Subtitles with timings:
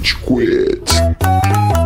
[0.00, 1.79] Rage Quit.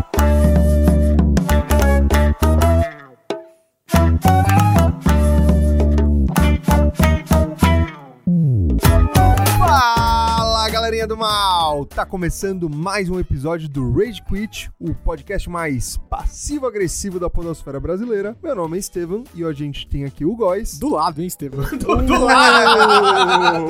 [11.14, 11.86] Do mal!
[11.86, 18.36] Tá começando mais um episódio do Rage Quit, o podcast mais passivo-agressivo da podosfera brasileira.
[18.42, 20.76] Meu nome é Estevam e hoje a gente tem aqui o Góis.
[20.76, 21.64] Do lado, hein, Estevam?
[21.66, 23.62] Do, do lado!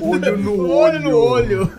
[0.00, 1.72] Olho no olho no olho!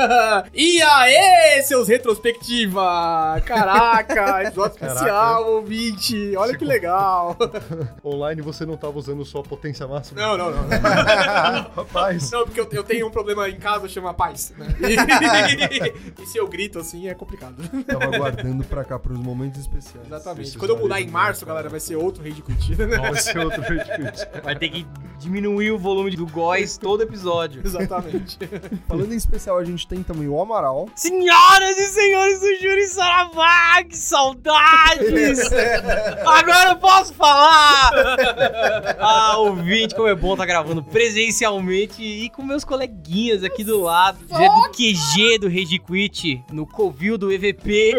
[0.54, 3.38] e aí, seus retrospectiva!
[3.44, 6.34] Caraca, episódio especial, ouvinte!
[6.38, 7.36] Olha que legal!
[8.02, 10.22] Online você não tava usando só a potência máxima?
[10.22, 10.68] Não, não, não.
[11.76, 12.30] Rapaz.
[12.30, 14.54] Não, porque eu, eu tenho um problema em casa, chama paz.
[14.56, 14.69] Né?
[14.78, 17.56] E, e se eu grito assim, é complicado.
[17.84, 20.06] Tava aguardando pra cá, pros momentos especiais.
[20.06, 20.58] Exatamente.
[20.58, 22.74] Quando eu mudar em março, galera, vai ser outro Rage Quit.
[22.74, 24.42] Vai ser outro Rage Quit.
[24.42, 24.86] Vai ter que
[25.20, 27.62] diminuir o volume do góis todo episódio.
[27.64, 28.38] Exatamente.
[28.88, 30.88] Falando em especial, a gente tem também o Amaral.
[30.94, 35.52] Senhoras e senhores do Júri Saravá, que saudades!
[36.26, 37.90] Agora eu posso falar!
[38.98, 44.18] Ah, ouvinte, como é bom estar gravando presencialmente e com meus coleguinhas aqui do lado,
[44.62, 47.94] do QG do Rage Quit, no Covil do EVP,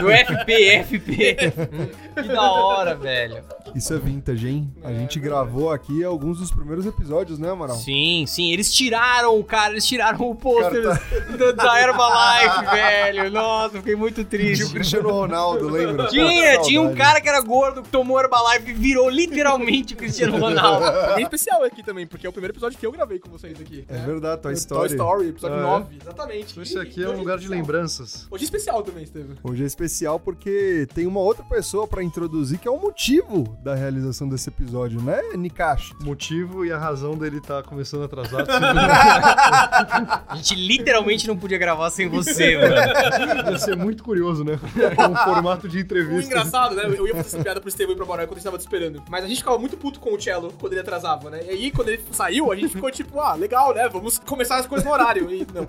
[0.00, 1.36] do FPFP.
[2.16, 3.44] Que da hora, velho.
[3.74, 4.72] Isso é vintage, hein?
[4.82, 7.76] A gente gravou aqui alguns dos primeiros episódios, né, Amaral?
[7.76, 10.98] Sim, sim, eles tiraram, cara, eles tiraram o pôster da-
[11.52, 13.30] da Herbalife, velho.
[13.30, 14.56] Nossa, fiquei muito triste.
[14.62, 16.06] Tinha o Cristiano Ronaldo, lembra?
[16.06, 20.38] Tinha, tinha um cara que era gordo, que tomou Herbalife e virou literalmente o Cristiano
[20.40, 20.86] Ronaldo.
[21.16, 23.84] Bem especial aqui também, porque é o primeiro episódio que eu gravei com vocês aqui.
[23.88, 24.92] É verdade, Toy Toy Story.
[24.92, 25.60] Story, episódio é?
[25.60, 25.95] 9.
[26.00, 26.52] Exatamente.
[26.52, 28.26] Então Esse aqui é Hoje um lugar de lembranças.
[28.30, 29.36] Hoje é especial também, Estevam.
[29.42, 33.74] Hoje é especial porque tem uma outra pessoa pra introduzir que é o motivo da
[33.74, 35.94] realização desse episódio, né, Nikashi?
[36.00, 38.48] O motivo e a razão dele estar começando atrasado.
[40.28, 43.50] A gente literalmente não podia gravar sem você, mano.
[43.50, 44.58] Ia ser muito curioso, né?
[45.06, 46.26] Um formato de entrevista.
[46.26, 46.84] engraçado, né?
[46.86, 48.62] Eu ia fazer essa piada pro Estevão ir pra Boró quando a gente tava te
[48.62, 49.02] esperando.
[49.08, 51.40] Mas a gente ficava muito puto com o Cello quando ele atrasava, né?
[51.46, 53.88] E aí, quando ele saiu, a gente ficou tipo, ah, legal, né?
[53.88, 55.30] Vamos começar as coisas no horário.
[55.30, 55.66] E não.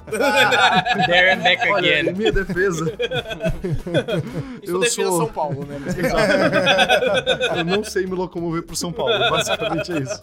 [1.05, 2.13] There and back Olha, em again.
[2.13, 2.85] minha defesa,
[4.63, 5.77] Isso Eu defesa sou- São Paulo, né?
[7.57, 9.17] eu não sei me locomover pro São Paulo.
[9.29, 10.21] Basicamente é isso.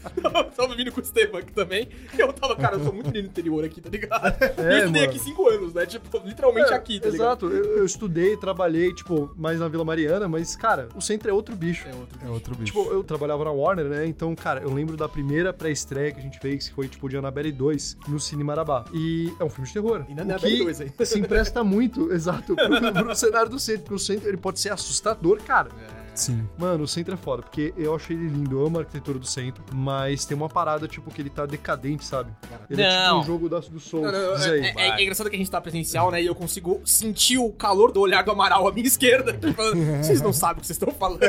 [0.57, 1.89] tava vindo com o Estevam aqui também.
[2.17, 4.37] E eu tava, cara, eu sou muito menino interior aqui, tá ligado?
[4.59, 5.05] eu É, estudei mano.
[5.05, 5.87] aqui cinco anos, né?
[5.87, 7.47] Tipo, literalmente É, aqui, tá ligado?
[7.47, 11.33] Exato, eu, eu estudei, trabalhei, tipo, mais na Vila Mariana, mas, cara, o centro é
[11.33, 11.87] outro bicho.
[11.89, 12.19] É outro.
[12.27, 12.73] É outro bicho.
[12.73, 14.07] Tipo, eu trabalhava na Warner, né?
[14.07, 17.17] Então, cara, eu lembro da primeira pré-estreia que a gente fez, que foi, tipo, de
[17.17, 18.85] Annabelle 2, no Cine Marabá.
[18.93, 19.84] E é um filme de terror.
[20.09, 20.93] Ainda O não é que bem dois aí.
[21.05, 24.73] Se empresta muito, exato, pro, pro cenário do centro, porque o centro, ele pode ser
[24.73, 25.71] assustador, cara.
[26.15, 26.49] Sim.
[26.59, 29.27] Mano, o centro é foda, porque eu achei ele lindo, eu amo a arquitetura do
[29.27, 32.31] centro, mas tem uma parada, tipo, que ele tá decadente, sabe?
[32.71, 33.21] Ele é tipo Não.
[33.21, 34.05] um jogo da, do Soul.
[34.05, 34.61] Não, não, não, Diz é, aí.
[34.77, 36.23] é- é engraçado que a gente tá presencial, né?
[36.23, 39.37] E eu consigo sentir o calor do olhar do Amaral à minha esquerda.
[39.55, 41.21] Falando, vocês não sabem o que vocês estão falando.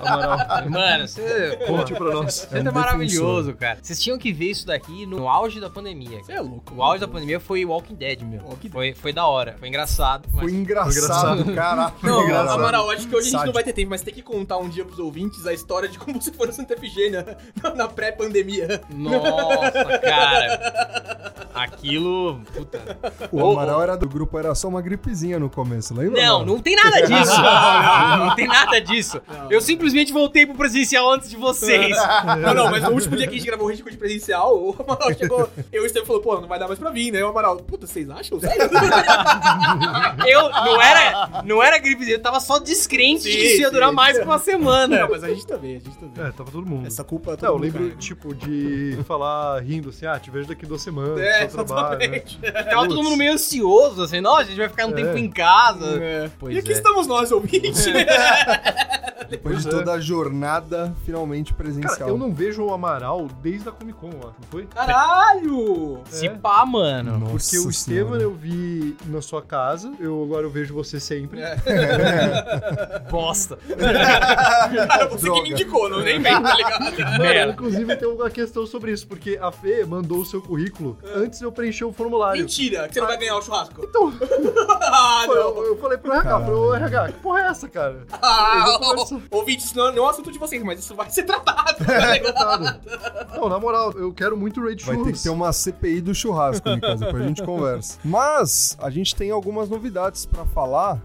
[0.00, 0.38] Amaral,
[0.70, 1.58] Mano, você.
[1.66, 2.34] conte pra nós.
[2.34, 3.78] Você É um é maravilhoso, cara.
[3.82, 6.22] Vocês tinham que ver isso daqui no auge da pandemia.
[6.22, 6.74] Você é louco.
[6.74, 8.42] O auge da pandemia foi Walking Dead, meu.
[8.42, 10.28] Walking Foi, foi da hora, foi engraçado.
[10.32, 11.94] mas- Foi engraçado, caraca.
[12.02, 12.58] Não, foi engraçado.
[12.60, 14.68] Amaral, acho que hoje a gente não vai ter tempo, mas tem que contar um
[14.68, 18.82] dia pros ouvintes a história de como você foi no Santa Efigênia na, na pré-pandemia.
[18.90, 21.34] Nossa, cara.
[21.54, 22.40] Aquilo.
[22.52, 22.98] Puta.
[23.30, 26.20] O Amaral era do grupo, era só uma gripezinha no começo, lembra?
[26.20, 26.46] Não, Amaral?
[26.46, 27.40] não tem nada disso.
[27.40, 29.22] Não, não tem nada disso.
[29.28, 29.52] Não.
[29.52, 31.96] Eu simplesmente voltei pro presencial antes de vocês.
[32.44, 34.74] Não, não, mas no último dia que a gente gravou o Ritmo de presencial, o
[34.78, 35.48] Amaral chegou.
[35.72, 37.24] Eu e o Estevam falou, pô, não vai dar mais pra vir, né?
[37.24, 38.40] O Amaral, puta, vocês acham?
[38.40, 38.64] Sério?
[40.26, 44.24] Eu não era, não era gripe, eu tava só descrente isso ia durar mais que
[44.24, 45.00] uma semana.
[45.00, 46.24] Não, mas a gente também, a gente também.
[46.26, 46.86] É, tava todo mundo.
[46.86, 47.96] Essa culpa é Não, eu todo lembro, carrega.
[47.98, 52.04] tipo, de falar rindo assim, ah, te vejo daqui duas semanas, É, trabalho, né?
[52.04, 52.38] exatamente.
[52.70, 54.94] Tava todo mundo meio ansioso, assim, não, a gente vai ficar um É.
[54.94, 55.86] tempo em casa.
[56.02, 56.30] É.
[56.38, 56.74] Pois e aqui é.
[56.74, 57.86] estamos nós, ouvintes.
[59.28, 59.70] Depois de é.
[59.70, 61.96] toda a jornada finalmente presencial.
[61.96, 64.66] Cara, eu não vejo o Amaral desde a Comic Con lá, não foi?
[64.66, 66.00] Caralho!
[66.06, 67.18] Se pá, mano.
[67.18, 71.40] Nossa Porque o Estevam eu vi na sua casa, eu agora eu vejo você sempre.
[71.40, 71.56] É.
[73.24, 73.58] Bosta.
[73.66, 75.42] Cara, você que Droga.
[75.42, 77.18] me indicou, não nem vem, tá ligado?
[77.18, 81.38] Mano, inclusive tem uma questão sobre isso, porque a Fê mandou o seu currículo antes
[81.38, 82.42] de eu preencher o formulário.
[82.42, 83.82] Mentira, que você não vai ganhar o churrasco.
[83.82, 84.12] Então,
[84.82, 85.62] ah, eu, não.
[85.64, 88.06] eu falei pro RH, ô RH, que porra é essa, cara?
[88.12, 89.20] Ah, Eu vou conversar.
[89.30, 91.82] ouvintes, não, não é um assunto de vocês, mas isso vai ser tratado.
[91.82, 92.34] É, tá ligado?
[92.34, 93.38] Tratado.
[93.40, 96.68] Não, na moral, eu quero muito Raid Vai ter que ter uma CPI do churrasco,
[96.68, 97.98] depois a gente conversa.
[98.04, 101.00] Mas a gente tem algumas novidades pra falar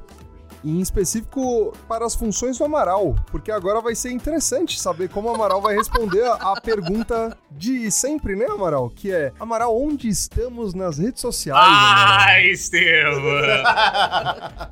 [0.63, 5.29] e em específico para as funções do Amaral, porque agora vai ser interessante saber como
[5.29, 8.89] o Amaral vai responder a, pergunta de sempre, né, Amaral?
[8.89, 12.17] Que é, Amaral, onde estamos nas redes sociais, Amaral?
[12.27, 13.23] Ah, Estevam!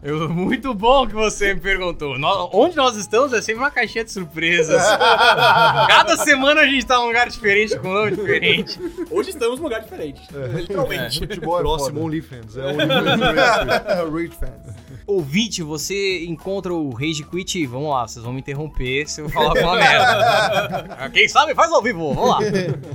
[0.04, 2.18] Eu- Muito bom que você me perguntou.
[2.20, 4.82] Nó- onde nós estamos é sempre uma caixinha de surpresas.
[5.88, 8.80] Cada semana a gente tá num lugar diferente, com um nome diferente.
[9.10, 10.22] Hoje estamos num lugar diferente.
[10.54, 11.20] Literalmente.
[11.20, 12.04] Futebol é Próximo.
[12.04, 12.58] OnlyFans.
[12.58, 14.14] É o OnlyFans.
[14.14, 14.76] Rage fans.
[15.06, 15.77] Ouvinte, você
[16.26, 17.66] encontra o Rage Quit.
[17.68, 21.10] Vamos lá, vocês vão me interromper se eu falar alguma merda.
[21.14, 22.40] Quem sabe faz ao vivo, vamos lá.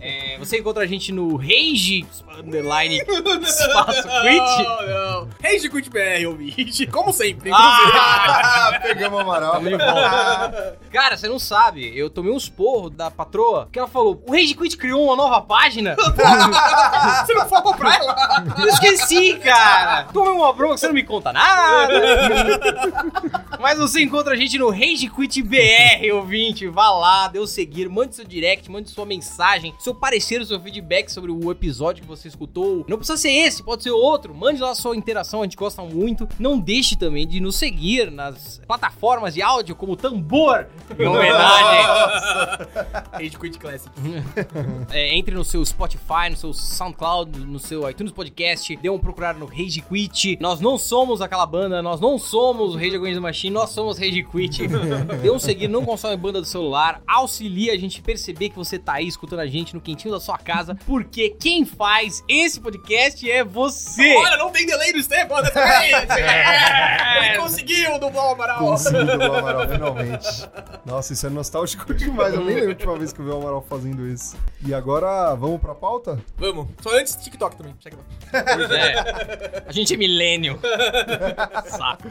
[0.00, 2.06] É, você encontra a gente no Rage
[2.38, 3.02] Underline
[3.43, 4.62] Espaço Quit.
[4.62, 5.29] Não, não.
[5.43, 6.87] Rage Quit BR, ouvinte.
[6.87, 7.50] Como sempre.
[7.52, 9.61] Ah, pegamos o Amaral.
[9.61, 10.79] Volta.
[10.90, 14.55] Cara, você não sabe, eu tomei uns porros da patroa, que ela falou, o Rage
[14.55, 15.96] Quit criou uma nova página?
[15.96, 18.44] Você não falou pra ela?
[18.58, 20.05] Eu esqueci, cara.
[20.12, 21.88] Tomei uma bronca, você não me conta nada.
[23.60, 26.66] Mas você encontra a gente no Rage Quit BR, ouvinte.
[26.69, 31.10] Vá lá, dê o seguir, mande seu direct, mande sua mensagem, seu parecer, seu feedback
[31.10, 32.84] sobre o episódio que você escutou.
[32.88, 34.34] Não precisa ser esse, pode ser outro.
[34.34, 36.28] Mande lá sua interação, a gente gosta muito.
[36.38, 40.66] Não deixe também de nos seguir nas plataformas de áudio como Tambor,
[40.98, 41.82] em homenagem
[43.12, 43.92] Rage Quit Classic.
[44.90, 49.34] é, entre no seu Spotify, no seu SoundCloud, no seu iTunes Podcast, dê um procurar
[49.34, 50.38] no Rage Quit.
[50.40, 53.99] Nós não somos aquela banda, nós não somos o Rage Against the Machine, nós somos
[53.99, 54.69] Rage Quit.
[55.20, 58.94] dê um seguir, não consome banda do celular, auxilia a gente perceber que você tá
[58.94, 63.44] aí escutando a gente no quentinho da sua casa, porque quem faz esse podcast é
[63.44, 64.17] você.
[64.17, 65.93] Olha, não tem delay do Esteban dessa vez.
[67.26, 68.59] Ele conseguiu dublar o Amaral.
[68.59, 70.49] Consegui dublar o Amaral, finalmente.
[70.85, 72.35] Nossa, isso é nostálgico demais.
[72.35, 74.37] Eu nem lembro a última vez que eu vi o Amaral fazendo isso.
[74.65, 76.19] E agora, vamos pra pauta?
[76.37, 76.69] Vamos.
[76.81, 77.75] Só antes, TikTok também.
[77.82, 79.65] Pois é.
[79.67, 80.58] A gente é milênio.
[81.67, 82.11] Saco.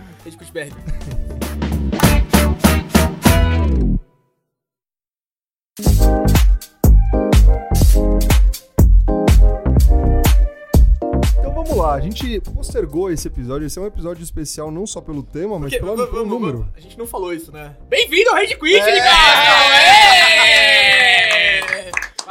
[11.39, 13.65] Então vamos lá, a gente postergou esse episódio.
[13.65, 16.67] Esse é um episódio especial não só pelo tema, mas Porque- pelo, número.
[16.75, 17.75] A gente não falou isso, né?
[17.89, 18.93] Bem-vindo ao Rage Quit, É.
[18.93, 19.73] Ricardo!
[19.73, 21.30] É!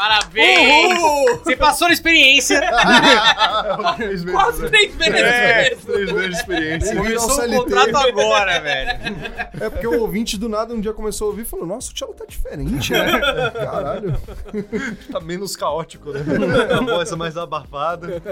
[0.00, 0.98] Parabéns!
[0.98, 1.38] Uhul!
[1.44, 2.58] Você passou na experiência.
[3.96, 4.68] Três meses, Quase né?
[4.68, 6.96] três meses É, três meses de experiência.
[6.96, 8.90] Começou o contrato agora, velho.
[9.60, 11.98] É porque o ouvinte do nada um dia começou a ouvir e falou: Nossa, o
[11.98, 13.20] cello tá diferente, né?
[13.52, 14.18] Caralho.
[15.12, 16.20] Tá menos caótico, né?
[16.72, 18.22] A voz é mais abafada.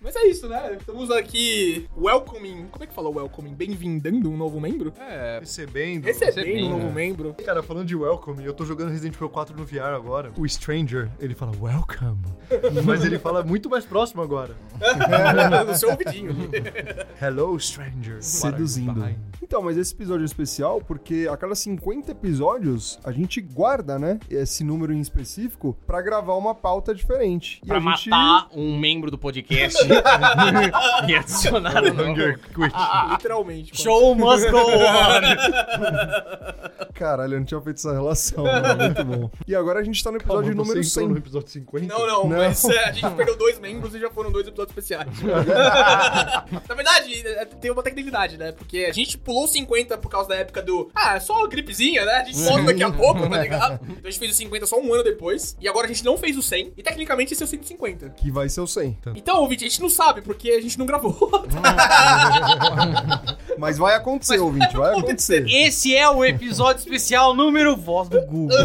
[0.00, 0.78] Mas é isso, né?
[0.80, 2.68] Estamos aqui welcoming.
[2.70, 3.52] Como é que fala welcoming?
[3.52, 4.90] Bem-vindando um novo membro?
[4.98, 6.04] É, Recebendo.
[6.04, 7.36] Recebendo recebendo, um novo membro.
[7.44, 10.32] Cara, falando de welcome, eu tô jogando Resident Evil 4 no VR agora.
[10.38, 12.22] O Stranger, ele fala welcome.
[12.86, 14.54] Mas ele fala muito mais próximo agora.
[15.66, 16.32] no seu ouvidinho.
[17.20, 18.22] Hello, Stranger.
[18.22, 19.04] Seduzindo.
[19.42, 24.18] Então, mas esse episódio é especial porque a cada 50 episódios a gente guarda, né?
[24.30, 27.60] Esse número em específico pra gravar uma pauta diferente.
[27.62, 28.08] E pra gente.
[28.08, 29.78] matar um membro do podcast
[31.08, 32.10] e adicionar um novo.
[32.10, 32.74] Hunger Quit.
[33.10, 33.76] Literalmente.
[33.82, 35.20] Show must go on.
[36.94, 38.76] Caralho, eu não tinha feito essa relação, mano.
[38.76, 39.30] Muito bom.
[39.46, 41.08] E agora a gente tá no episódio Número entrou 100.
[41.08, 41.86] no episódio 50?
[41.86, 42.36] Não, não, Não.
[42.38, 45.08] mas é, a gente perdeu dois membros e já foram dois episódios especiais.
[46.68, 48.52] Na verdade, é, tem uma tecnicidade, né?
[48.52, 50.90] Porque a gente pulou 50 por causa da época do.
[50.94, 52.12] Ah, é só uma gripezinha, né?
[52.14, 53.80] A gente volta daqui a pouco, tá ligado?
[53.84, 55.56] Então a gente fez o 50 só um ano depois.
[55.60, 56.72] E agora a gente não fez o 100.
[56.76, 58.10] E tecnicamente esse é o 150.
[58.10, 58.98] Que vai ser o 100.
[59.14, 61.12] Então, ouvinte, a gente não sabe porque a gente não gravou.
[63.58, 65.46] Mas vai acontecer, ouvinte, vai acontecer.
[65.48, 68.56] Esse é o episódio especial número voz do Google.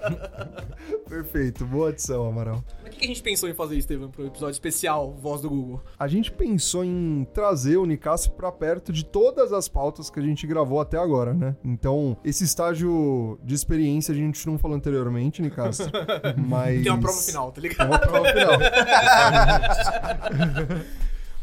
[1.08, 2.64] Perfeito, boa adição, Amaral.
[2.82, 5.82] Mas o que a gente pensou em fazer, Estevam, pro episódio especial Voz do Google?
[5.98, 10.22] A gente pensou em trazer o Nicastro pra perto de todas as pautas que a
[10.22, 11.56] gente gravou até agora, né?
[11.64, 15.90] Então, esse estágio de experiência a gente não falou anteriormente, Nicastro.
[16.36, 16.82] mas.
[16.82, 17.88] Tem uma prova final, tá Tem ligado?
[17.88, 18.58] uma prova final.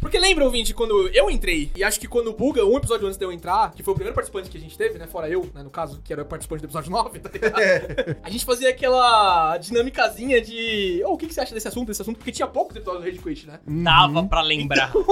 [0.03, 3.17] Porque lembra, ouvinte, quando eu entrei, e acho que quando o Buga, um episódio antes
[3.17, 5.07] de eu entrar, que foi o primeiro participante que a gente teve, né?
[5.07, 5.63] Fora eu, né?
[5.63, 8.17] No caso, que era o participante do episódio 9, tá ligado?
[8.21, 11.01] A gente fazia aquela dinâmicazinha de.
[11.05, 12.17] Oh, o que, que você acha desse assunto, desse assunto?
[12.17, 13.59] Porque tinha poucos episódios do Rage Quit, né?
[13.65, 14.91] Dava pra lembrar.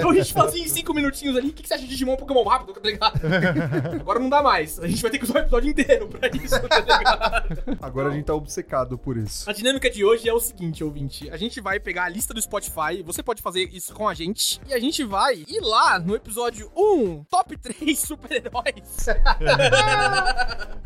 [0.00, 1.50] Então a gente fazia em 5 minutinhos ali.
[1.50, 3.20] O que, que você acha de Digimon Pokémon rápido, tá ligado?
[4.00, 4.78] Agora não dá mais.
[4.80, 7.78] A gente vai ter que usar o episódio inteiro pra isso, tá ligado?
[7.80, 9.48] Agora a gente tá obcecado por isso.
[9.48, 11.28] A dinâmica de hoje é o seguinte, ouvinte.
[11.30, 14.29] A gente vai pegar a lista do Spotify, você pode fazer isso com a gente,
[14.68, 19.06] e a gente vai ir lá no episódio 1, Top 3 Super-Heróis.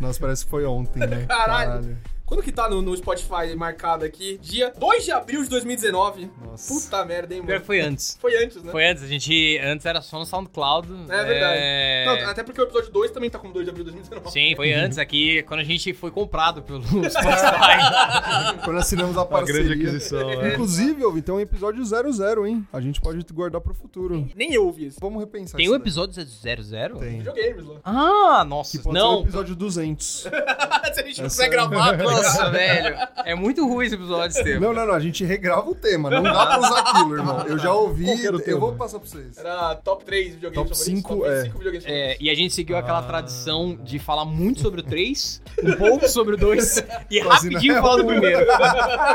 [0.00, 1.26] Nossa, parece que foi ontem, né?
[1.26, 1.98] Caralho.
[2.26, 4.38] Quando que tá no, no Spotify marcado aqui?
[4.40, 6.30] Dia 2 de abril de 2019.
[6.42, 6.72] Nossa.
[6.72, 7.60] Puta merda, hein, Pior mano?
[7.60, 8.18] que foi antes.
[8.18, 8.72] Foi antes, né?
[8.72, 9.58] Foi antes, a gente.
[9.58, 10.88] Antes era só no SoundCloud.
[11.10, 11.58] É verdade.
[11.58, 12.04] É...
[12.06, 14.32] Não, até porque o episódio 2 também tá com 2 de abril de 2019.
[14.32, 18.58] Sim, foi antes aqui, quando a gente foi comprado pelo Spotify.
[18.64, 19.62] Quando assinamos a Uma parceria.
[19.62, 20.48] grande aquisição, é.
[20.54, 22.66] Inclusive, ouvinte, tem um episódio 00, hein?
[22.72, 24.26] A gente pode guardar pro futuro.
[24.34, 24.98] Nem eu ouvi isso.
[24.98, 26.98] Vamos repensar Tem isso um episódio 00?
[27.00, 27.18] Tem.
[27.18, 27.80] Videogames lá.
[27.84, 29.20] Ah, nossa, Que pode ser o não.
[29.22, 30.06] episódio 200.
[30.94, 32.96] Se a gente não Essa- quiser gravar, Nossa, velho.
[33.24, 34.60] É muito ruim esse episódio, Estevam.
[34.60, 34.94] Não, não, não.
[34.94, 36.10] A gente regrava o tema.
[36.10, 37.40] Não dá pra usar aquilo, irmão.
[37.46, 38.04] Eu já ouvi.
[38.04, 38.60] Qual que era o Eu tema?
[38.60, 39.36] vou passar pra vocês.
[39.38, 40.84] Era top 3 videogames Top favoritos.
[40.84, 41.42] cinco, top é.
[41.44, 43.02] 5 videogames É, e a gente seguiu aquela Ah.
[43.02, 46.78] tradição de falar muito sobre o 3, um pouco sobre o 2
[47.10, 48.46] e Quase rapidinho falar do primeiro.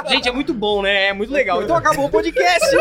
[0.10, 1.08] gente, é muito bom, né?
[1.08, 1.62] É muito legal.
[1.64, 2.76] Então acabou o podcast.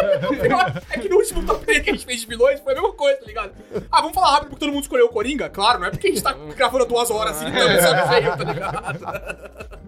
[0.91, 2.93] É que no último top 3 que a gente fez de vilões foi a mesma
[2.93, 3.53] coisa, tá ligado?
[3.91, 5.49] Ah, vamos falar rápido porque todo mundo escolheu o Coringa?
[5.49, 8.45] Claro, não é porque a gente tá gravando duas horas assim, então sabe feio, tá
[8.45, 9.78] ligado?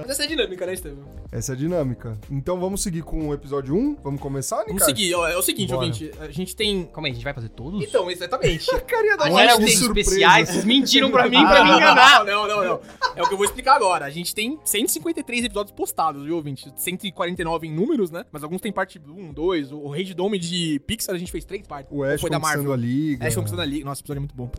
[0.00, 1.04] Mas essa é a dinâmica, né, Estevam?
[1.30, 2.18] Essa é a dinâmica.
[2.30, 3.96] Então vamos seguir com o episódio 1?
[4.02, 4.72] Vamos começar, Nicar?
[4.74, 5.86] Vamos seguir, ó, é o seguinte, Bora.
[5.86, 6.84] ouvinte, a gente tem...
[6.86, 7.82] Calma aí, a gente vai fazer todos?
[7.82, 8.66] Então, exatamente.
[8.86, 10.08] Carinha da não gente de surpresa.
[10.10, 12.24] especiais, vocês mentiram pra mim, pra me Ah, enganar.
[12.24, 12.80] Não, não, não.
[13.16, 14.04] É o que eu vou explicar agora.
[14.06, 16.72] A gente tem 153 episódios postados, viu, ouvinte?
[16.76, 18.24] 149 em números, né?
[18.32, 19.72] Mas alguns tem parte 1, 2.
[19.72, 21.92] O Rage Dome de Pixar a gente fez três partes.
[21.92, 22.72] O Ash foi da conquistando Marvel.
[22.72, 23.26] a liga.
[23.26, 23.84] Ash conquistando a liga.
[23.84, 24.50] Nossa, esse episódio é muito bom.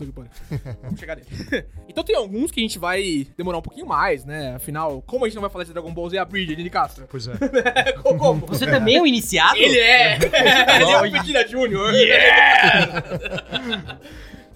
[0.83, 1.27] Vamos chegar nele.
[1.87, 4.55] então tem alguns que a gente vai demorar um pouquinho mais, né?
[4.55, 7.05] Afinal, como a gente não vai falar de Dragon Ball Z a Bridge, de Castro?
[7.09, 7.33] Pois é.
[8.03, 8.45] como?
[8.47, 9.57] Você também é o iniciado?
[9.57, 10.17] Ele é!
[10.81, 11.93] Ele é o Pequena Júnior.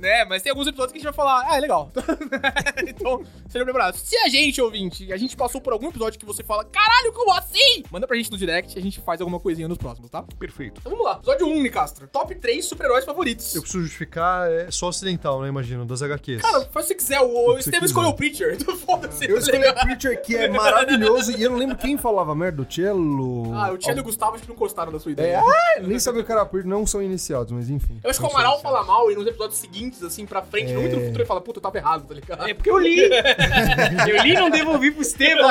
[0.04, 0.26] Né?
[0.26, 1.90] Mas tem alguns episódios que a gente vai falar, ah, é legal.
[2.88, 3.96] então, seja preparado.
[3.96, 7.32] Se a gente, ouvinte, a gente passou por algum episódio que você fala, caralho, como
[7.34, 7.84] assim?
[7.90, 10.24] Manda pra gente no direct e a gente faz alguma coisinha nos próximos, tá?
[10.38, 10.80] Perfeito.
[10.80, 11.16] Então vamos lá.
[11.18, 12.08] Episódio 1, Nicastro.
[12.08, 13.56] Top 3 super-heróis favoritos.
[13.56, 15.48] Eu preciso justificar, é só ocidental, né?
[15.48, 16.42] Imagino, das HQs.
[16.42, 17.22] Cara, faz o que você quiser.
[17.22, 18.58] O, o Estevam escolheu o Preacher.
[18.60, 19.26] Então foda-se.
[19.26, 22.62] Eu tá escolhi o Preacher, que é maravilhoso, e eu não lembro quem falava merda,
[22.62, 23.54] o Cello...
[23.56, 25.38] Ah, o Tchelo e o Gustavo acho que não gostaram da sua ideia.
[25.38, 28.00] É, ah, nem sabia o Preacher, não são iniciados, mas enfim.
[28.04, 30.80] Eu acho que o Amaral fala mal e nos episódios seguintes, assim, pra frente, no
[30.82, 32.48] muito no futuro, ele fala, puta, eu tava errado, tá ligado?
[32.50, 33.00] É porque eu li.
[33.02, 35.48] Eu li e não devolvi pro Estevam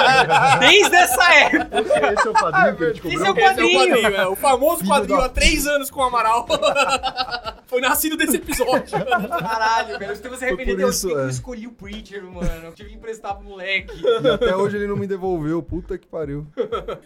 [0.59, 2.13] desde essa época.
[2.13, 3.79] Esse é o padrinho que gente Esse é o Esse é o quadrinho.
[3.79, 4.27] quadrinho, é.
[4.29, 6.47] O famoso Filho quadrinho da- há três anos com o Amaral.
[7.67, 8.85] Foi nascido desse episódio.
[9.07, 10.11] Caralho, velho.
[10.11, 10.89] O Estevam se arrependeu.
[10.89, 11.31] isso, Eu é.
[11.31, 12.65] escolhi o Preacher, mano.
[12.67, 13.93] Eu tive que emprestar pro moleque.
[14.23, 16.47] E até hoje ele não me devolveu, puta que pariu.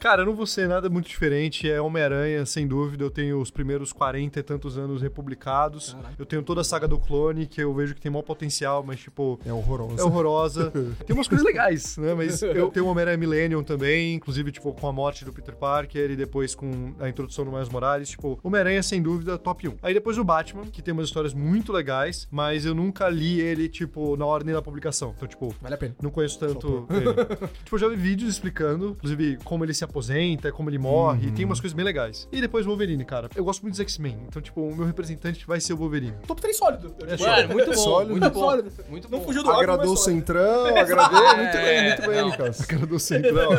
[0.01, 1.71] Cara, eu não vou ser nada muito diferente.
[1.71, 3.05] É Homem-Aranha, sem dúvida.
[3.05, 5.97] Eu tenho os primeiros 40 e tantos anos republicados.
[6.19, 7.17] Eu tenho toda a saga do clone,
[7.47, 9.99] que eu vejo que tem maior potencial, mas, tipo, É horroroso.
[10.01, 10.71] é horrorosa.
[11.07, 12.15] tem umas coisas legais, né?
[12.15, 16.11] Mas eu tenho o Homem-Aranha Millennium também, inclusive, tipo, com a morte do Peter Parker
[16.11, 18.09] e depois com a introdução do Miles Morales.
[18.11, 19.75] Tipo, Homem-Aranha, sem dúvida, top 1.
[19.83, 23.69] Aí depois o Batman, que tem umas histórias muito legais, mas eu nunca li ele,
[23.69, 25.13] tipo, na ordem da publicação.
[25.17, 25.97] Então, tipo, Vale a pena.
[26.03, 27.07] não conheço tanto ele.
[27.65, 31.45] tipo, eu já vi vídeos explicando, inclusive, como ele se aposenta, como ele morre, tem
[31.45, 32.29] umas coisas bem legais.
[32.31, 33.29] E depois o Wolverine, cara.
[33.35, 36.15] Eu gosto muito dos X-Men, então, tipo, o meu representante vai ser o Wolverine.
[36.27, 36.95] Top 3 sólido.
[37.07, 37.27] Diria.
[37.27, 37.77] Mano, muito bom.
[37.77, 38.11] Sólido.
[38.11, 38.41] Muito bom.
[38.41, 38.73] Sólido.
[38.89, 39.25] Muito Não bom.
[39.25, 39.97] fugiu do óbvio, Agradou o.
[39.97, 41.19] Centrão, agradou.
[41.27, 42.29] É, muito bem, muito bem, não.
[42.29, 42.65] Lucas.
[42.67, 43.51] Cara do central.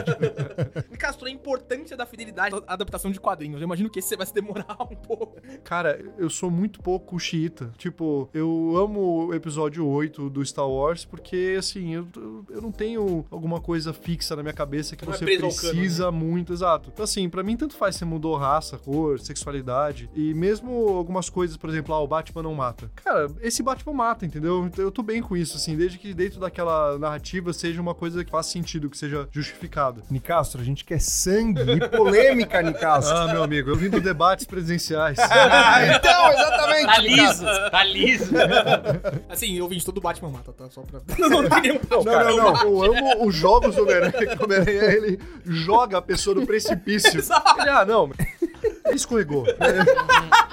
[0.98, 3.62] Castro, a importância da fidelidade da adaptação de quadrinhos.
[3.62, 5.38] Eu imagino que esse vai se demorar um pouco.
[5.64, 7.72] Cara, eu sou muito pouco xiita.
[7.78, 12.08] Tipo, eu amo o episódio 8 do Star Wars porque, assim, eu,
[12.50, 15.50] eu não tenho alguma coisa fixa na minha cabeça que Não é você ao cano,
[15.50, 16.90] precisa muito, exato.
[16.94, 20.10] Então, assim, pra mim, tanto faz se mudou raça, cor, sexualidade.
[20.16, 22.90] E mesmo algumas coisas, por exemplo, ah, o Batman não mata.
[22.96, 24.66] Cara, esse Batman mata, entendeu?
[24.66, 28.24] Então, Eu tô bem com isso, assim, desde que dentro daquela narrativa seja uma coisa
[28.24, 30.02] que faça sentido, que seja justificada.
[30.10, 33.16] Nicastro, a gente quer sangue e polêmica, Nicastro.
[33.16, 35.18] Ah, meu amigo, eu vim dos debates presidenciais.
[35.60, 36.86] Ah, então, exatamente.
[36.86, 38.32] Tá liso, tá liso.
[39.30, 40.70] Assim, ouvinte, todo Batman mata, tá?
[40.70, 41.02] Só pra...
[41.18, 41.42] Não, não.
[41.44, 42.86] Não, Cara, não, não.
[42.86, 47.20] Eu amo os jogos do Homem-Aranha, que o Homem-Aranha, ele joga a pessoa no precipício.
[47.60, 48.12] Ele, ah, não,
[48.88, 49.46] ele escorregou.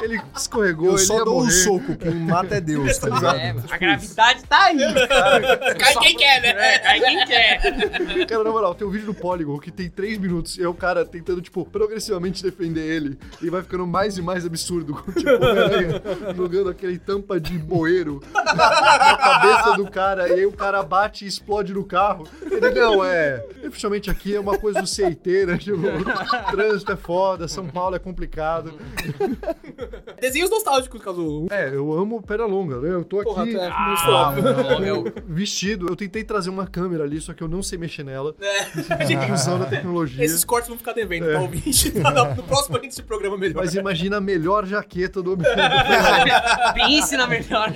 [0.04, 3.38] Ele escorregou, Eu ele só dou um soco, quem mata é Deus, tá ligado?
[3.38, 4.76] É, a gravidade tá aí.
[5.78, 6.74] Cai quem quer, né?
[6.74, 8.26] É, cai quem quer.
[8.26, 10.74] Cara, na moral, tem um vídeo do Polygon que tem 3 minutos e é o
[10.74, 13.18] cara tentando, tipo, progressivamente defender ele.
[13.40, 14.94] E vai ficando mais e mais absurdo.
[14.94, 20.28] com, Tipo, jogando aquele tampa de bueiro na cabeça do cara.
[20.28, 22.28] E aí o cara bate e explode no carro.
[22.42, 23.38] Ele, não, é.
[23.62, 25.56] Principalmente aqui é uma coisa do CIT, né?
[25.56, 25.80] Tipo,
[26.50, 28.23] trânsito é foda, São Paulo é complicado.
[30.20, 31.46] Desenhos nostálgicos, caso.
[31.50, 32.90] É, eu amo Pernalonga, né?
[32.92, 34.34] Eu tô aqui Porra, é, Ah,
[34.80, 35.04] meu.
[35.26, 35.86] vestido.
[35.88, 38.34] Eu tentei trazer uma câmera ali, só que eu não sei mexer nela.
[38.40, 38.64] É.
[39.34, 40.24] Usando a tecnologia.
[40.24, 41.92] Esses cortes vão ficar devendo, tá, ouvinte?
[42.36, 43.62] No próximo a gente se programa melhor.
[43.62, 45.44] Mas imagina a melhor jaqueta do mundo.
[46.74, 47.72] Pense na melhor.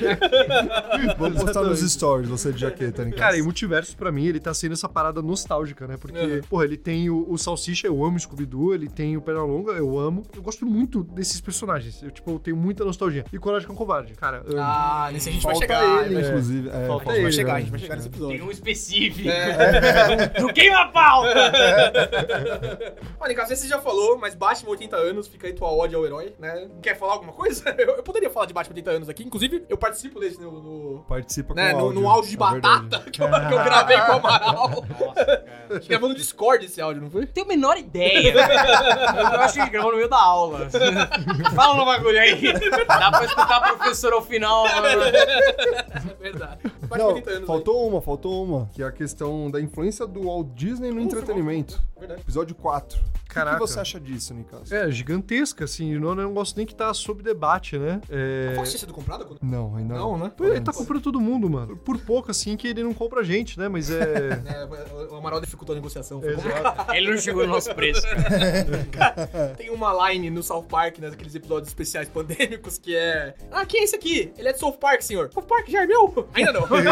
[1.19, 3.23] Vamos postar nos stories, você de jaqueta, Nicasso.
[3.23, 5.97] Cara, e Multiversos, pra mim, ele tá sendo essa parada nostálgica, né?
[6.01, 6.41] Porque, Uhum.
[6.49, 10.23] porra, ele tem o, o Salsicha, eu amo Scooby-Doo, ele tem o Pernalonga, eu amo.
[10.39, 12.01] Eu gosto muito desses personagens.
[12.01, 13.25] Eu, tipo, eu tenho muita nostalgia.
[13.33, 14.45] E Coragem com Covarde, cara.
[14.47, 16.05] eu- Ah, nesse a gente vai chegar.
[16.07, 16.69] ele, vai- inclusive.
[16.69, 17.59] É, Falta falta ele, Vai chegar, né?
[17.59, 18.47] a gente vai chegar nesse Tem episódio.
[18.47, 19.29] um específico.
[19.29, 20.39] É.
[20.41, 21.53] Não queima a pauta!
[23.21, 26.33] Olha, Nicasso, você já falou, mas Batman 80 anos, fica aí tua ódio ao herói,
[26.39, 26.69] né?
[26.81, 27.69] Quer falar alguma coisa?
[27.79, 31.05] Eu, eu poderia falar de Batman 80 anos aqui, inclusive eu participo desse no, no,
[31.09, 32.01] Participa né, com no, áudio.
[32.01, 34.69] no áudio de é batata que eu, que eu gravei com o Amaral.
[35.01, 35.67] Nossa, cara.
[35.71, 37.27] A gente gravou no Discord esse áudio, não foi?
[37.27, 38.33] Tenho a menor ideia.
[38.33, 40.69] Eu acho que gravou no meio da aula.
[41.55, 42.53] Fala no bagulho aí.
[42.87, 44.65] Dá pra escutar a professora ao final.
[44.65, 45.03] mano.
[45.05, 46.59] É verdade.
[46.97, 47.47] Não, 80 anos.
[47.47, 48.71] faltou uma, faltou uma.
[48.73, 51.75] Que é a questão da influência do Walt Disney no Ufa, entretenimento.
[51.97, 52.01] aí.
[52.01, 52.21] Verdade.
[52.23, 52.99] Episódio 4.
[53.31, 53.57] O Caraca.
[53.57, 54.75] que você acha disso, Nicasso?
[54.75, 55.93] É, gigantesca, assim.
[55.93, 58.01] Eu não, eu não gosto nem que tá sob debate, né?
[58.09, 58.49] É...
[58.53, 59.25] A Fox tinha sido comprada?
[59.27, 60.13] quando- Não, ainda não.
[60.13, 60.33] Não, né?
[60.35, 61.77] Pô, ele tá comprando todo mundo, mano.
[61.77, 63.69] Por pouco, assim, que ele não compra a gente, né?
[63.69, 64.41] Mas é.
[64.49, 64.65] É,
[65.13, 66.23] o Amaral dificultou a negociação.
[66.25, 66.93] Exato.
[66.97, 68.01] Ele não chegou no nosso preço.
[69.59, 73.35] Tem uma line no South Park, né, daqueles episódios especiais pandêmicos, que é...
[73.51, 74.33] Ah, quem é esse aqui?
[74.39, 75.31] Ele é de South Park, senhor.
[75.33, 76.29] South Park já é meu?
[76.35, 76.61] Ainda não.
[76.63, 76.85] Muito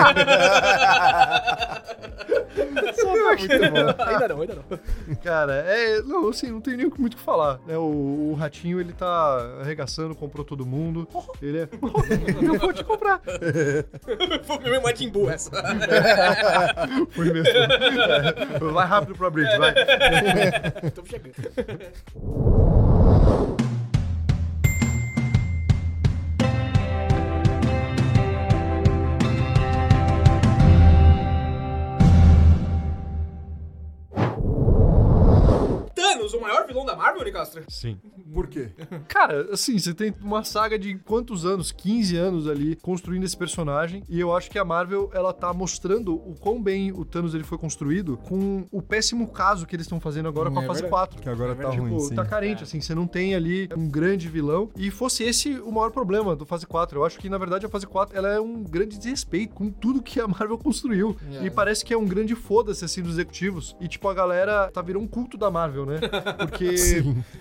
[3.70, 4.02] bom.
[4.04, 5.16] ainda não, ainda não.
[5.22, 6.02] Cara, é.
[6.02, 7.60] Não, assim, não tem nem muito o que falar.
[7.66, 7.76] Né?
[7.76, 11.08] O, o ratinho, ele tá arregaçando, comprou todo mundo.
[11.40, 11.68] Ele é.
[12.42, 13.20] eu vou te comprar.
[14.44, 15.50] Foi meu Majin Buu essa.
[17.10, 17.48] Foi mesmo.
[17.48, 18.58] É.
[18.72, 19.74] Vai rápido pra bridge, vai.
[20.92, 21.34] Tô chegando.
[36.76, 37.62] Vilão da Marvel, Nicastro?
[37.68, 37.98] Sim.
[38.32, 38.70] Por quê?
[39.08, 41.72] Cara, assim, você tem uma saga de quantos anos?
[41.72, 44.02] 15 anos ali construindo esse personagem.
[44.08, 47.44] E eu acho que a Marvel, ela tá mostrando o quão bem o Thanos ele
[47.44, 50.82] foi construído com o péssimo caso que eles estão fazendo agora com a É fase
[50.82, 50.90] verdade.
[51.16, 51.22] 4.
[51.22, 52.14] Que agora tá Tipo, ruim, sim.
[52.14, 54.70] tá carente, assim, você não tem ali um grande vilão.
[54.76, 56.98] E fosse esse o maior problema do fase 4.
[56.98, 60.02] Eu acho que, na verdade, a fase 4 ela é um grande desrespeito com tudo
[60.02, 61.16] que a Marvel construiu.
[61.40, 61.46] É.
[61.46, 63.76] E parece que é um grande foda-se, assim, dos executivos.
[63.80, 65.98] E, tipo, a galera tá virando um culto da Marvel, né?
[66.38, 66.65] Porque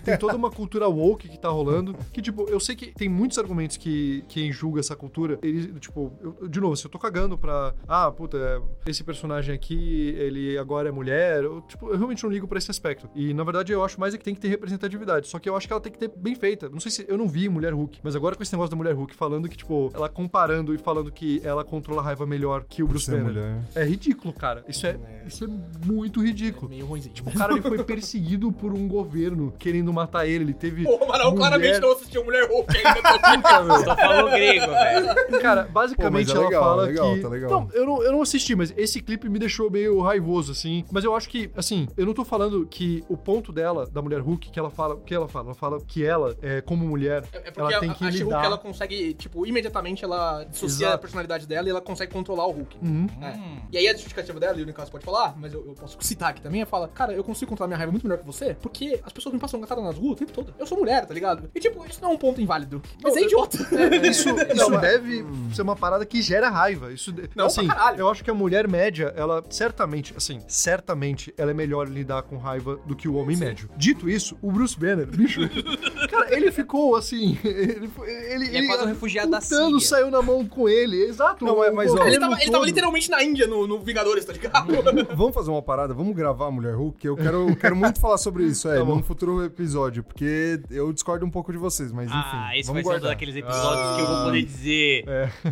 [0.04, 1.94] tem toda uma cultura woke que tá rolando.
[2.12, 6.12] Que, tipo, eu sei que tem muitos argumentos que quem julga essa cultura, ele, tipo,
[6.20, 7.74] eu- de novo, se eu tô cagando pra.
[7.88, 11.44] Ah, puta, esse personagem aqui, ele agora é mulher.
[11.44, 13.08] Eu, tipo, eu realmente não ligo pra esse aspecto.
[13.14, 15.28] E, na verdade, eu acho mais é que tem que ter representatividade.
[15.28, 16.68] Só que eu acho que ela tem que ter bem feita.
[16.68, 17.04] Não sei se.
[17.08, 19.56] Eu não vi Mulher Hulk, mas agora com esse negócio da Mulher Hulk falando que,
[19.56, 23.62] tipo, ela comparando e falando que ela controla a raiva melhor que o Bruce Banner.
[23.74, 24.64] É ridículo, cara.
[24.68, 25.24] Isso é, É.
[25.26, 25.48] isso é
[25.86, 26.68] muito ridículo.
[26.68, 27.14] Meio ruimzinho.
[27.14, 29.15] Tipo, o cara ele foi perseguido por um governo
[29.58, 30.44] querendo matar ele.
[30.44, 30.84] Ele teve.
[30.84, 33.02] Pô, Amaral mulher- claramente não assistiu Mulher Hulk ainda.
[33.84, 35.40] Tô falando grego, velho.
[35.40, 37.20] Cara, Pô, basicamente mas é ela legal, fala legal, que.
[37.20, 37.50] tá legal.
[37.50, 40.84] Não, eu não, eu não assisti, mas esse clipe me deixou meio raivoso, assim.
[40.90, 44.20] Mas eu acho que, assim, eu não tô falando que o ponto dela, da mulher
[44.20, 44.94] Hulk, que ela fala.
[44.94, 45.46] O que ela fala?
[45.46, 48.24] Ela fala que ela, é, como mulher, É porque ela a, tem que a She-Hulk,
[48.34, 48.44] lidar.
[48.44, 50.94] ela consegue, tipo, imediatamente ela dissocia Exato.
[50.94, 52.76] a personalidade dela e ela consegue controlar o Hulk.
[52.82, 53.06] Uhum.
[53.22, 53.38] É.
[53.72, 56.30] E aí a justificativa dela, e o Nicasso pode falar, mas eu, eu posso citar
[56.30, 58.95] aqui também, é fala, cara, eu consigo controlar minha raiva muito melhor que você, porque
[59.04, 60.54] as pessoas me passam gatada nas ruas o tempo todo.
[60.58, 61.50] Eu sou mulher, tá ligado?
[61.54, 62.82] E tipo, isso não é um ponto inválido.
[63.02, 63.56] Mas Não, é idiota.
[64.06, 66.92] Isso, isso deve ser uma parada que gera raiva.
[66.92, 71.50] Isso, de- Não, assim, eu acho que a mulher média, ela certamente, assim, certamente, ela
[71.50, 73.68] é melhor lidar com raiva do que o homem médio.
[73.76, 75.40] Dito isso, o Bruce Banner, bicho,
[76.10, 79.80] cara, ele ficou assim, ele, ele, Ele é quase um refugiado da Síria.
[79.80, 81.44] saiu na mão com ele, exato.
[81.44, 84.32] Não, o mas, ó, Ele tava, ele tava literalmente na Índia no, no Vingadores, tá
[84.32, 84.72] ligado?
[85.16, 88.00] Vamos fazer uma parada, vamos gravar a Mulher Hulk, que eu quero, eu quero muito
[88.00, 88.78] falar sobre isso, é.
[88.86, 92.16] Num futuro episódio, porque eu discordo um pouco de vocês, mas enfim.
[92.22, 93.10] Ah, esse vamos vai ser um guardar.
[93.10, 95.04] daqueles episódios que eu vou poder dizer.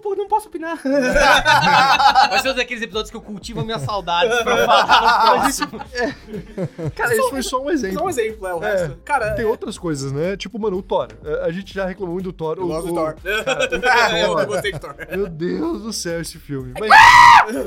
[0.03, 0.79] Pô, não posso opinar.
[0.85, 5.81] Vai ser um daqueles episódios que eu cultivo as minhas saudades pra falar no próximo.
[6.95, 7.99] Cara, esse foi só um exemplo.
[7.99, 8.97] Só um exemplo, é o É, resto.
[9.05, 10.37] Cara, Tem outras coisas, né?
[10.37, 11.09] Tipo, mano, o Thor.
[11.25, 12.57] É, A gente já reclamou muito do Thor.
[12.59, 13.15] eu o- gosto o- do Thor.
[13.25, 14.47] eu Thor.
[14.47, 14.95] gostei de Thor.
[15.11, 16.73] Meu Deus do céu, esse filme.
[16.79, 16.91] Mas...
[17.55, 17.65] eu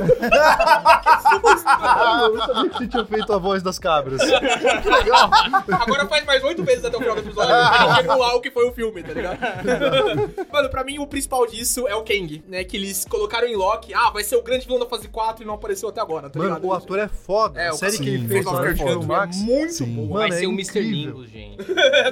[2.33, 4.21] não sabia que você tinha feito a voz das cabras.
[4.21, 5.29] Legal.
[5.79, 8.51] Agora faz mais oito vezes até o final do episódio pra gente emular o que
[8.51, 9.37] foi o filme, tá ligado?
[10.51, 12.63] Mano, pra mim o principal disso é o Kang, né?
[12.63, 15.47] Que eles colocaram em Loki, ah, vai ser o grande vilão da fase 4 e
[15.47, 16.65] não apareceu até agora, tá Mano, ligado?
[16.67, 17.59] o ator é foda.
[17.61, 18.73] É, a o série sim, que ele o fez é no foda.
[18.95, 19.37] HBO Max.
[19.37, 19.85] É muito Sim.
[19.85, 20.01] bom.
[20.07, 20.81] Mano, Vai é ser o Mr.
[20.81, 21.57] Nimbus, gente.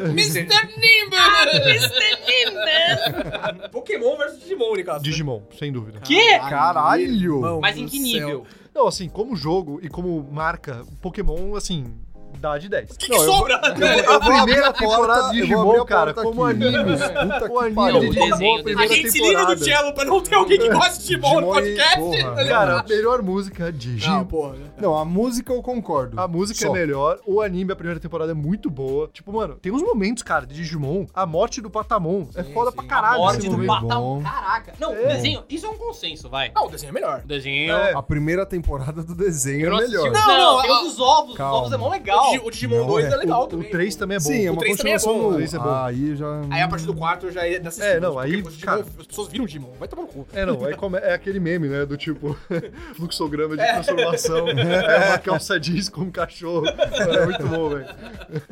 [0.09, 0.43] Mr.
[0.43, 1.19] Nimbus!
[1.65, 2.17] Mr.
[2.27, 3.69] Nimbus!
[3.71, 5.03] Pokémon versus Digimon, Nicasso.
[5.03, 5.99] Digimon, sem dúvida.
[6.01, 6.39] Quê?
[6.39, 7.59] Caralho!
[7.61, 8.03] Mas em que céu.
[8.03, 8.45] nível?
[8.73, 11.95] Não, assim, como jogo e como marca, Pokémon, assim,
[12.35, 12.91] dá de 10.
[12.91, 13.55] O que, que sobra?
[13.57, 16.63] A vou abrir primeira a temporada de eu Digimon, a cara, como aqui.
[16.65, 16.97] anime.
[16.97, 20.21] Puta O anime de Digimon, a primeira A gente se livra do cello pra não
[20.21, 21.99] ter alguém que gosta de Digimon no podcast.
[21.99, 22.45] porra.
[22.47, 24.15] Cara, a melhor música, Digimon.
[24.17, 24.55] Não, porra.
[24.77, 26.19] Não, a música eu concordo.
[26.19, 26.67] A música Só.
[26.75, 29.09] é melhor, o anime, a primeira temporada é muito boa.
[29.13, 32.75] Tipo, mano, tem uns momentos, cara, de Digimon, a morte do Patamon é foda sim.
[32.77, 34.21] pra A caralho Morte esse do Patamon.
[34.23, 34.73] Caraca.
[34.79, 35.03] Não, É.
[35.03, 36.51] o desenho, isso é um consenso, vai.
[36.53, 37.21] Não, o desenho é melhor.
[37.23, 37.71] O desenho.
[37.73, 37.93] É.
[37.93, 40.11] A primeira temporada do desenho Eu não é melhor.
[40.11, 41.33] Não, Não, não, tem a- o dos ovos.
[41.33, 41.93] Os ovos é mó O,
[42.31, 42.47] legal.
[42.47, 43.07] O Digimon Não, 2 é.
[43.13, 43.69] é legal O, também.
[43.69, 44.25] 3 também é bom.
[44.25, 45.41] Sim, é O uma três também é continuação bom, do...
[45.41, 45.69] esse é bom.
[45.69, 46.41] Ah, aí já...
[46.49, 49.27] Aí a partir do 4 já é dessa É, não, aí, Digimon, cara- As pessoas
[49.29, 49.71] viram Digimon.
[49.79, 50.27] Vai tomar no cu.
[50.33, 52.37] É, não, aí come- é aquele meme, né, do tipo,
[52.95, 53.73] fluxograma de É.
[53.73, 56.65] transformação, é uma calça jeans com um cachorro.
[56.67, 57.85] É muito bom, velho.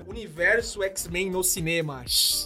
[0.07, 2.03] Universo X-Men no cinema.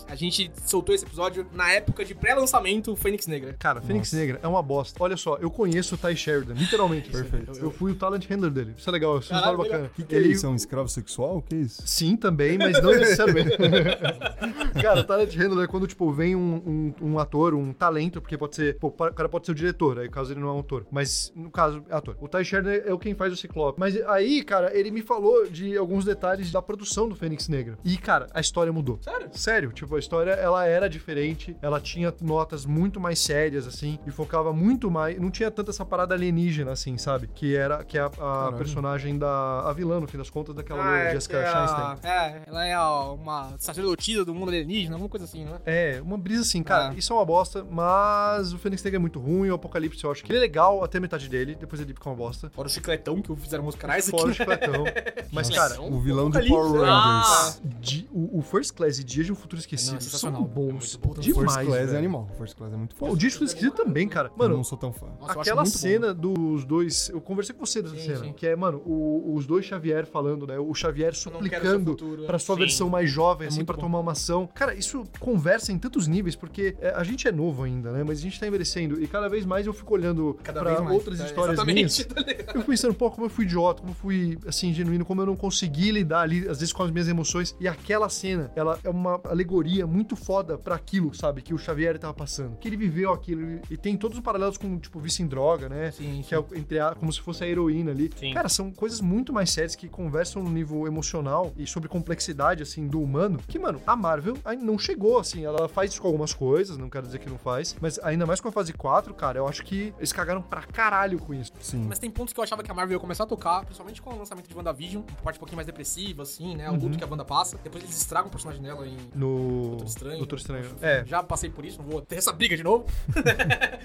[0.08, 3.56] A gente soltou esse episódio na época de pré-lançamento Fênix Negra.
[3.60, 4.98] Cara, Fênix Negra é uma bosta.
[5.02, 7.10] Olha só, eu conheço o Ty Sheridan, literalmente.
[7.10, 7.52] Perfeito.
[7.60, 8.74] Eu fui o talent handler dele.
[8.78, 9.86] Isso é legal, isso é história bacana.
[9.86, 10.46] O que, que é isso?
[10.46, 11.17] É um escravo sexual?
[11.24, 11.84] O que é isso?
[11.86, 13.58] Sim, também, mas não necessariamente.
[14.82, 18.56] cara, talent handler é quando, tipo, vem um, um, um ator, um talento, porque pode
[18.56, 18.78] ser.
[18.80, 20.86] Pô, o cara pode ser o diretor, aí caso ele não é um ator.
[20.92, 22.16] Mas, no caso, é ator.
[22.20, 23.80] O Ty Sheridan é o quem faz o Ciclope.
[23.80, 27.78] Mas aí, cara, ele me falou de alguns detalhes da produção do Fênix Negra.
[27.84, 29.00] E, cara, a história mudou.
[29.02, 29.30] Sério?
[29.32, 34.12] Sério, tipo, a história ela era diferente, ela tinha notas muito mais sérias, assim, e
[34.12, 35.20] focava muito mais.
[35.20, 37.28] Não tinha tanta essa parada alienígena, assim, sabe?
[37.28, 39.62] Que era que é a, a personagem da.
[39.68, 41.98] A vilã, no fim das contas, daquela Ah, é, Jessica é, Chastain.
[42.04, 45.58] é, ela é uma sacerdotisa do mundo alienígena, alguma coisa assim, né?
[45.66, 46.94] É, uma brisa assim, cara, Ah.
[46.96, 50.24] isso é uma bosta, mas o Fênix Negra é muito ruim, o Apocalipse eu acho
[50.24, 52.50] que ele é legal até metade dele, depois ele fica uma bosta.
[52.50, 54.12] Fora o chicletão que fizeram música canais aqui.
[54.12, 54.34] Fora o né?
[54.34, 54.84] chicletão.
[55.32, 55.70] Mas, Chicletão?
[55.78, 56.82] cara, O vilão de Power?
[56.82, 57.62] Rangers.
[57.88, 60.43] Di- o, o First Class e Dias de um Futuro Não, Esquecido é são sensacional.
[60.43, 60.95] bons.
[60.95, 61.13] É bom.
[61.13, 61.95] demais, First Class velho.
[61.95, 62.30] é animal.
[62.38, 63.12] First Class é muito foda.
[63.12, 64.30] o Dias de um Futuro Esquecido também, cara.
[64.30, 65.08] eu Mano, não sou tão fã.
[65.19, 65.80] Nossa, eu Aquela muito bom.
[65.80, 67.10] cena dos dois.
[67.10, 68.19] Eu conversei com você dessa Sim, cena.
[68.19, 68.34] sim.
[68.34, 70.58] Que é, mano, o- os dois Xavier falando, né?
[70.60, 72.26] O Xavier Eu não suplicando futuro, é.
[72.26, 72.60] pra sua Sim.
[72.62, 73.82] versão mais jovem, É assim, pra bom.
[73.84, 74.47] tomar uma ação.
[74.54, 78.04] Cara, isso conversa em tantos níveis, porque é, a gente é novo ainda, né?
[78.04, 79.02] Mas a gente tá envelhecendo.
[79.02, 80.93] E cada vez mais eu fico olhando Cada pra mais.
[80.95, 81.97] outras É, histórias minhas.
[82.08, 82.21] Tá?
[82.21, 85.26] Eu fico pensando, pô, como eu fui idiota, como eu fui, assim, genuíno, como eu
[85.26, 87.56] não consegui lidar ali, às vezes, com as minhas emoções.
[87.60, 91.42] E aquela cena, ela é uma alegoria muito foda pra aquilo, sabe?
[91.42, 92.58] Que o Xavier tava passando.
[92.58, 93.60] Que ele viveu aquilo.
[93.70, 95.92] E tem todos os paralelos com, tipo, vício em droga, né?
[95.92, 98.10] Sim, Que é entre a, como se fosse a heroína ali.
[98.16, 98.34] Sim.
[98.34, 102.88] Cara, são coisas muito mais sérias que conversam no nível emocional e sobre complexidade, assim,
[102.88, 103.40] do humano.
[103.48, 105.46] Que, mano, a Marvel ainda não chegou, assim.
[105.46, 107.76] Ela faz isso com algumas coisas, não quero dizer que não faz.
[107.82, 111.20] Mas ainda mais com a fase 4, cara, eu acho que eles cagaram pra caralho
[111.20, 111.52] com isso.
[111.60, 111.86] Sim.
[111.88, 114.13] Mas tem pontos que eu achava que a Marvel ia começar a tocar, principalmente com
[114.13, 116.70] o lançamento de WandaVision, uma parte um pouquinho mais depressiva, assim, né?
[116.70, 116.80] O Uhum.
[116.80, 117.58] luto que a Wanda passa.
[117.68, 119.70] Depois eles estragam o personagem dela em No.
[119.70, 120.18] Doutor Estranho.
[120.20, 120.66] Doutor Estranho.
[120.82, 121.04] É.
[121.06, 122.86] Já passei por isso, não vou ter essa briga de novo.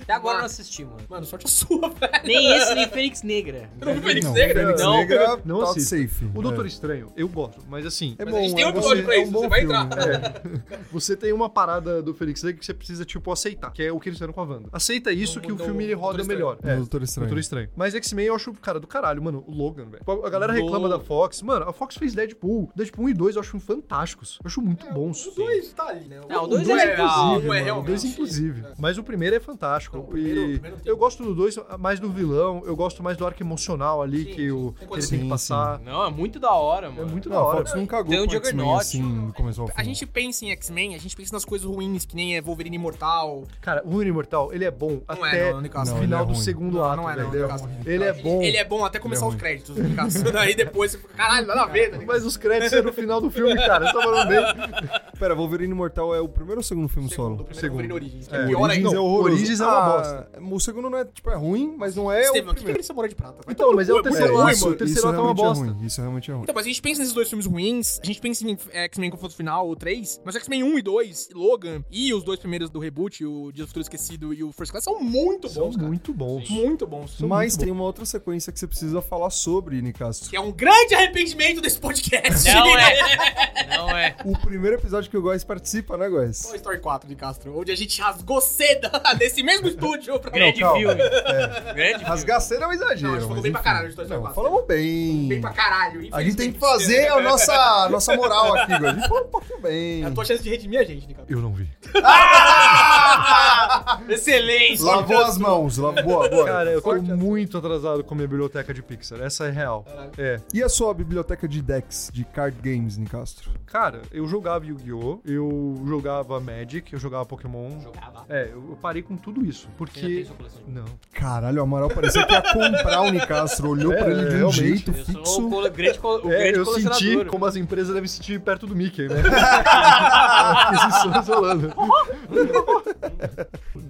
[0.02, 0.98] Até agora não assisti, mano.
[1.08, 2.12] Mano, sorte a sua, velho.
[2.24, 3.68] Nem esse, nem Fênix Negra.
[3.80, 4.60] Não vi Fênix não, Negra.
[4.62, 6.24] Fênix Não, Negra não tá safe.
[6.34, 6.68] O Doutor É.
[6.68, 8.14] Estranho, eu gosto, mas assim.
[8.18, 9.40] É Mas a gente bom, tem um é episódio bom- pra é um isso, bom
[9.40, 9.74] você vai filme.
[9.76, 10.08] entrar.
[10.08, 10.78] É.
[10.92, 13.98] Você tem uma parada do Felix Negra que você precisa, tipo, aceitar, que é o
[14.00, 14.68] que eles fizeram com a Wanda.
[14.72, 16.58] Aceita isso No- que o no filme ele roda Doutor melhor.
[16.62, 16.76] É.
[16.76, 17.28] Doutor Estranho.
[17.28, 17.68] Doutor Estranho.
[17.76, 19.44] Mas X-Men eu acho, cara, do caralho, mano.
[19.46, 20.02] O Logan, velho.
[20.24, 21.42] A galera reclama da Fox.
[21.42, 22.70] Mano, a Fox fez Deadpool.
[22.74, 24.38] Deadpool 1 e 2 eu acho fantásticos.
[24.42, 25.26] Eu acho muito bons.
[25.26, 26.20] Os dois tá ali, né?
[26.28, 27.38] Não, o Um dois dois é legal.
[27.40, 28.64] Um é o dois, inclusive.
[28.78, 29.96] Mas o primeiro é fantástico.
[29.96, 32.74] Não, o primeiro- e o primeiro tem- eu gosto do dois mais do vilão, eu
[32.76, 34.74] gosto mais do arco emocional ali Sim, que, o, sim.
[34.78, 35.28] Tem que ele tem que assim.
[35.28, 35.78] passar.
[35.80, 37.08] Não, é muito da hora, É mano.
[37.10, 37.58] muito da Não, a hora.
[37.58, 38.80] Fox não cagou Tem um Juggernaut.
[38.80, 39.74] assim, do começo ao fim.
[39.76, 42.76] A gente pensa em X-Men, a gente pensa nas coisas ruins, que nem é Wolverine
[42.76, 43.44] Imortal.
[43.60, 46.34] Cara, o Wolverine Imortal, ele é bom Não é, até não, o final é do
[46.34, 47.48] segundo Não, ato, não é, não, velho.
[47.84, 48.42] Ele é bom.
[48.42, 49.76] Ele é bom até começar é os créditos.
[50.32, 51.98] Daí depois você fica, caralho, nada a ver, tá?
[52.06, 53.86] Mas os créditos é no final do filme, cara.
[53.86, 54.42] Você tá falando bem.
[55.18, 57.44] Pera, Wolverine Imortal é o primeiro ou o segundo filme Segundo, solo?
[57.44, 57.78] primeiro Segundo.
[57.80, 58.28] Wolverine Origins.
[58.28, 58.96] que É, É pior Origins ainda.
[58.96, 59.34] é horroroso.
[59.36, 60.28] Origins é uma Ah, bosta.
[60.54, 62.60] O segundo não é, tipo, é ruim, mas não é Estevão, o o que que
[62.60, 62.82] é primeiro.
[62.84, 63.38] samurai de prata?
[63.44, 64.42] Vai Então, mas é o terceiro ato.
[64.42, 64.76] ruim, o mano.
[64.76, 65.64] terceiro ato é uma realmente bosta.
[65.74, 65.86] ruim.
[65.86, 66.42] Isso realmente é ruim.
[66.42, 69.34] Então, mas a gente pensa nesses dois filmes ruins, a gente pensa em X-Men Confronto
[69.36, 73.24] Final, o 3, mas X-Men 1 e 2, Logan, e os dois primeiros do reboot,
[73.24, 75.88] o Dia do Futuro Esquecido e o First Class, são muito São bons, cara.
[75.88, 76.50] muito bons.
[76.50, 77.10] Muito bons.
[77.18, 80.28] São Mas muito tem uma outra sequência que você precisa falar sobre, Nicastro.
[80.30, 82.48] Que é um grande arrependimento desse podcast.
[82.52, 82.92] Não é.
[83.68, 84.14] Não é.
[84.24, 86.42] O primeiro episódio que o Góis participa, né, Góis?
[86.42, 90.58] Toy Story 4 de Castro, onde a gente rasgou seda desse mesmo estúdio pra Grande
[90.58, 90.94] filme.
[90.94, 92.04] Grande filme.
[92.04, 93.02] Rasgaceira é um exagero.
[93.08, 93.68] Não, a gente falou bem pra enfim.
[93.70, 94.42] caralho de Toy Story Não, 4.
[94.42, 95.28] falamos bem.
[95.28, 96.08] Bem pra caralho.
[96.12, 98.92] A gente tem que fazer a nossa, nossa moral aqui, Góis.
[98.92, 100.02] A gente falou um pouquinho bem.
[100.02, 101.32] É a tua chance de redimir a gente, Nicato.
[101.32, 101.68] Eu não vi.
[102.02, 104.00] Ah!
[104.08, 104.82] Excelente!
[104.82, 105.76] Lavou as mãos.
[105.78, 106.44] Lavou, boa, boa.
[106.46, 109.20] Cara, eu tô Forte muito atrasado com a minha biblioteca de Pixar.
[109.20, 109.84] Essa é real.
[110.18, 110.40] É.
[110.52, 112.98] E a sua biblioteca de decks, de card games,
[113.32, 113.52] Nicastro?
[113.66, 115.20] Cara, eu jogava Yu-Gi-Oh!
[115.24, 117.80] Eu jogava Magic, eu jogava Pokémon.
[117.80, 118.24] Jogava.
[118.28, 119.66] É, eu eu parei com tudo isso.
[119.66, 120.24] Você já tem Porque.
[120.26, 120.62] sua coleção?
[120.68, 120.84] Não.
[121.12, 123.70] Caralho, o Amaral parecia que ia comprar o Nicastro.
[123.70, 124.56] Olhou É, pra ele de um realmente.
[124.60, 125.46] jeito Eu sou fixo.
[125.46, 128.40] o cole- grande, co- o É, grande eu senti como as empresas devem se sentir
[128.40, 129.22] perto do Mickey, né?
[131.26, 131.72] Rolando.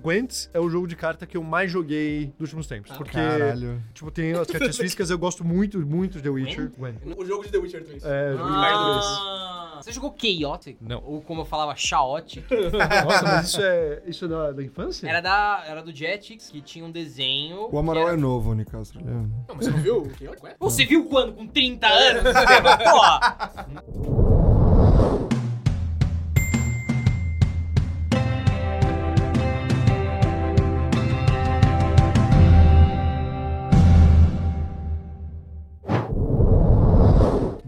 [0.02, 2.96] Gwent é o jogo de carta que eu mais joguei nos últimos tempos.
[2.96, 3.80] Porque, Caralho.
[3.94, 6.70] tipo, tem as cartas físicas, eu gosto muito, muito de The Witcher.
[6.76, 6.96] Gwent.
[7.16, 8.04] O jogo de The Witcher 3.
[8.04, 9.06] É, jogo de cartas.
[9.34, 10.76] Ah, você jogou Chaotic?
[10.80, 11.02] Não.
[11.04, 12.46] Ou como eu falava, Chaotic?
[12.46, 12.72] 3.
[13.04, 15.08] Nossa, mas isso é, isso é da, da infância?
[15.08, 17.68] Era, da, era do Jetix, que tinha um desenho.
[17.72, 19.00] O Amaral que é era- novo, Nicastro.
[19.00, 20.44] É- Não, mas você não viu o?
[20.44, 20.56] Ué?
[20.60, 21.32] Você viu quando?
[21.32, 22.22] Com 30 anos?
[22.84, 23.38] Porra!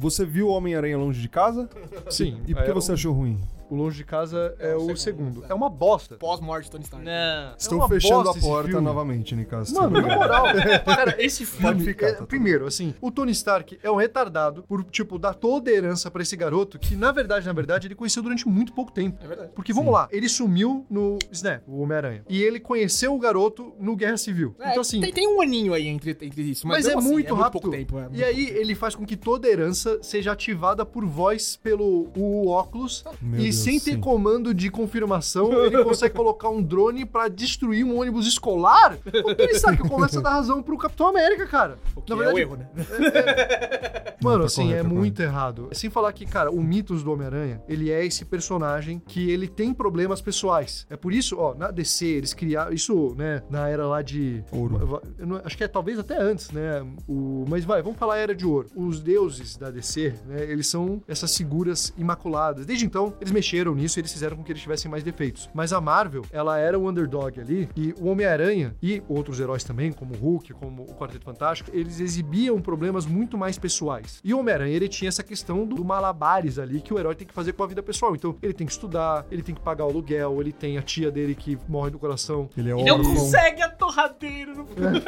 [0.05, 1.67] Você viu o Homem-Aranha longe de casa?
[2.11, 2.39] Sim.
[2.47, 3.41] E por que é, você achou ruim?
[3.71, 5.45] O Longe de Casa é, o segundo.
[5.49, 6.17] É uma bosta.
[6.17, 7.05] Pós-morte Tony Stark.
[7.05, 7.55] Não.
[7.57, 9.81] Estou uma fechando a porta novamente, Nicastro.
[9.81, 10.45] Mano, na moral,
[10.85, 11.83] cara, esse filme.
[11.85, 12.27] ficar, é- Tatu.
[12.27, 16.23] primeiro, assim, o Tony Stark é um retardado por, tipo, dar toda a herança pra
[16.23, 19.19] esse garoto que, na verdade, na verdade, ele conheceu durante muito pouco tempo.
[19.23, 19.51] É verdade.
[19.55, 22.25] Porque, vamos lá, ele sumiu no Snap, o Homem-Aranha.
[22.29, 24.55] E ele conheceu o garoto no Guerra Civil.
[24.61, 25.01] É, então, assim.
[25.01, 27.61] tem, tem um aninho aí entre, entre isso, mas, Mas, é, assim, muito rápido.
[27.63, 27.99] pouco tempo.
[27.99, 28.09] é.
[28.13, 32.49] E aí ele faz com que toda a herança seja ativada por voz pelo o
[32.49, 37.29] óculos Meu e Deus, sem ter comando de confirmação, ele consegue colocar um drone pra
[37.29, 38.99] destruir um ônibus escolar.
[39.25, 41.79] O Tony Stark começa a dar razão pro Capitão América, cara.
[41.95, 42.69] O que Na é verdade, o erro, né?
[44.23, 45.69] Mano, tá assim, correto, é muito errado.
[45.73, 49.75] Sem falar que, cara, o mitos do Homem-Aranha, ele é esse personagem que ele tem
[49.75, 50.87] problemas pessoais.
[50.89, 52.73] É por isso, ó, na DC, eles criaram.
[52.73, 54.43] Isso, né, na era lá de.
[54.51, 55.03] Ouro.
[55.19, 56.85] Não- acho que é talvez até antes, né?
[57.07, 58.69] O, mas vai, vamos falar era de ouro.
[58.75, 60.43] Os deuses da DC, né?
[60.45, 62.65] Eles são essas figuras imaculadas.
[62.65, 63.44] Desde então, eles mexeram
[63.75, 65.49] nisso e eles fizeram com que eles tivessem mais defeitos.
[65.55, 67.69] Mas a Marvel, ela era o underdog ali.
[67.77, 72.01] E o Homem-Aranha e outros heróis também, como o Hulk, como o Quarteto Fantástico, eles
[72.01, 74.21] exibiam problemas muito mais pessoais.
[74.25, 77.35] E o Homem-Aranha, ele tinha essa questão do malabares ali que o herói tem que
[77.35, 78.15] fazer com a vida pessoal.
[78.15, 81.11] Então, ele tem que estudar, ele tem que pagar o aluguel, ele tem a tia
[81.11, 82.49] dele que morre do coração.
[82.57, 83.15] Ele é E não órfão.
[83.15, 85.03] consegue a torradeira no filme.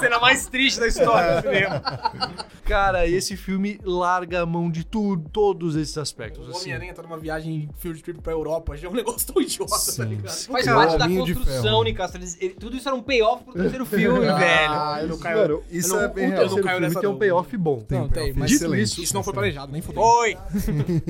[0.00, 1.82] Cena mais triste da história do cinema.
[2.64, 6.46] Cara, esse filme larga a mão de tudo, todos esses aspectos.
[6.46, 6.60] O assim.
[6.70, 9.78] Homem-Aranha tá numa viagem field trip pra Europa, já é um negócio tão idiota, tá
[9.78, 10.04] Sim.
[10.04, 10.32] ligado?
[10.46, 11.84] Faz Cara, parte da construção.
[11.84, 12.20] Nicastro.
[12.58, 15.02] Tudo isso era um payoff pro terceiro filme, Ah, velho.
[15.04, 15.38] eu não caio.
[15.38, 16.30] Mano, Isso não, é bem real.
[16.30, 17.80] não terceiro caio filme nessa tem um payoff bom.
[17.80, 18.82] Tem Não, um tem, mas Dito excelente.
[18.82, 20.02] isso, Isso não foi planejado, nem fudeu.
[20.02, 20.36] Oi!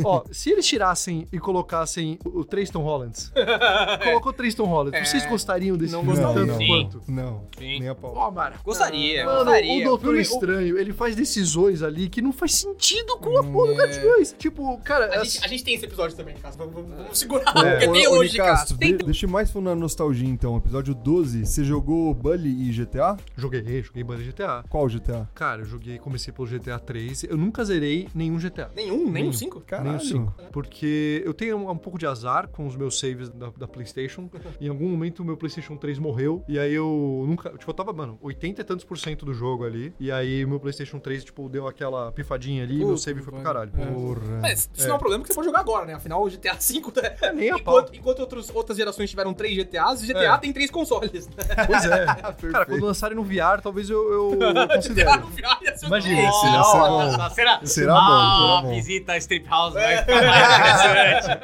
[0.04, 3.32] Ó, se eles tirassem e colocassem o três Tom Hollands,
[4.04, 6.66] colocou três Tom Hollands, É, vocês gostariam desse não filme Não, tanto não, Sim.
[6.66, 7.02] quanto?
[7.08, 7.78] não, Sim.
[7.80, 8.12] nem a pau.
[8.14, 8.56] Ó, mano.
[8.64, 9.80] Gostaria, Mano, gostaria.
[9.82, 13.74] o Doutor Estranho, ele faz decisões ali que não faz sentido com a porra do
[13.76, 14.34] Gatilhões.
[14.38, 16.54] Tipo, cara, a gente tem esse episódio também, cara.
[16.56, 17.78] Vamos, vamos- vamos segurar, É.
[17.86, 18.50] porque tem ô, hoje, cara.
[18.52, 20.56] Nicastro, Tem de- deixa eu mais fundo na nostalgia então.
[20.56, 23.16] Episódio 12, você jogou Bully e GTA?
[23.36, 24.64] joguei, joguei Banda GTA.
[24.68, 25.28] Qual GTA?
[25.34, 27.24] Cara, eu joguei, comecei pelo GTA 3.
[27.24, 28.70] Eu nunca zerei nenhum GTA.
[28.74, 29.28] Nenhum, nem Nenhum.
[29.28, 29.60] um 5?
[29.60, 29.88] Caralho.
[29.90, 30.34] Nem o 5.
[30.52, 34.28] Porque eu tenho um, um pouco de azar com os meus saves da, da PlayStation.
[34.60, 36.44] em algum momento o meu PlayStation 3 morreu.
[36.48, 37.50] E aí eu nunca.
[37.50, 39.92] Tipo, eu tava, mano, 80 e tantos por cento do jogo ali.
[39.98, 43.32] E aí o meu PlayStation 3, tipo, deu aquela pifadinha ali e meu save foi
[43.32, 43.70] pro caralho.
[43.76, 43.86] É.
[43.86, 44.38] Porra.
[44.42, 45.94] Mas isso não é um problema que você pode jogar agora, né?
[45.94, 47.32] Afinal, o GTA V, né?
[47.32, 50.38] nem a enquanto, enquanto outros, outras gerações tiveram três GTAs, o GTA É.
[50.38, 51.26] tem três consoles.
[51.28, 51.34] Né?
[51.66, 52.06] Pois é.
[52.50, 55.16] Cara, quando lançarem no VR, talvez eu, eu, eu GTA considere.
[55.18, 56.28] no final ia ser Imagina, ok.
[56.28, 57.02] esse ia ser bom.
[57.16, 57.60] Nossa, será?
[57.64, 58.74] Será ah, bom, será bom.
[58.74, 61.40] visita a Strip House vai ficar mais interessante.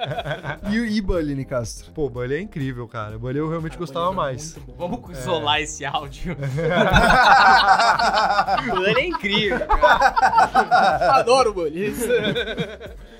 [0.70, 1.92] E, e Bully, Nicastro?
[1.92, 3.18] Pô, Bully é incrível, cara.
[3.18, 4.56] Bully eu realmente gostava mais.
[4.76, 6.36] Vamos isolar esse áudio.
[8.86, 11.16] Ele é incrível, cara.
[11.20, 11.94] Adoro o Bully.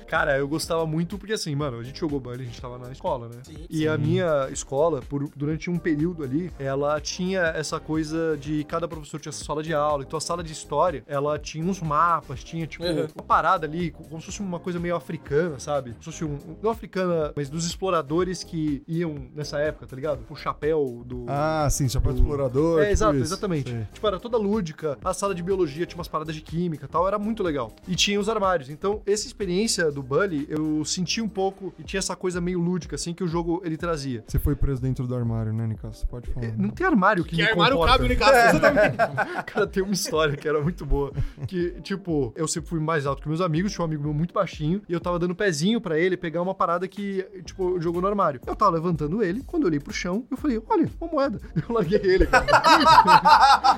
[0.07, 2.91] Cara, eu gostava muito porque assim, mano, a gente jogou Bully, a gente tava na
[2.91, 3.35] escola, né?
[3.43, 8.63] Sim, e a minha escola, por, durante um período ali, ela tinha essa coisa de
[8.63, 10.03] cada professor tinha sua sala de aula.
[10.03, 13.07] Então a sala de história, ela tinha uns mapas, tinha tipo Uhum.
[13.15, 15.91] uma parada ali, co- como se fosse uma coisa meio africana, sabe?
[15.91, 16.37] Como se fosse um.
[16.63, 20.21] Não africana, mas dos exploradores que iam nessa época, tá ligado?
[20.29, 21.25] O chapéu do.
[21.27, 22.79] Ah, sim, Chapéu do Explorador.
[22.79, 23.23] É, tipo exato, isso.
[23.23, 23.69] exatamente.
[23.71, 23.87] Sei.
[23.93, 24.97] Tipo, era toda lúdica.
[25.03, 27.71] A sala de biologia tinha umas paradas de química e tal, era muito legal.
[27.87, 28.69] E tinha os armários.
[28.69, 32.95] Então, essa experiência do Bully, eu senti um pouco e tinha essa coisa meio lúdica,
[32.95, 34.23] assim, que o jogo ele trazia.
[34.27, 36.05] Você foi preso dentro do armário, né, Nicasso?
[36.07, 36.55] Pode falar.
[36.55, 37.97] Não tem armário que, Que me armário comporta.
[37.97, 38.97] cabe no caso, exatamente.
[39.47, 41.11] Cara, tem uma história que era muito boa.
[41.47, 44.33] Que, tipo, eu sempre fui mais alto que meus amigos, tinha um amigo meu muito
[44.33, 48.07] baixinho, e eu tava dando pezinho pra ele pegar uma parada que, tipo, jogou no
[48.07, 48.39] armário.
[48.45, 51.39] Eu tava levantando ele, quando eu olhei pro chão, eu falei, olha, uma moeda.
[51.67, 52.45] Eu larguei ele, cara.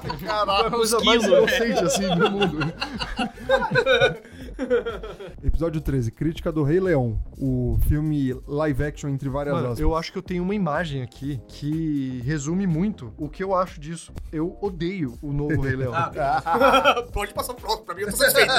[0.01, 1.27] Foi a coisa mais né?
[1.29, 2.57] inocente, assim, do mundo.
[5.43, 7.19] Episódio 13, crítica do Rei Leão.
[7.37, 9.79] O filme live action entre várias Mano, aspas.
[9.79, 13.79] eu acho que eu tenho uma imagem aqui que resume muito o que eu acho
[13.79, 14.11] disso.
[14.31, 15.93] Eu odeio o novo Rei Leão.
[16.19, 18.51] Ah, Pode passar pronto, pra mim eu tô satisfeito.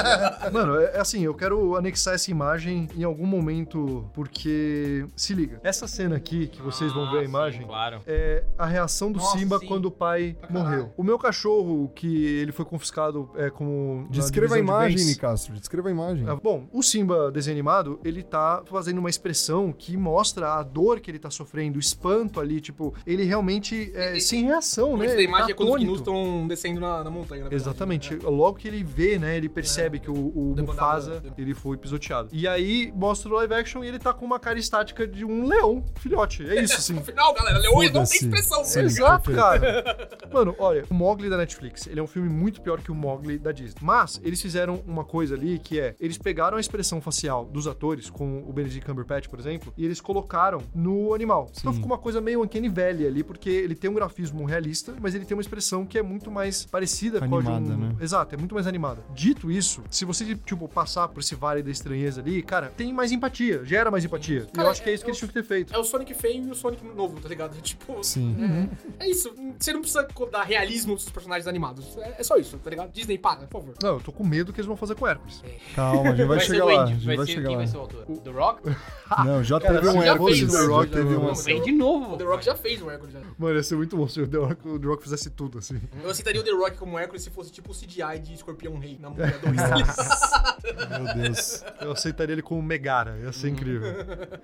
[0.51, 5.05] Mano, é, é assim, eu quero anexar essa imagem em algum momento, porque.
[5.15, 7.61] Se liga, essa cena aqui, que vocês vão ver a Ah, sim, imagem.
[7.67, 8.01] claro.
[8.07, 9.67] É a reação do Nossa, Simba sim.
[9.67, 10.91] quando o pai morreu.
[10.97, 14.07] O meu cachorro, que ele foi confiscado é, como.
[14.09, 15.53] Descreva a de imagem, bens, Nicastro.
[15.53, 16.27] Descreva a imagem.
[16.29, 20.99] é, Bom, o Simba desenho animado, ele tá fazendo uma expressão que mostra a dor
[20.99, 25.05] que ele tá sofrendo, o espanto ali, tipo, ele realmente é E- sem reação, né?
[25.05, 25.87] Essa Ele imagem tá é quando os atônito.
[25.91, 27.55] gnus estão descendo na, na montanha, na verdade.
[27.69, 28.15] Exatamente.
[28.15, 30.55] Logo que ele vê, né, ele percebe que o, o.
[30.57, 32.29] Mufasa, ele foi pisoteado.
[32.31, 35.45] E aí mostra o live action e ele tá com uma cara estática de um
[35.47, 36.43] leão, filhote.
[36.47, 36.93] É isso, assim.
[37.01, 38.63] No final, galera, leões não tem expressão.
[38.63, 38.81] Sim.
[38.81, 40.07] Exato, cara.
[40.31, 43.37] Mano, olha, o Mogli da Netflix, ele é um filme muito pior que o Mogli
[43.39, 43.79] da Disney.
[43.81, 48.09] Mas eles fizeram uma coisa ali que é, eles pegaram a expressão facial dos atores,
[48.09, 51.49] com o Benedict Cumberbatch, por exemplo, e eles colocaram no animal.
[51.59, 51.79] Então Sim.
[51.79, 55.25] ficou uma coisa meio Uncanny Valley ali, porque ele tem um grafismo realista, mas ele
[55.25, 57.77] tem uma expressão que é muito mais parecida com a de Animada, um...
[57.77, 57.95] né?
[58.01, 59.03] Exato, é muito mais animada.
[59.13, 63.11] Dito isso, se você, tipo, passar por esse vale da estranheza ali, cara, tem mais
[63.11, 64.47] empatia, gera mais empatia.
[64.47, 65.73] e Cara, eu acho que é isso que eu- eles tinham que ter feito.
[65.73, 67.57] É o Sonic feio e o Sonic novo, tá ligado?
[67.57, 68.69] É Tipo, Sim.
[68.99, 69.33] é isso.
[69.59, 71.97] Você não precisa dar realismo dos personagens animados.
[71.97, 72.91] É, é só isso, tá ligado?
[72.91, 73.75] Disney, para, por favor.
[73.81, 75.41] Não, eu tô com medo que eles vão fazer com Hércules.
[75.75, 76.73] Calma, a gente vai, ser chegar o lá.
[76.73, 77.57] A Andy, gente vai, vai ser, chegar quem lá.
[77.63, 78.05] vai ser o autor?
[78.05, 78.61] The Rock?
[79.25, 82.13] Não, já Cara, teve um o The Rock, teve um Vem de novo.
[82.13, 83.19] O The Rock já fez o Hércules, já.
[83.37, 85.81] Mano, ia ser muito bom se o The Rock, o The Rock fizesse tudo, assim.
[86.01, 88.97] Eu aceitaria o The Rock como Hércules se fosse tipo o CGI de Escorpião Rei
[89.01, 89.55] na Múmia 2.
[89.57, 91.03] tá ligado?
[91.03, 91.63] Meu Deus.
[91.81, 93.91] Eu aceitaria ele como Megara, ia ser incrível.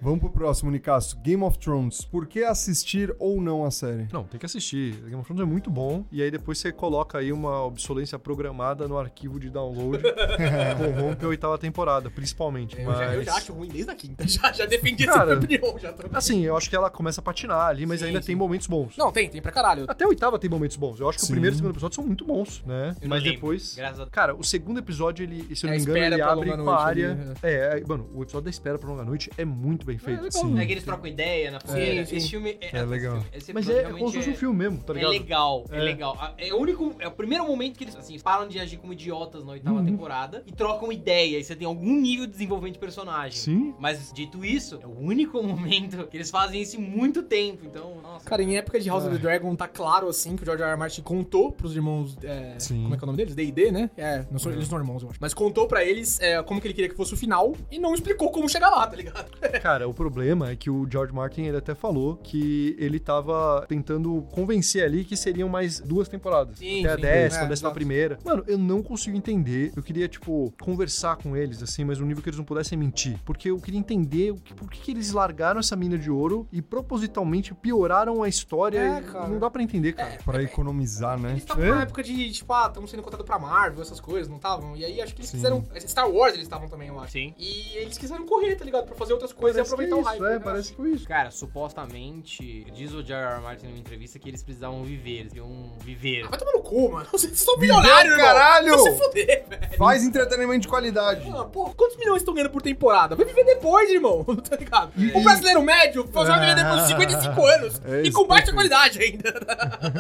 [0.02, 1.18] Vamos pro próximo, Nicasso.
[1.20, 2.04] Game of Thrones.
[2.04, 4.08] Por que assistir ou não a série?
[4.12, 4.94] Não, tem que assistir.
[4.96, 6.06] Game of Thrones é muito bom.
[6.12, 10.04] E aí depois você coloca aí uma obsolência programada no arquivo de download.
[11.08, 12.78] corrompe a oitava temporada, principalmente.
[12.80, 12.98] Eu, mas...
[12.98, 14.28] já, eu já acho ruim desde a quinta.
[14.28, 15.78] Já, já defendi Cara, essa opinião.
[15.80, 16.08] Já tô...
[16.16, 18.28] Assim, eu acho que ela começa a patinar ali, mas Sim, ainda sim.
[18.28, 18.96] tem momentos bons.
[18.98, 19.86] Não, tem, tem pra caralho.
[19.88, 21.00] Até a oitava tem momentos bons.
[21.00, 21.32] Eu acho que Sim.
[21.32, 22.96] o primeiro e o segundo episódio são muito bons, né?
[23.02, 23.76] Eu não Mas depois.
[23.76, 24.06] graças a.
[24.08, 26.70] Cara, o segundo episódio, ele, se eu não É me a engano, ele abre com
[26.70, 27.18] a área.
[27.42, 30.22] É, é, mano, o episódio da espera pra longa noite é muito bem feito.
[30.22, 30.32] legal.
[30.42, 30.60] Sim.
[30.60, 32.06] É que eles trocam ideia na fogueira.
[32.06, 32.16] sim.
[32.18, 33.24] Esse filme é, É legal.
[33.34, 35.12] Esse Mas episódio é como se fosse um é- filme mesmo, tá É ligado?
[35.12, 35.80] legal, é, É.
[35.82, 36.36] legal.
[36.38, 39.42] É o único, é o primeiro momento que eles assim, param de agir como idiotas
[39.42, 39.54] na Uhum.
[39.54, 41.40] oitava temporada e trocam ideia.
[41.40, 43.38] E você tem algum nível de desenvolvimento de personagem.
[43.40, 43.74] Sim.
[43.80, 47.66] Mas dito isso, é o único momento que eles fazem isso em muito tempo.
[47.66, 48.26] Então, nossa.
[48.26, 50.72] Cara, em época de House of the Dragon, tá claro, assim, que o George R.
[50.72, 50.78] R.
[50.80, 52.18] Martin contou pros irmãos.
[52.24, 52.84] é, Sim.
[52.84, 53.36] como é que é o nome deles?
[53.36, 53.90] D&D, né?
[53.98, 55.18] É, não são, eles são irmãos, eu acho.
[55.22, 57.94] Mas contou pra eles é, como que ele queria que fosse o final e não
[57.94, 59.30] explicou como chegar lá, tá ligado?
[59.62, 64.22] Cara, o problema é que o George Martin, ele até falou que ele tava tentando
[64.32, 66.58] convencer ali que seriam mais duas temporadas.
[66.60, 67.02] Sim, até a sim.
[67.02, 67.74] décima, É, a décima exato.
[67.76, 68.20] primeira.
[68.24, 69.72] Mano, eu não consigo entender.
[69.76, 70.87] Eu queria, tipo, conversar
[71.22, 73.18] com eles, assim, mas no nível que eles não pudessem mentir.
[73.26, 76.48] Porque eu queria entender o que, por que, que eles largaram essa mina de ouro
[76.52, 78.80] e propositalmente pioraram a história.
[78.80, 79.28] É, cara.
[79.28, 80.18] Não dá pra entender, cara.
[80.24, 81.32] Pra economizar, né?
[81.32, 81.70] Eles estavam É?
[81.72, 84.76] na época de, tipo, ah, estamos sendo contados pra Marvel, essas coisas, não estavam?
[84.76, 85.38] E aí acho que eles Sim.
[85.38, 85.64] quiseram.
[85.80, 87.14] Star Wars eles estavam também, eu acho.
[87.14, 87.34] Sim.
[87.38, 88.86] E eles quiseram correr, tá ligado?
[88.86, 90.24] Pra fazer outras coisas e aproveitar que o isso, hype.
[90.24, 90.40] É, né?
[90.40, 91.08] parece que foi isso.
[91.08, 93.42] Cara, supostamente, diz o J.R.
[93.42, 96.24] Martin numa entrevista que eles precisavam viver, eles iam viver.
[96.26, 97.08] Ah, vai tomar no cu, mano.
[97.12, 98.70] Vocês são milionários, caralho!
[98.70, 99.78] Vai se fuder, velho.
[99.78, 101.28] Faz entretenimento de qualidade.
[101.36, 103.16] Ah, porra, quantos milhões estão ganhando por temporada?
[103.16, 104.26] Vai viver depois, irmão.
[104.48, 104.92] Tá ligado?
[105.14, 107.82] O brasileiro médio só vai viver depois de 55 anos.
[107.86, 109.34] É e com baixa qualidade ainda.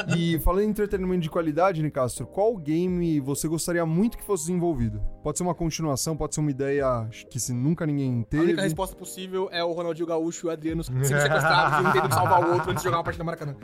[0.17, 5.01] E falando em entretenimento de qualidade, Nicastro, qual game você gostaria muito que fosse desenvolvido?
[5.23, 8.43] Pode ser uma continuação, pode ser uma ideia que se nunca ninguém A teve.
[8.43, 12.09] única resposta possível é o Ronaldinho Gaúcho e o Adriano sempre sequestrados e um tendo
[12.09, 13.55] que salvar o outro antes de jogar uma partida no Maracanã.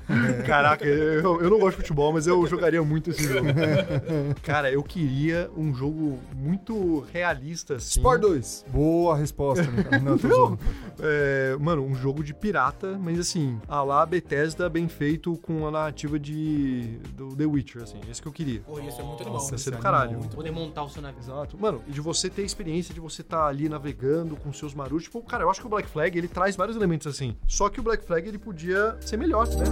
[0.46, 3.48] Caraca, eu, eu não gosto de futebol, mas eu jogaria muito esse jogo.
[4.44, 8.00] Cara, eu queria um jogo muito realista, assim.
[8.00, 8.66] Sport 2.
[8.70, 9.64] Boa resposta.
[10.04, 10.60] Não, tô zoando.
[11.00, 15.72] É, mano, um jogo de pirata, mas assim, a lá Bethesda bem feito com a
[15.72, 18.00] narrativa de do The Witcher, assim.
[18.10, 18.62] Esse que eu queria.
[18.62, 19.40] Porra, ia ser muito animal.
[19.40, 20.12] Nossa, ia ser do é caralho.
[20.12, 20.30] animal.
[20.30, 21.20] Poder montar o seu navio.
[21.20, 21.58] Exato.
[21.60, 25.04] Mano, e de você ter a experiência de você estar ali navegando com seus marutos.
[25.04, 27.36] Tipo, cara, eu acho que o Black Flag, ele traz vários elementos assim.
[27.48, 29.66] Só que o Black Flag, ele podia ser melhor, né?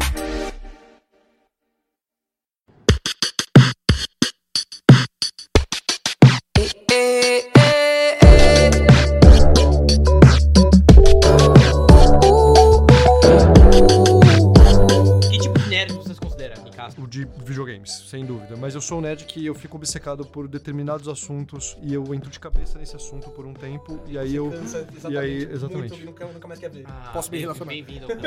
[17.11, 18.55] De videogames, sem dúvida.
[18.55, 22.29] Mas eu sou um nerd que eu fico obcecado por determinados assuntos e eu entro
[22.29, 24.49] de cabeça nesse assunto por um tempo e aí eu.
[24.49, 25.91] Cansa, E aí, exatamente.
[25.91, 26.85] Muito, nunca, nunca mais quer ver.
[26.87, 27.71] Ah, Posso me relacionar.
[27.71, 28.07] Bem-vindo.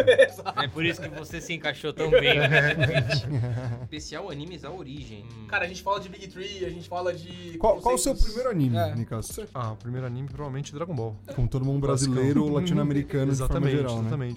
[0.62, 2.38] É por isso que você se encaixou tão bem.
[3.84, 5.24] Especial Animes à Origem.
[5.24, 5.46] Hum.
[5.48, 7.56] Cara, a gente fala de Big Tree, a gente fala de.
[7.58, 8.94] Qual, qual o seu primeiro anime, É.
[8.94, 9.46] Nicasso?
[9.54, 11.16] Ah, o primeiro anime provavelmente Dragon Ball.
[11.34, 14.00] Como todo mundo brasileiro ou latino-americano de forma Exatamente, geral, né?
[14.02, 14.34] exatamente.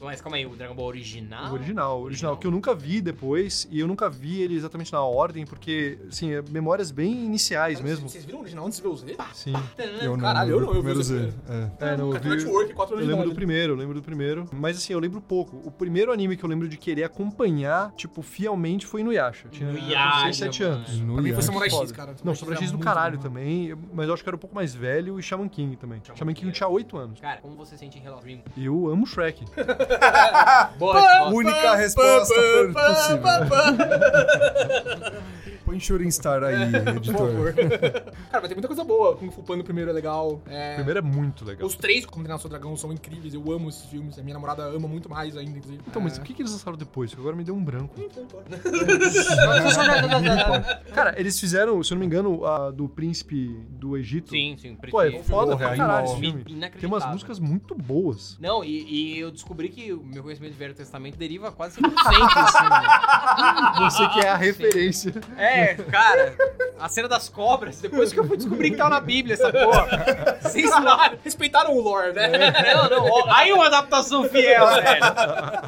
[0.00, 1.50] Mas calma aí, o Dragon Ball original?
[1.50, 4.92] O original, o original, que eu nunca vi depois, e eu nunca vi ele exatamente
[4.92, 8.08] na ordem, porque, assim, é memórias bem iniciais Cara, mesmo.
[8.08, 9.16] Vocês viram o original antes de ver o Z?
[9.34, 9.52] Sim.
[10.00, 11.18] Eu não, Caralho, eu não, eu vi primeiro o Z.
[11.30, 11.34] Z
[11.80, 11.90] É.
[11.90, 12.28] É, não, eu vi...
[12.28, 14.46] Network, 4 Eu lembro do primeiro, eu lembro do primeiro.
[14.52, 15.60] Mas assim, eu lembro pouco.
[15.64, 19.46] O primeiro anime que eu lembro de querer acompanhar, tipo, fielmente foi no Yasha.
[19.46, 20.74] Eu Tinha Inuyasha, 6, 7 mano.
[20.74, 21.00] anos.
[21.00, 21.42] No Pra mim foi Yasha.
[21.46, 22.14] Samurai X, cara.
[22.22, 23.22] Não, Samurai X do muito caralho bom.
[23.22, 26.00] também, mas eu acho que eu era um pouco mais velho e Shaman King também.
[26.04, 27.20] Shaman Shaman King King tinha 8 anos.
[27.20, 28.40] Cara, como você sente em relação Dream?
[28.56, 29.44] Eu amo Shrek.
[30.78, 31.28] Boa.
[31.30, 32.72] Única resposta possível.
[35.64, 37.16] Põe Shooting Star aí, Por editor.
[37.16, 37.54] favor.
[37.54, 39.14] Cara, mas tem muita coisa boa.
[39.16, 40.40] Kung Fu Panda primeiro é legal.
[40.48, 40.72] É...
[40.72, 41.64] O primeiro é muito legal.
[41.66, 43.34] Os três, como treinar seu dragão, são incríveis.
[43.34, 44.18] Eu amo esses filmes.
[44.18, 45.80] A minha namorada ama muito mais ainda, inclusive.
[45.86, 46.20] Então, mas É.
[46.20, 47.14] o que, que eles lançaram depois?
[47.14, 47.94] Que agora me deu um branco.
[47.96, 48.08] Sim,
[50.92, 54.30] Cara, eles fizeram, se eu não me engano, a do príncipe do Egito.
[54.30, 54.56] sim.
[54.90, 56.44] Pô, é foda pra é caralho esse filme.
[56.48, 56.80] Inacreditável.
[56.80, 58.36] Tem umas músicas muito boas.
[58.40, 61.92] Não, e, e eu descobri que o meu conhecimento de Velho Testamento deriva quase 100%
[62.36, 62.64] assim.
[63.78, 65.12] Você que é a referência.
[65.36, 66.34] É, cara,
[66.78, 70.38] a cena das cobras, depois que eu fui descobrir que tava na Bíblia essa porra.
[70.48, 71.14] Sem zoar.
[71.22, 72.28] Respeitaram o lore, né?
[72.74, 75.00] Não, não, ó, aí uma adaptação fiel, velho.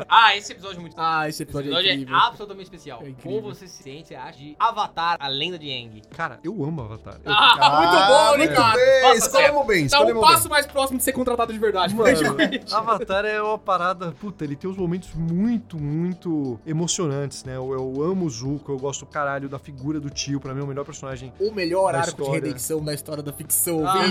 [0.08, 2.16] Ah, esse episódio é muito Ah, esse Esse episódio, episódio é é, incrível.
[2.16, 3.00] absolutamente especial.
[3.02, 3.40] É incrível.
[3.42, 6.02] Como você se sente, você acha de Avatar, a lenda de Aang?
[6.16, 7.14] Cara, eu amo Avatar.
[7.24, 8.76] Eu- Ah, muito bom, muito cara?
[8.76, 9.02] bem.
[9.02, 10.50] Nossa, Escolhemos bem, Tá um passo bem.
[10.50, 11.94] mais próximo de ser contratado de verdade.
[11.94, 12.10] Mano.
[12.72, 17.56] Avatar é uma parada, puta, ele tem uns momentos muito, muito emocionantes, né?
[17.56, 20.64] Eu, eu amo o Zuko, eu gosto caralho da figura do tio, pra mim é
[20.64, 21.32] o melhor personagem.
[21.40, 22.40] O melhor Da arco de história.
[22.44, 23.86] redenção da história da ficção.
[23.86, 24.02] Ah!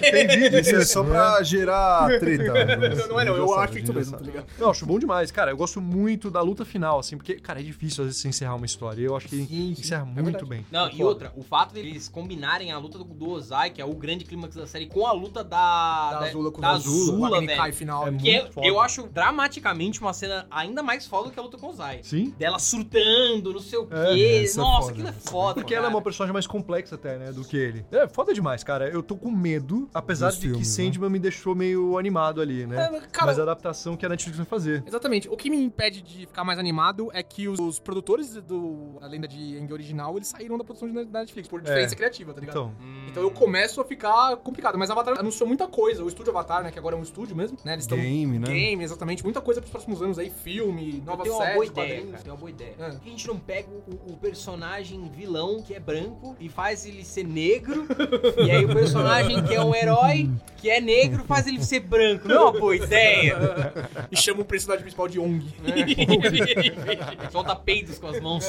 [0.00, 1.10] Tem vídeo Isso é só né?
[1.10, 2.52] pra gerar treta.
[2.96, 4.46] Não, não é não, eu acho isso mesmo, tá ligado?
[4.58, 5.50] Eu acho bom demais, cara.
[5.50, 8.54] Eu gosto muito da luta final, assim, porque, cara, é difícil às vezes você encerrar
[8.54, 9.02] uma história.
[9.02, 9.70] Eu acho que Sim, sim.
[9.78, 10.46] encerra É muito verdade.
[10.46, 10.66] bem.
[10.70, 11.04] Não, É e foda.
[11.04, 14.54] outra, o fato deles combinarem a luta do, do Ozai, que é o grande clímax
[14.54, 16.10] da série, com a luta da.
[16.10, 17.72] Da Azula com da o Azula, Azula, velho.
[17.74, 18.08] Final.
[18.08, 21.56] É Que é- eu acho dramaticamente uma cena ainda mais foda do que a luta
[21.58, 22.00] com o Ozai.
[22.02, 22.32] Sim.
[22.38, 24.44] Dela surtando, não sei o É, quê.
[24.52, 25.54] é Nossa, foda, aquilo é é foda.
[25.54, 25.96] Porque ela é cara.
[25.96, 27.84] uma personagem mais complexa até, né, do que ele.
[27.90, 28.88] É foda demais, cara.
[28.88, 30.84] Eu tô com medo, apesar Dos de que filmes, né?
[30.84, 32.76] Sandman me deixou meio animado ali, né?
[32.86, 34.82] É, cara, Mas a adaptação que a Netflix vai fazer.
[34.86, 35.28] Exatamente.
[35.28, 39.06] O que me impede de ficar mais animado é que os, os produtores do A
[39.06, 42.40] Lenda de Aang original, eles saíram da produção de- da Netflix, por diferença criativa, tá
[42.40, 42.54] ligado?
[42.56, 43.06] Então, Hum.
[43.08, 44.76] Então eu começo a ficar complicado.
[44.78, 46.02] Mas Avatar anunciou muita coisa.
[46.02, 46.70] O estúdio Avatar, né?
[46.72, 47.72] Que agora é um estúdio mesmo, né?
[47.74, 47.96] Eles estão.
[47.98, 48.46] Game, né?
[48.46, 49.22] Game, exatamente.
[49.22, 50.30] Muita coisa pros próximos anos aí.
[50.30, 52.22] Filme, Eu novas tenho uma boa ideia, cara.
[52.22, 52.74] Tem uma boa ideia.
[52.86, 52.90] É.
[52.90, 56.84] Por que a gente não pega o, o personagem vilão, que é branco, e faz
[56.86, 57.86] ele ser negro?
[58.44, 62.26] e aí o personagem que é um herói, que é negro, faz ele ser branco.
[62.28, 63.72] Não é uma boa ideia?
[64.10, 65.44] E chama o personagem principal de Ong.
[67.30, 68.44] Solta peidos com as mãos.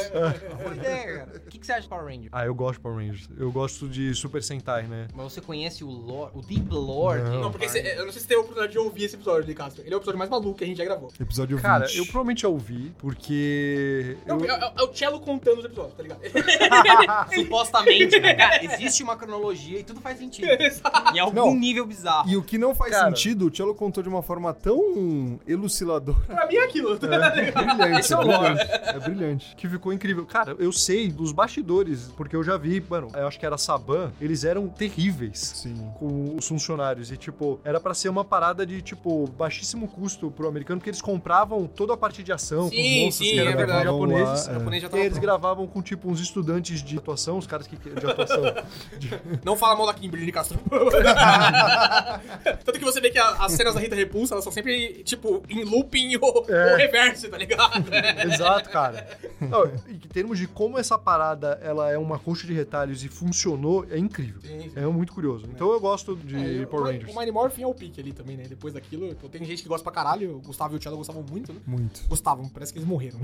[0.62, 1.42] Boa ideia, cara.
[1.46, 2.30] O que, que você acha de Power Ranger?
[2.32, 3.30] ah, eu gosto de Power Rangers.
[3.38, 5.08] Eu gosto de Super Sentai, né?
[5.14, 7.22] Mas você conhece o lore, o Deep Lore?
[7.22, 7.42] de Não.
[7.46, 9.54] Não, porque cê- eu não sei se teve a oportunidade de ouvir esse episódio, de
[9.54, 9.84] Castro.
[9.84, 11.12] Ele é o episódio mais maluco que a gente já gravou.
[11.20, 11.98] Episódio Cara, 20.
[11.98, 14.18] eu provavelmente já ouvi, porque.
[14.26, 16.22] Não, eu- é, é- é o Cello contando os episódios, tá ligado?
[17.34, 18.34] Supostamente, né?
[18.34, 20.48] Cara, existe uma cronologia e tudo faz sentido.
[21.14, 21.56] em algum Não.
[21.56, 22.30] nível bizarro.
[22.30, 23.08] E o que não faz Cara.
[23.08, 26.18] sentido, o Cello contou de uma forma tão elucidadora.
[26.28, 26.98] pra mim é aquilo.
[26.98, 27.34] tá ligado?
[27.36, 28.72] Brilhante, Esse é é brilhante.
[28.72, 29.56] É brilhante.
[29.56, 30.26] Que ficou incrível.
[30.26, 34.12] Cara, eu sei dos bastidores, porque eu já vi, mano, eu acho que era Saban,
[34.20, 35.76] eles eram terríveis Sim.
[36.00, 37.12] com os funcionários.
[37.12, 41.02] E, tipo, era pra ser uma parada de, tipo, baixíssimo custo pro americano, porque eles
[41.02, 43.88] compravam toda a parte de ação com Sim, os monstros sim, que eram é verdade.
[44.08, 44.48] Japoneses.
[44.48, 45.22] Lá, O japonês já E tava eles pronto.
[45.26, 48.44] gravavam com, tipo, uns estudantes de atuação, os caras que, de atuação.
[49.44, 50.60] Não fala mal da Kimberly Castro.
[52.64, 55.44] Tanto que você vê que a- as cenas da Rita Repulsa, elas são sempre, tipo,
[55.50, 56.72] em looping ou, É.
[56.72, 57.84] ou reverse, tá ligado?
[58.32, 59.08] Exato, cara.
[59.42, 63.86] Não, em termos de como essa parada ela é uma coxa de retalhos e funcionou,
[63.90, 64.42] é incrível.
[64.42, 64.72] Sim, sim.
[64.76, 65.46] É muito curioso.
[65.54, 67.14] Então eu gosto de É, eu- Power o- Rangers.
[67.14, 68.44] O Mighty Morphin é o pique ali também, né?
[68.48, 70.38] Depois daquilo, pô, tem gente que gosta pra caralho.
[70.38, 71.60] O Gustavo e o Thiago gostavam muito, né?
[71.66, 72.02] Muito.
[72.08, 73.20] Gostavam, parece que eles morreram.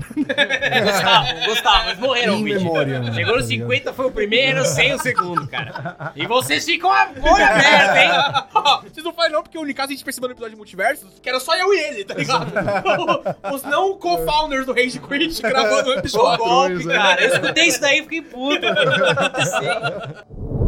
[0.80, 2.94] Gostavam, gostavam, mas morreram, Em memória?
[2.94, 3.42] Chegou no Tá ligado?
[3.42, 6.12] 50, foi o primeiro, sem o segundo, cara.
[6.16, 8.10] E vocês ficam a olho aberto, hein?
[8.54, 11.08] Ó, Vocês não falam não, porque o Nicasso a gente percebeu no episódio de multiversos
[11.20, 12.52] que era só eu e ele, tá ligado?
[13.54, 16.44] Os não co-founders do Rage Quit gravando um episódio.
[16.44, 16.94] Patrões, né?
[16.94, 18.66] Cara, eu escutei isso daí e fiquei puto.
[18.66, 20.61] O que tá acontecendo?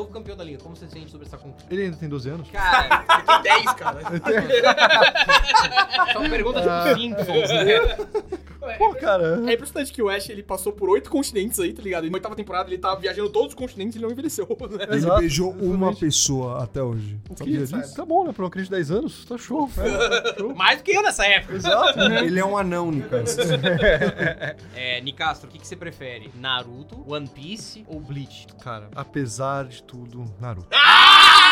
[0.00, 0.58] Novo campeão da liga.
[0.62, 1.72] Como você se sente sobre essa conquista?
[1.72, 2.50] Ele ainda tem 12 anos?
[2.50, 3.04] Cara,
[3.42, 4.00] Tem 10, cara.
[6.12, 7.80] são perguntas tipo Simpsons, né?
[8.78, 9.42] Pô, cara.
[9.50, 12.06] É impressionante que o Ash, ele passou por oito continentes aí, tá ligado?
[12.06, 14.84] E na oitava temporada ele tava viajando todos os continentes e ele não envelheceu, né?
[14.84, 16.00] Ele Exato, beijou uma exatamente.
[16.00, 17.18] pessoa até hoje.
[17.36, 17.94] Sabia Que, disso?
[17.96, 18.32] tá bom, né?
[18.32, 19.68] Pra uma crise de 10 anos, tá show.
[19.80, 20.54] É, show.
[20.54, 21.54] Mais do que eu nessa época.
[21.54, 21.98] Exato.
[22.00, 23.36] Ele é um anão, Nicas.
[24.74, 26.30] É, Nicastro, o que, que você prefere?
[26.38, 28.46] Naruto, One Piece ou Bleach?
[28.62, 30.68] Cara, apesar de tudo, Naruto.
[30.72, 31.49] Ah,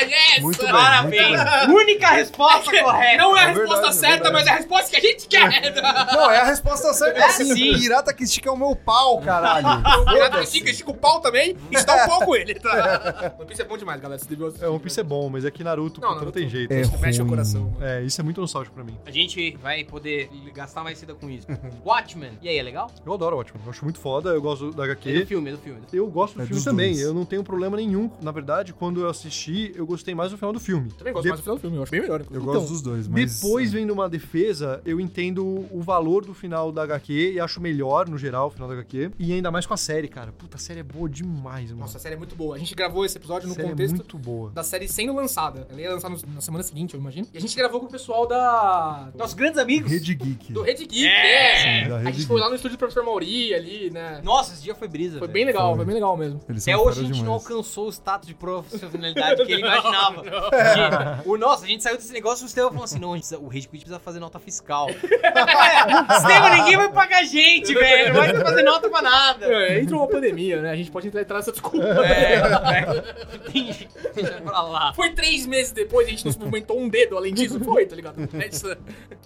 [0.00, 0.42] yes!
[0.42, 0.72] Muito bem.
[0.72, 1.40] Parabéns!
[1.68, 3.16] Única resposta correta!
[3.22, 4.32] Não é a É resposta verdade, é certa, verdade.
[4.34, 5.72] mas é a resposta que a gente quer.
[6.12, 7.18] Não, é a resposta certa.
[7.20, 7.54] É, sim.
[7.54, 7.78] sim.
[7.78, 9.66] Pirata que estica é o meu pau, caralho.
[10.00, 13.34] O pirata que estica, estica o pau também e dá um pau com ele, tá?
[13.38, 14.18] One Piece é bom demais, galera.
[14.20, 14.52] Você devia.
[14.60, 16.72] É, One Piece é bom, mas é que Naruto, Não, puta, não Naruto- tem jeito.
[16.72, 17.30] É Isso mexe o ruim.
[17.30, 17.76] coração.
[17.80, 18.96] É, isso é muito nostálgico pra mim.
[19.06, 21.46] A gente vai poder gastar mais cedo com isso.
[21.84, 22.38] Watchmen.
[22.42, 22.90] E aí, é legal?
[23.04, 25.26] Eu adoro o Watchmen, eu acho muito foda, eu gosto da É do HQ.
[25.26, 25.80] filme, é do filme.
[25.92, 27.02] Eu gosto do É filme dos também, dois.
[27.04, 28.10] eu não tenho problema nenhum.
[28.20, 30.90] Na verdade, quando eu assisti, eu gostei mais do final do filme.
[30.98, 32.20] Também gosto De- mais do final do filme, eu acho bem melhor.
[32.20, 32.44] Eu inclusive.
[32.46, 33.40] gosto Então, dos dois, mas...
[33.40, 38.08] Depois, vendo uma defesa, eu entendo o valor do final da HQ e acho melhor,
[38.08, 39.12] no geral, o final da HQ.
[39.18, 40.32] E ainda mais com a série, cara.
[40.32, 41.80] Puta, a série é boa demais, mano.
[41.82, 42.56] Nossa, a série é muito boa.
[42.56, 44.50] A gente gravou esse episódio no série contexto é muito boa.
[44.50, 45.66] da série sendo lançada.
[45.70, 47.26] Ela ia lançar no- na semana seguinte, eu imagino.
[47.32, 49.10] E a gente gravou com o pessoal da...
[49.16, 49.90] Nossos grandes amigos.
[49.90, 50.52] Rede Geek.
[50.52, 51.52] Do Rede Geek, É.
[51.78, 51.82] é.
[51.84, 52.44] Sim, da a Rede gente foi Geek.
[52.44, 54.20] lá no estúdio do Professor Mauri, ali, né?
[54.24, 55.18] Nossa, esse dia foi brisa.
[55.18, 55.32] Foi velho.
[55.32, 55.76] bem legal, Foi.
[55.76, 56.40] foi bem legal mesmo.
[56.48, 57.42] Eles são Até hoje a gente não demais.
[57.50, 61.22] alcançou o status de profissionalidade que ele imaginava.
[61.26, 63.48] O nosso, a gente saiu desse negócio e o Estevão falou assim: não, gente o
[63.48, 64.88] Rede Quit precisa fazer nota fiscal.
[65.26, 68.14] É, ninguém vai pagar a gente, velho.
[68.14, 69.46] Não vai fazer nota pra nada.
[69.46, 70.70] É, entra uma pandemia, né?
[70.70, 71.86] A gente pode entrar nessa desculpa.
[71.86, 73.50] É, é.
[73.50, 73.74] Tem
[74.14, 74.92] deixa pra lá.
[74.94, 77.58] Foi três meses depois, a gente não movimentou um dedo além disso.
[77.60, 78.16] Foi, tá ligado?
[78.40, 78.66] É isso.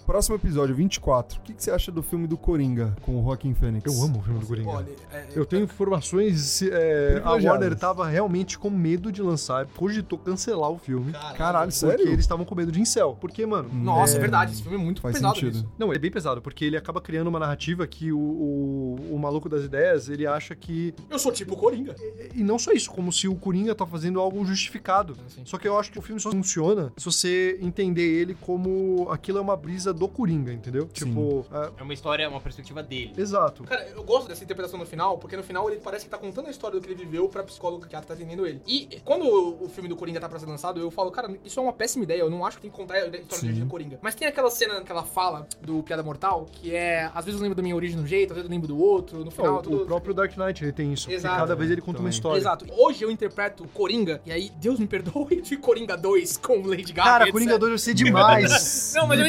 [0.06, 1.38] Próximo episódio, 24.
[1.38, 3.84] O que, que você acha do filme do Coringa com o Joaquim Fênix?
[3.92, 4.70] Eu amo o filme do Coringa.
[4.70, 6.40] Olha, é, Eu tenho informações.
[6.40, 7.30] se- é, a.
[7.32, 11.12] Warner tava realmente com medo de lançar, cogitou cancelar o filme.
[11.36, 11.96] Caralho, sério?
[11.98, 13.16] Porque eles estavam com medo de incel.
[13.20, 13.68] Porque, mano.
[13.72, 14.16] Nossa, é...
[14.16, 14.52] É, verdade.
[14.52, 15.54] Esse filme é muito faz pesado sentido.
[15.54, 15.68] nisso.
[15.78, 19.48] Não, é bem pesado, porque ele acaba criando uma narrativa que o, o, o maluco
[19.48, 20.94] das ideias, ele acha que.
[21.08, 21.94] Eu sou tipo Coringa.
[22.34, 25.16] E não só isso, como se o Coringa tá fazendo algo justificado.
[25.28, 25.42] Sim.
[25.44, 29.38] Só que eu acho que o filme só funciona se você entender ele como aquilo
[29.38, 30.88] é uma brisa do Coringa, entendeu?
[30.94, 31.06] Sim.
[31.06, 33.12] Tipo, é, É uma história, uma perspectiva dele.
[33.16, 33.64] exato.
[33.64, 36.46] Cara, eu gosto dessa interpretação no final, porque no final ele parece que tá contando
[36.46, 38.60] a história do que ele viveu pra psicóloga que tá atendendo ele.
[38.66, 39.24] E quando
[39.62, 42.04] o filme do Coringa tá pra ser lançado, eu falo, cara, isso é uma péssima
[42.04, 43.40] ideia, eu não acho que tem que contar a história Sim.
[43.40, 43.98] de origem do Coringa.
[44.02, 47.42] Mas tem aquela cena que ela fala do Piada Mortal, que é, às vezes eu
[47.42, 49.56] lembro da minha origem de um jeito, às vezes eu lembro do outro, no final
[49.56, 49.82] o, tudo...
[49.82, 51.10] o próprio Dark Knight ele tem isso.
[51.10, 51.36] Exato.
[51.36, 52.10] cada vez ele conta uma Também.
[52.10, 52.38] história.
[52.38, 52.66] Exato.
[52.76, 57.10] Hoje eu interpreto Coringa, e aí, Deus me perdoe, de Coringa 2 com Lady Gaga,
[57.10, 57.32] Cara, etc.
[57.32, 58.92] Coringa 2 vai ser demais.
[58.96, 59.26] Não, mas eu-.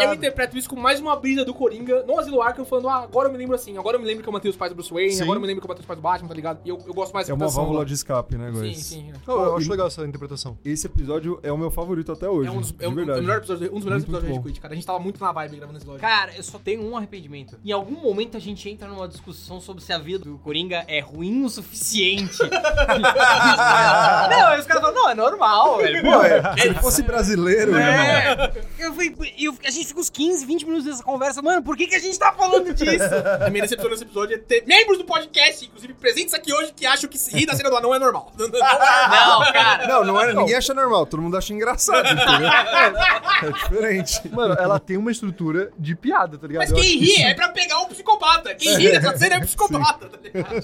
[0.00, 3.28] Eu interpreto isso com mais uma brisa do Coringa no Asilo Arkham, falando, ah, agora
[3.28, 4.92] eu me lembro assim, agora eu me lembro que eu matei os pais do Bruce
[4.92, 5.22] Wayne, Sim.
[5.22, 6.60] agora eu me lembro que eu matei os pais do Batman, tá ligado?
[6.64, 7.84] E eu, eu gosto mais É uma válvula lá.
[7.84, 8.78] de escape, né, Sim, Góis?
[8.78, 9.12] sim.
[9.12, 9.30] é.
[9.30, 10.25] Eu acho legal essa interpretação.
[10.64, 12.48] Esse episódio é o meu favorito até hoje.
[12.48, 13.20] É um dos, é um, verdade.
[13.20, 14.72] o melhor episódio, um dos melhores Muito, episódios de Quit, cara.
[14.72, 16.00] A gente tava muito na vibe gravando esse episódio.
[16.00, 17.58] Cara, eu só tenho um arrependimento.
[17.64, 21.00] Em algum momento a gente entra numa discussão sobre se a vida do Coringa é
[21.00, 22.38] ruim o suficiente.
[22.42, 26.02] não, aí os caras falam, não, é normal, velho.
[26.02, 27.80] Pô, é, se ele fosse brasileiro, irmão.
[27.80, 28.52] É.
[28.78, 31.42] Eu fui, eu, a gente fica uns 15, 20 minutos dessa conversa.
[31.42, 33.04] Mano, por que, que a gente tá falando disso?
[33.44, 36.86] A minha decepção nesse episódio é ter membros do podcast, inclusive presentes aqui hoje, que
[36.86, 38.32] acham que rir da cena do anão é normal.
[38.36, 38.60] Não, não é.
[38.60, 39.86] Não, cara.
[39.86, 42.48] Não, não ninguém acha normal, todo mundo acha engraçado, entendeu?
[42.48, 44.28] É, é diferente.
[44.30, 46.62] Mano, ela tem uma estrutura de piada, tá ligado?
[46.62, 48.54] Mas Eu quem que ri isso- é pra pegar o psicopata.
[48.54, 50.54] Quem ri dessa cena é psicopata, tá ligado?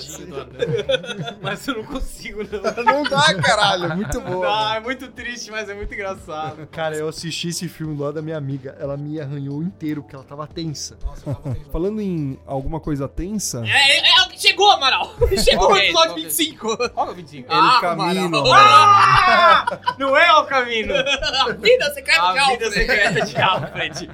[1.41, 2.85] Mas eu não consigo, não.
[2.85, 4.47] Não dá, caralho, é muito boa.
[4.47, 6.67] Não, é muito triste, mas é muito engraçado.
[6.69, 8.77] Cara, eu assisti esse filme lá da minha amiga.
[8.81, 10.97] Ela me arranhou inteiro, porque ela tava tensa.
[11.05, 15.15] Nossa, eu tava tendo- Falando em alguma coisa tensa, É, é, é, chegou, Amaral!
[15.43, 16.89] Chegou o episódio Qual que é 25.
[16.91, 17.53] Qual é o 25?
[17.53, 18.39] El Ah, Camino.
[18.39, 18.53] Amaral.
[18.55, 19.81] Ah!
[19.99, 20.93] Não é o caminho.
[20.97, 22.73] A vida secreta de A vida Alfred.
[22.73, 24.11] secreta de Alfred.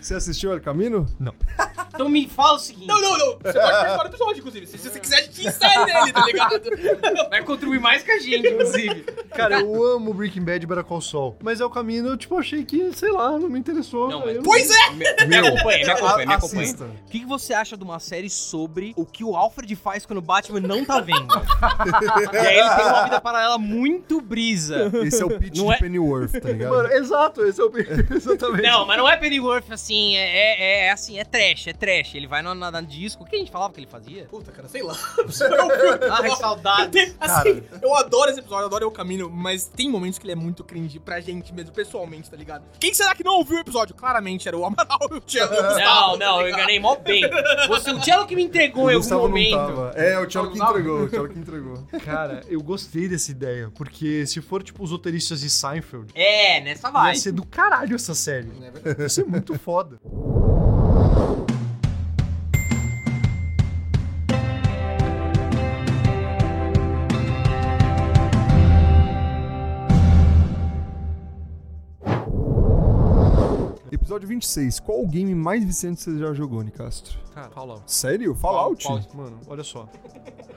[0.00, 1.06] você assistiu El Camino?
[1.94, 2.86] Então me fala o seguinte.
[2.86, 3.38] Não, não, não.
[3.38, 4.66] Você pode participar do episódio, inclusive.
[4.66, 6.60] Se você quiser, a gente insere nele, tá ligado?
[7.30, 9.02] Vai contribuir mais que a gente, inclusive.
[9.34, 11.36] Cara, eu amo Breaking Bad e Better Call Saul.
[11.42, 14.08] Mas é o caminho, eu, tipo, achei que, sei lá, não me interessou.
[14.08, 14.90] Não, mas- Pois é!
[14.90, 16.74] Me, me acompanha, me acompanha, me acompanha.
[16.74, 20.18] O que, que você acha de uma série sobre o que o Alfred faz quando
[20.18, 21.28] o Batman não tá vendo?
[22.32, 24.90] e aí ele tem uma vida paralela muito brisa.
[25.04, 26.70] Esse é o pitch Não de é- Pennyworth, tá ligado?
[26.72, 27.72] Mano, exato, esse é o.
[28.14, 28.62] Exatamente.
[28.62, 32.14] Não, mas não é Pennyworth assim, é, é, é assim, é trash, é trash.
[32.14, 33.22] Ele vai na, na- na disco.
[33.24, 34.24] O que a gente falava que ele fazia?
[34.26, 34.94] Puta, cara, sei lá.
[36.10, 36.90] Ai, que saudade.
[36.90, 40.32] Tem- assim, eu adoro esse episódio, eu adoro o caminho, mas tem momentos que ele
[40.32, 42.64] é muito cringe pra gente mesmo, pessoalmente, tá ligado?
[42.78, 43.94] Quem será que não ouviu o episódio?
[43.94, 45.54] Claramente era o Amaral e o Thiago.
[45.54, 47.22] e o Não, não, tá eu enganei mó bem.
[47.68, 49.92] Você, o Cello que me entregou em O algum Gustavo não momento.
[49.92, 50.02] tava.
[50.02, 51.86] É, o Tchelo que entregou, o Tchelo que entregou.
[52.04, 56.88] Cara, eu gostei dessa ideia, porque se for tipo os roteiristas de Seinfeld, É, nessa
[56.88, 57.14] ia vai.
[57.16, 58.48] ser do caralho essa série.
[58.84, 59.02] É.
[59.02, 59.98] Ia ser muito foda.
[73.90, 74.80] Episódio 26.
[74.80, 77.18] Qual o game mais viciante você já jogou, Nicastro?
[77.34, 77.82] Cara, Fallout.
[77.86, 78.34] Sério?
[78.34, 78.82] Fallout?
[78.84, 79.16] Fallout.
[79.16, 79.88] Mano, olha só.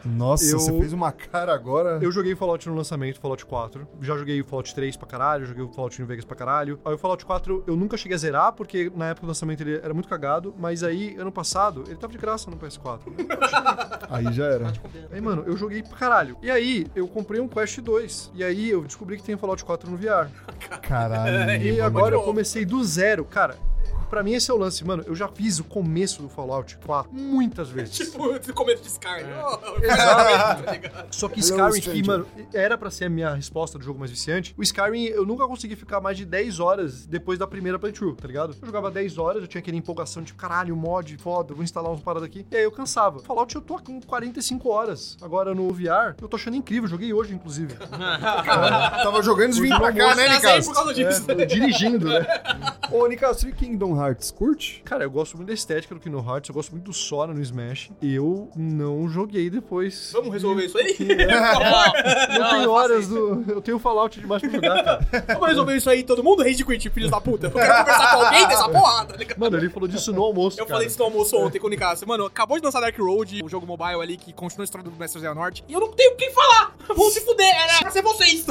[0.05, 1.97] Nossa, Eu- você fez uma cara agora.
[2.01, 3.87] Eu joguei Fallout no lançamento, Fallout 4.
[4.01, 6.79] Já joguei o Fallout 3 pra caralho, joguei o Fallout New Vegas pra caralho.
[6.85, 9.77] Aí o Fallout 4 eu nunca cheguei a zerar, porque na época do lançamento ele
[9.77, 10.53] era muito cagado.
[10.59, 12.99] Mas aí, ano passado, ele tava de graça no PS4.
[14.09, 14.71] Aí já era.
[15.11, 16.37] Aí, mano, eu joguei pra caralho.
[16.41, 18.31] E aí, eu comprei um Quest 2.
[18.35, 20.29] E aí, eu descobri que tem Fallout 4 no VR.
[20.83, 21.63] Caralho.
[21.63, 23.25] E agora eu comecei do zero.
[23.25, 23.55] Cara,
[24.15, 25.03] pra mim esse é o lance, mano.
[25.05, 27.97] Eu já fiz o começo do Fallout 4 muitas vezes.
[27.97, 29.25] Tipo, no começo de Skyrim.
[29.43, 30.63] Oh, Exato.
[30.63, 31.05] tá?
[31.11, 32.05] Só que Hello, Skyrim, que, stranger.
[32.07, 34.55] mano, era pra ser a minha resposta do jogo mais viciante.
[34.57, 38.25] O Skyrim, eu nunca consegui ficar mais de 10 horas depois da primeira playthrough, tá
[38.25, 38.55] ligado?
[38.61, 42.01] Eu jogava 10 horas, eu tinha aquela empolgação de caralho, mod, foda, vou instalar umas
[42.01, 42.45] paradas aqui.
[42.49, 43.19] E aí eu cansava.
[43.19, 45.17] Fallout eu tô com 45 horas.
[45.21, 46.87] Agora no VR, eu tô achando incrível.
[46.87, 47.73] Joguei hoje, inclusive.
[47.91, 50.73] Tava jogando e vim pra cá, né, Nicastro?
[50.73, 51.25] causa disso.
[51.29, 52.25] É, dirigindo, né?
[52.91, 54.81] Ô, Nicastro, e Kingdom Hearts, curte?
[54.85, 57.41] Cara, eu gosto muito da estética do Kingdom Hearts, eu gosto muito do Sora no
[57.41, 57.91] Smash.
[58.01, 60.11] Eu não joguei depois.
[60.13, 60.95] Vamos resolver isso aí?
[61.25, 63.43] Não, Eu não, tenho não horas do.
[63.47, 65.25] Eu tenho Fallout demais pra jogar, cara.
[65.27, 66.43] Vamos resolver isso aí, todo mundo?
[66.43, 67.47] Rage Quit, filhos da puta.
[67.47, 69.39] Eu quero conversar com alguém dessa porra, tá ligado?
[69.39, 70.59] Mano, ele falou disso no almoço.
[70.59, 70.75] Eu cara.
[70.75, 72.07] falei isso no almoço ontem com o Nicasso.
[72.07, 74.95] Mano, acabou de lançar Dark Road, o jogo mobile ali que continua a história do
[74.97, 75.63] Mestre Zé Norte.
[75.67, 76.75] E eu não tenho o que falar.
[76.87, 78.45] Vão se fuder, era pra ser vocês.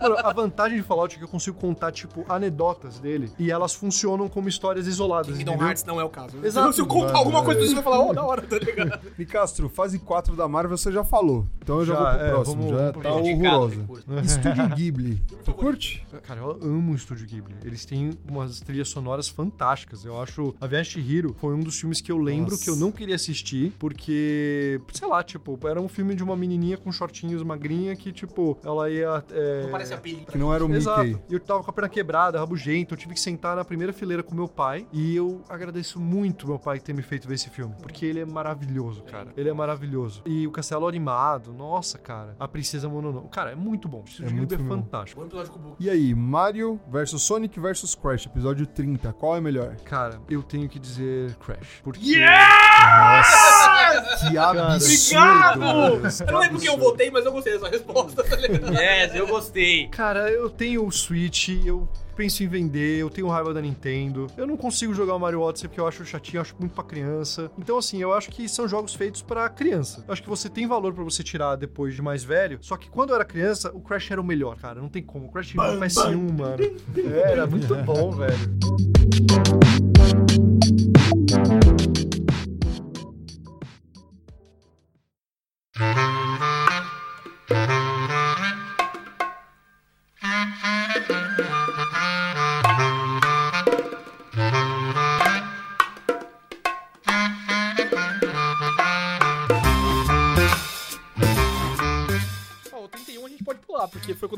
[0.00, 3.74] Mano, a vantagem de Fallout é que eu consigo contar, tipo, anedotas dele e elas
[3.74, 5.34] funcionam como histórias isoladas.
[5.36, 5.66] Kingdom entendeu?
[5.68, 6.36] Hearts não é o caso.
[6.44, 6.74] Exato.
[6.74, 9.00] Se eu contar alguma coisa, você vai falar, oh, da hora, tá ligado?
[9.18, 11.46] Nicastro, fase 4 da Marvel você já falou.
[11.62, 12.62] Então eu já, Já, vou pro é, próximo.
[12.62, 13.86] vamos- já vamos tá horrorosa.
[14.22, 15.22] Estúdio Ghibli.
[15.44, 16.06] Tu curte?
[16.24, 17.54] Cara, eu amo o Estúdio Ghibli.
[17.64, 20.04] Eles têm umas trilhas sonoras fantásticas.
[20.04, 22.62] Eu acho A Viagem de Hiro foi um dos filmes que eu lembro Nossa.
[22.64, 26.76] que eu não queria assistir, porque, sei lá, tipo, era um filme de uma menininha
[26.76, 29.24] com shortinhos magrinha que, tipo, ela ia.
[29.32, 30.26] é, Não parece a Billy.
[30.30, 31.04] Que não era o Exato.
[31.04, 31.20] Mickey.
[31.30, 32.94] E eu tava com a perna quebrada, rabugento.
[32.94, 34.86] Eu tive que sentar na primeira fileira com meu pai.
[34.92, 37.74] E eu agradeço muito meu pai ter me feito ver esse filme.
[37.80, 39.32] Porque ele é maravilhoso, cara.
[39.36, 40.22] Ele é maravilhoso.
[40.26, 42.34] E o castelo animado, nossa, cara.
[42.38, 43.28] A princesa Mononoke.
[43.30, 44.00] Cara, é muito bom.
[44.00, 44.82] O Estúdio muito é filme bom.
[44.82, 45.20] fantástico.
[45.20, 45.76] Bom episódio com o Book.
[45.80, 49.12] E aí, Mario versus Sonic versus Crash, episódio 30.
[49.12, 49.76] Qual é melhor?
[49.84, 51.80] Cara, eu tenho que dizer Crash.
[51.82, 52.18] Porque.
[52.20, 53.59] Nossa!
[53.90, 55.60] Que absurdo!
[55.60, 56.00] mano.
[56.26, 58.72] Eu não lembro quem eu votei, mas eu gostei dessa resposta, tá ligado?
[58.74, 59.88] Yes, eu gostei.
[59.88, 64.26] Cara, eu tenho o Switch, eu penso em vender, eu tenho raiva da Nintendo.
[64.36, 66.84] Eu não consigo jogar o Mario Odyssey porque eu acho chatinho, eu acho muito pra
[66.84, 67.50] criança.
[67.58, 70.04] Então, assim, eu acho que são jogos feitos pra criança.
[70.06, 72.58] Eu acho que você tem valor pra você tirar depois de mais velho.
[72.60, 74.80] Só que quando eu era criança, o Crash era o melhor, cara.
[74.80, 75.26] Não tem como.
[75.26, 76.56] O Crash no PS1, mano.
[76.96, 79.89] É, Era muito bom, velho.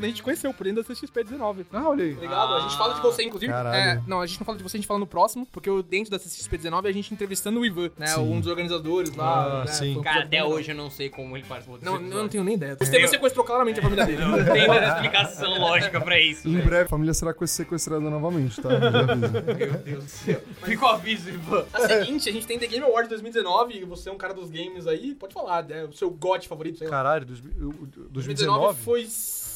[0.03, 1.65] Quando a gente conheceu, por dentro da CXP19.
[1.71, 2.15] Ah, olha aí.
[2.15, 2.53] Tá ligado?
[2.55, 3.51] a gente fala de você, inclusive.
[3.51, 3.75] Caralho.
[3.75, 5.81] É, não, a gente não fala de você, a gente fala no próximo, porque eu,
[5.81, 8.07] dentro da CXP19 a gente entrevistando o Ivan, né?
[8.07, 8.21] Sim.
[8.21, 9.61] Um dos organizadores lá.
[9.61, 9.93] Ah, né, sim.
[10.01, 11.85] Cara, episódio até bem hoje eu não sei como ele participou desse.
[11.85, 12.29] Não, eu não episódio.
[12.29, 12.77] tenho nem ideia.
[12.79, 14.25] O Estevam sequestrou claramente a família dele.
[14.25, 16.47] Não tem mais explicação lógica pra isso.
[16.47, 18.69] Em breve, a família será sequestrada novamente, tá?
[18.71, 19.61] Eu.
[19.69, 20.41] Meu Deus do céu.
[20.63, 21.65] Fica o aviso, Ivan.
[21.73, 24.49] A seguinte, a gente tem The Game Award 2019, e você é um cara dos
[24.49, 25.85] games aí, pode falar, né?
[25.85, 26.91] O seu GOT favorito, sei lá.
[26.91, 28.81] Caralho, dois- o- o- 2019 2019?
[28.83, 29.03] foi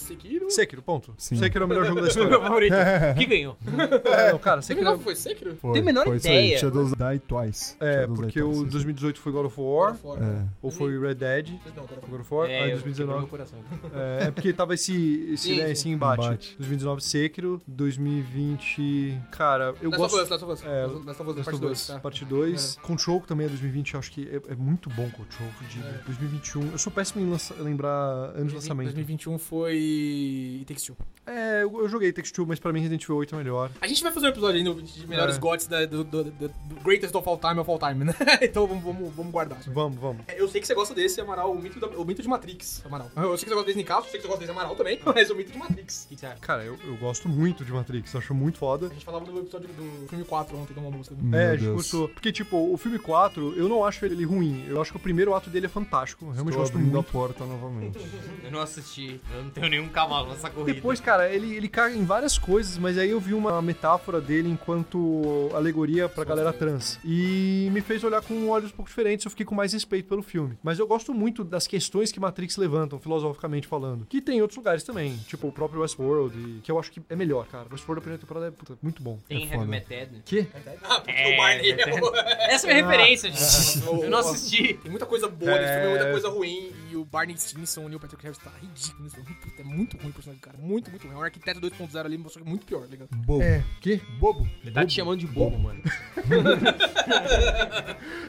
[0.08, 0.50] Sekiro?
[0.52, 1.14] Sekiro, ponto.
[1.18, 1.36] Sim.
[1.38, 2.40] Sekiro é o melhor jogo da Meu história.
[2.40, 2.74] favorito.
[3.18, 3.58] Que ganhou?
[4.06, 5.04] É, não, cara, Sekiro 2019 é...
[5.04, 5.56] foi Sekiro?
[5.58, 6.34] Foi, Tenho a menor foi isso aí.
[6.48, 6.60] ideia.
[6.60, 7.76] Shadows Die Twice.
[7.80, 8.72] É, Shadows porque Die o Twice.
[8.72, 10.24] 2018 foi God of War, Fora.
[10.26, 10.42] É.
[10.62, 11.50] ou foi Red Dead.
[11.76, 13.20] Não, God of War, É, aí eu quebrei 2019.
[13.20, 13.60] meu coração.
[13.94, 16.24] É, é porque tava esse, esse, Sim, né, esse embate.
[16.26, 16.56] Embate.
[16.58, 19.20] 2019 Sekiro, 2020.
[19.32, 20.24] Cara, eu Last of gosto.
[20.24, 20.64] Us, Last of Us.
[20.64, 22.00] É, Last of Us, parte of 2, Us, tá?
[22.00, 22.80] parte 2.
[22.82, 25.50] Control que também é 2020, eu acho que é, é muito bom Control.
[25.70, 26.02] De É.
[26.06, 26.72] 2021.
[26.72, 27.92] Eu sou péssimo em lança- lembrar
[28.36, 28.88] anos de lançamento.
[28.88, 30.98] 2021 foi e Takes Two.
[31.26, 33.70] É, eu, eu joguei Takes Two, mas pra mim Resident Evil 8 é melhor.
[33.82, 35.40] A gente vai fazer um episódio ainda de melhores É.
[35.40, 38.16] gods da- do, do- do- do Greatest of All Time of All Time, né?
[38.42, 39.60] então vamos, vamos, vamos guardar.
[39.68, 40.24] Vamos, vamos.
[40.38, 43.12] Eu sei que você gosta desse, Amaral, o mito, da- o mito de Matrix, Amaral.
[43.16, 45.00] Eu sei que você gosta desse Nicasso, eu sei que você gosta desse Amaral também,
[45.06, 46.06] mas o mito de Matrix.
[46.06, 46.40] O que você acha?
[46.40, 48.88] Cara, eu, eu gosto muito de Matrix, acho muito foda.
[48.88, 51.16] A gente falava no episódio do filme 4 ontem, de uma música.
[51.20, 52.08] Meu é, a gente gostou.
[52.08, 54.66] Porque, tipo, o filme 4, eu não acho ele ruim.
[54.68, 56.26] Eu acho que o primeiro ato dele é fantástico.
[56.26, 56.98] Eu realmente Estou gosto muito.
[56.98, 57.98] a porta novamente.
[58.44, 59.20] Eu não assisti.
[59.36, 60.74] Eu não tenho nenhum cavalo nessa corrida.
[60.74, 64.50] Depois, cara, ele, ele caga em várias coisas, mas aí eu vi uma metáfora dele
[64.50, 67.00] enquanto alegoria pra galera trans.
[67.04, 70.22] E me fez olhar com olhos um pouco diferentes, eu fiquei com mais respeito pelo
[70.22, 70.58] filme.
[70.64, 74.06] Mas eu gosto muito das questões que Matrix levantam, filosoficamente falando.
[74.08, 77.02] Que tem em outros lugares também, tipo o próprio Westworld, e- que eu acho que
[77.10, 77.68] é melhor, cara.
[77.72, 79.20] Westworld, a primeira temporada é puta, muito bom.
[79.28, 79.66] Tem É Heavy.
[79.68, 79.98] Metal.
[80.26, 80.48] Que?
[80.84, 82.16] Ah, porque É, o Barney é o...
[82.52, 83.86] Essa é a minha referência, gente.
[83.88, 84.74] Eu não assisti.
[84.76, 85.82] Tem muita coisa boa nesse É.
[85.82, 86.72] filme, muita coisa ruim.
[86.92, 89.34] E o Barney Stinson, o Neil Patrick Harris, tá ridículo nesse filme.
[89.42, 90.58] Puta, é muito ruim o personagem cara.
[90.58, 91.16] Muito, muito ruim.
[91.16, 93.10] É um arquiteto 2.0 ali, mostrou que é muito pior, tá ligado?
[93.12, 93.44] Bobo.
[93.44, 93.98] É, que?
[94.20, 94.48] Bobo.
[94.64, 95.82] Ele tá te chamando de bobo, mano.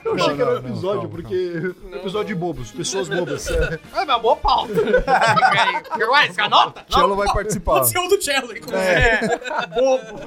[0.05, 1.75] Eu achei Não, que era não, um não, episódio, calma, porque.
[1.99, 3.49] Episódio de bobos, pessoas bobas.
[3.51, 3.79] É.
[3.93, 4.73] Ah, mas boa pauta.
[6.19, 6.37] Mais?
[6.37, 6.85] Quer nota?
[6.89, 7.73] Cello vai participar.
[7.75, 8.79] Pode ser o do Cello, inclusive.
[8.79, 9.21] É,
[9.75, 10.19] bobo.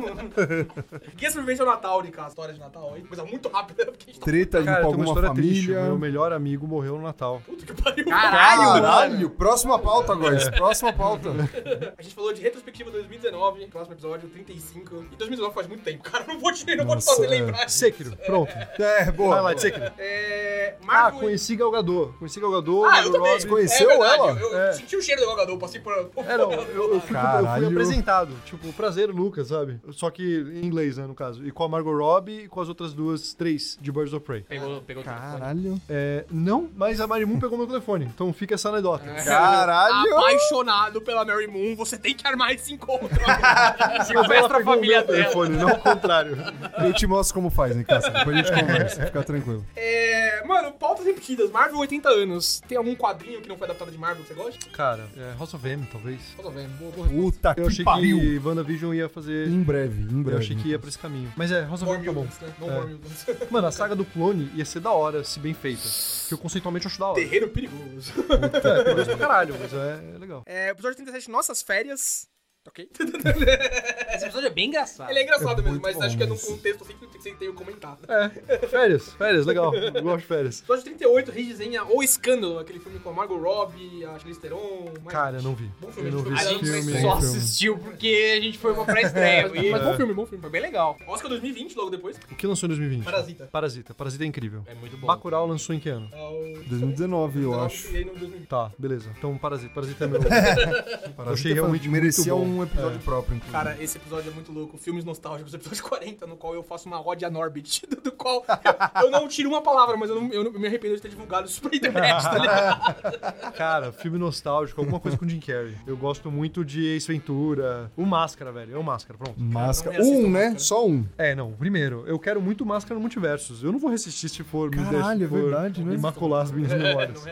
[1.18, 2.30] Quem é sobrevivente ao Natal, de casa?
[2.30, 3.02] História de Natal aí.
[3.04, 4.26] Coisa muito rápida, porque a gente tá...
[4.26, 5.66] Treta de Cara, com uma alguma história triste.
[5.68, 5.84] família.
[5.84, 7.42] Meu melhor amigo morreu no Natal.
[7.46, 8.06] Puta que pariu.
[8.06, 10.50] Caralho, Caralho, próxima pauta, guys.
[10.50, 11.01] Próxima pauta.
[11.97, 15.06] A gente falou de retrospectiva 2019, próximo episódio, 35.
[15.12, 16.26] E 2019 faz muito tempo, cara.
[16.28, 17.30] Não vou te, não vou te Nossa, fazer é.
[17.30, 17.70] lembrar.
[17.70, 18.52] Sekiro, pronto.
[18.80, 19.36] É, boa.
[19.36, 19.91] Highlight, Sekiro.
[19.97, 20.76] É.
[20.88, 22.14] Ah, conheci Galgador.
[22.18, 22.88] Conheci Galgador.
[22.91, 23.47] Ah, eu também.
[23.47, 24.39] Conheceu é verdade, ela?
[24.39, 24.74] Eu, eu É.
[24.74, 25.93] senti o cheiro do jogador, passei por.
[26.18, 28.34] É, não, eu, eu, fui, eu fui apresentado.
[28.45, 29.80] Tipo, prazer, Lucas, sabe?
[29.91, 31.45] Só que em inglês, né, no caso.
[31.45, 34.41] E com a Margot Robbie e com as outras duas, três, de Birds of Prey.
[34.41, 35.39] Pegou, pegou o telefone.
[35.39, 35.82] Caralho.
[35.89, 38.06] É, não, mas a Marimun pegou meu telefone.
[38.06, 39.10] Então fica essa anedota.
[39.10, 39.24] É.
[39.24, 40.18] Caralho.
[40.18, 43.08] Apaixonado pela Mary Moon, você tem que armar esse encontro.
[44.06, 45.18] Sequestra a família dela.
[45.20, 46.38] telefone, não o contrário.
[46.84, 48.12] Eu te mostro como faz, hein, Cássio?
[48.12, 49.66] Depois a gente conversa, fica tranquilo.
[49.76, 50.12] é.
[50.46, 51.50] Mano, pautas repetidas.
[51.52, 52.62] Marvel 80 anos.
[52.68, 54.70] Tem algum quadrinho que não foi adaptado de Marvel que você gosta?
[54.72, 56.20] Cara, é, House of M, talvez.
[56.36, 56.70] Tô vendo.
[56.78, 57.32] Boa, boa resposta.
[57.32, 58.20] Puta Eu que achei pariu.
[58.20, 59.48] que WandaVision ia fazer...
[59.48, 60.38] Em breve, em breve.
[60.38, 61.32] Eu achei que ia pra esse caminho.
[61.38, 62.24] Mas é, House of M tá bom.
[62.24, 62.30] Né?
[62.62, 62.86] É.
[62.86, 63.26] Mutants.
[63.52, 65.84] Mano, a saga do clone ia ser da hora, se bem feita.
[66.28, 67.16] Que eu conceitualmente acho da hora.
[67.22, 68.12] Terreiro perigoso.
[68.18, 70.44] É, curioso pra caralho, mas é, é legal.
[70.46, 72.31] É, episódio 37, Nossas Férias.
[72.68, 72.88] Ok.
[74.14, 75.09] Esse episódio é bem engraçado.
[75.09, 77.32] Ele é engraçado É mesmo, mas bom acho que é num contexto assim que você
[77.32, 77.97] tem que comentar.
[78.07, 79.74] É, férias, férias, legal.
[79.74, 80.59] Eu gosto de férias.
[80.59, 84.93] Episódio 38, redesenha O Escândalo, aquele filme com a Margot Robbie, a Charlize Theron.
[85.07, 85.47] Cara, eu gente.
[85.47, 85.72] não vi.
[85.82, 86.82] Bom filme, Eu não vi a esse gente filme.
[86.84, 87.38] foi Só filme.
[87.38, 89.49] assistiu porque a gente foi pra pré-estreia.
[89.49, 90.41] Mas, e mas bom filme, bom filme.
[90.41, 90.97] Foi bem legal.
[91.07, 92.18] Oscar 2020, logo depois.
[92.32, 93.03] O que lançou em 2020?
[93.03, 93.49] Parasita.
[93.51, 93.93] Parasita.
[93.95, 94.62] Parasita é incrível.
[94.68, 95.07] É muito bom.
[95.07, 96.07] Bacurau lançou em que ano?
[96.14, 96.28] É
[96.59, 97.91] o 2019, eu 19, acho.
[97.91, 98.47] E aí no 2020.
[98.47, 99.09] Tá, beleza.
[99.18, 99.74] Então Parasita.
[99.74, 100.22] Parasita é meu.
[101.18, 102.51] Parasita achei realmente merecia bom.
[102.52, 103.04] Um episódio É.
[103.04, 103.52] próprio, inclusive.
[103.64, 104.78] Cara, esse episódio é muito louco.
[104.78, 108.45] Filmes nostálgicos, episódio 40, no qual eu faço uma ode a Norbit, do, do qual
[108.47, 111.10] eu, eu não tiro uma palavra, mas eu, não, eu não- me arrependo de ter
[111.10, 113.52] divulgado isso pra internet, tá ligado?
[113.56, 115.76] Cara, filme nostálgico, alguma coisa com Jim Carrey.
[115.88, 117.91] Eu gosto muito de Ace Ventura.
[117.97, 118.76] O Máscara, velho.
[118.76, 119.39] É o Máscara, pronto.
[119.39, 119.97] Máscara.
[119.97, 120.39] Cara, Um, né?
[120.45, 120.60] Máscara.
[120.60, 121.06] Só um.
[121.18, 121.52] É, não.
[121.54, 123.64] Primeiro, eu quero muito Máscara no Multiversos.
[123.64, 125.95] Eu não vou resistir se for me Caralho, deixar- é for verdade, né?
[125.95, 127.24] Imacular as minhas É, memórias.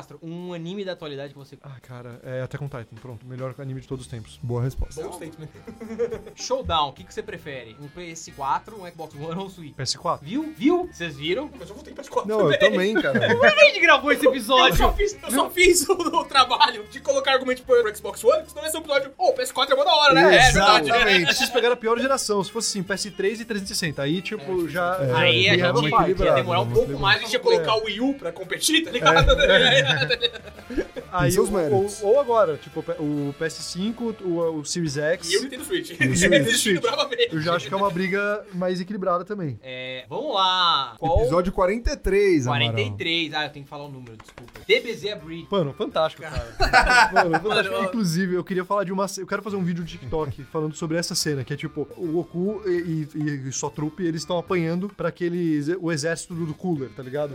[0.00, 1.58] Castro, um anime da atualidade que você.
[1.62, 2.96] Ah, cara, é até com Titan.
[3.00, 3.26] Pronto.
[3.26, 4.38] Melhor anime de todos os tempos.
[4.42, 5.02] Boa resposta.
[5.02, 5.48] Bom statement.
[6.34, 7.76] Showdown, o que, que você prefere?
[7.78, 9.76] Um PS4, um Xbox One ou um Switch?
[9.76, 10.20] PS4.
[10.22, 10.54] Viu?
[10.56, 10.88] Viu?
[10.90, 11.50] Vocês viram?
[11.58, 13.20] Mas eu voltei pra escola Não, eu também, cara.
[13.60, 14.76] A gente gravou esse Eu episódio.
[14.76, 18.64] só fiz, eu só fiz o, o trabalho de colocar argumento pro, Xbox One, senão
[18.64, 19.12] esse é episódio.
[19.18, 20.22] Ô, o PS4 é mó da hora, né?
[20.22, 20.88] É verdade.
[20.88, 21.34] Exatamente.
[21.34, 22.42] Vocês pegaram a pior geração.
[22.42, 24.02] Se fosse assim, PS3 e 360.
[24.02, 24.96] Aí, tipo, já.
[25.00, 27.18] É, Aí a gente ia demorar um pouco mais.
[27.18, 29.36] A gente ia colocar o Wii U pra competir, tá ligado?
[31.12, 32.00] Aí, seus ou, méritos.
[32.02, 35.30] ou agora, tipo, o PS5, o, o Series X.
[35.32, 35.90] E o Nintendo Switch.
[35.90, 36.30] o E o Switch.
[36.30, 36.82] Nintendo Switch.
[37.32, 39.58] Eu já acho que é uma briga mais equilibrada também.
[39.62, 40.94] É, vamos lá.
[40.98, 41.20] Qual?
[41.20, 42.72] Episódio 43, Amaral.
[42.72, 43.34] 43.
[43.34, 44.60] Ah, eu tenho que falar o número, desculpa.
[44.66, 45.46] DBZ Breed.
[45.50, 46.46] Mano, fantástico, cara.
[47.12, 47.74] Mano, fantástico.
[47.74, 49.06] Mano, Inclusive, eu queria falar de uma.
[49.18, 52.06] Eu quero fazer um vídeo de TikTok falando sobre essa cena, que é tipo, o
[52.12, 55.68] Goku e, e, e sua trupe, eles estão apanhando pra aqueles.
[55.80, 57.34] o exército do Cooler, tá ligado?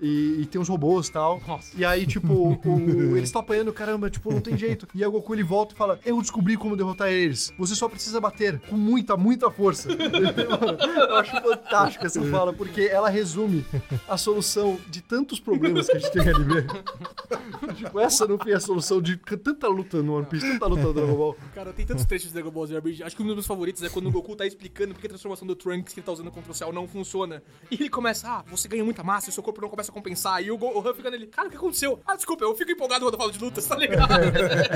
[0.00, 1.40] E, e tem os robôs e tal.
[1.46, 1.70] Nossa.
[1.74, 4.86] E E aí, tipo, o, o- eles estão apanhando, caramba, tipo, não tem jeito.
[4.94, 7.52] E aí o Goku ele volta e fala: Eu descobri como derrotar eles.
[7.58, 9.88] Você só precisa bater com muita, muita força.
[9.88, 10.78] Mano,
[11.08, 13.64] eu acho fantástico essa fala, porque ela resume
[14.08, 16.70] a solução de tantos problemas que a gente tem ali mesmo.
[17.74, 20.92] tipo, essa não foi a solução de tanta luta no One Piece, tanta luta no
[20.94, 21.36] Dragon Ball.
[21.54, 22.74] Cara, tem tantos trechos de Dragon Ball Z.
[23.04, 25.46] Acho que um dos meus favoritos é quando o Goku tá explicando porque a transformação
[25.46, 27.42] do Trunks que ele tá usando contra o céu não funciona.
[27.70, 29.94] E ele começa, ah, você ganha muita massa e o seu corpo não começa a
[29.94, 30.42] compensar.
[30.42, 31.73] E o, Go- o Han fica nele, cara, o que aconteceu?
[32.06, 34.14] Ah, desculpa, eu fico empolgado quando eu falo de lutas, tá ligado?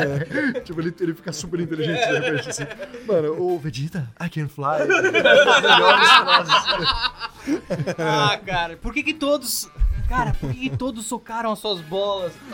[0.64, 2.64] tipo, ele, ele fica super inteligente de repente, assim.
[3.06, 4.86] Mano, o Vegeta, I can fly.
[5.12, 6.54] Melhores frases.
[7.98, 9.68] Ah, cara, por que que todos...
[10.08, 12.32] Cara, por que todos socaram as suas bolas?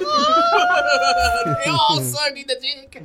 [1.90, 3.00] oh, sangue da dica.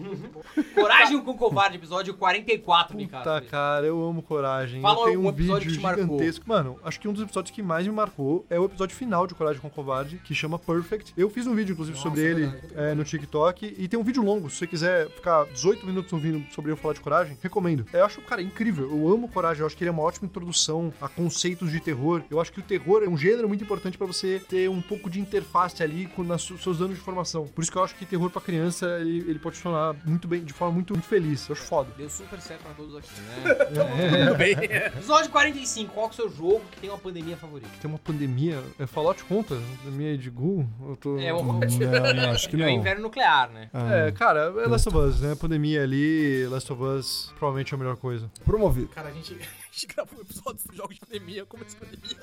[0.74, 3.46] Coragem com Covarde, episódio 44, Puta, Ricardo.
[3.48, 4.82] cara, eu amo Coragem.
[4.82, 6.04] Fala eu tenho um um episódio vídeo que te marcou.
[6.04, 6.46] gigantesco.
[6.50, 9.36] Mano, acho que um dos episódios que mais me marcou é o episódio final de
[9.36, 11.14] Coragem com Covarde, que chama Perfect.
[11.16, 12.74] Eu fiz um vídeo, inclusive, sobre ele verdade.
[12.76, 13.76] é, no TikTok.
[13.78, 16.96] E tem um vídeo longo, se você quiser ficar 18 minutos ouvindo sobre eu falar
[16.96, 17.86] de Coragem, recomendo.
[17.94, 18.90] Eu acho, cara, incrível.
[18.90, 19.62] Eu amo Coragem.
[19.62, 22.24] Eu acho que ele é uma ótima introdução a conceitos de terror.
[22.32, 25.10] Eu acho que o terror é um gênero muito importante pra você ter um pouco
[25.10, 27.48] de interface ali com os seus anos de formação.
[27.48, 30.44] Por isso que eu acho que terror pra criança, ele, ele pode funcionar muito bem,
[30.44, 31.48] de forma muito, muito feliz.
[31.48, 31.90] Eu acho foda.
[31.98, 33.54] Deu super certo pra todos aqui, né?
[34.26, 34.54] Tudo bem.
[34.54, 37.70] Episódio 45, qual que é o seu jogo que tem uma pandemia favorita?
[37.82, 38.62] Tem uma pandemia.
[38.78, 39.56] É Fallout conta?
[39.84, 40.68] Pandemia de Gu?
[40.88, 41.18] Eu tô...
[41.20, 42.70] É, o, Não, não, acho que é o não.
[42.70, 43.70] inverno nuclear, né?
[43.74, 45.36] Ah, É, cara, é Last of Us, né?
[45.36, 48.30] Pandemia ali, Last of Us provavelmente é a melhor coisa.
[48.46, 48.88] Promovido.
[48.90, 49.36] Cara, a gente,
[49.70, 52.18] a gente gravou um episódio sobre jogos de pandemia, como esse pandemia.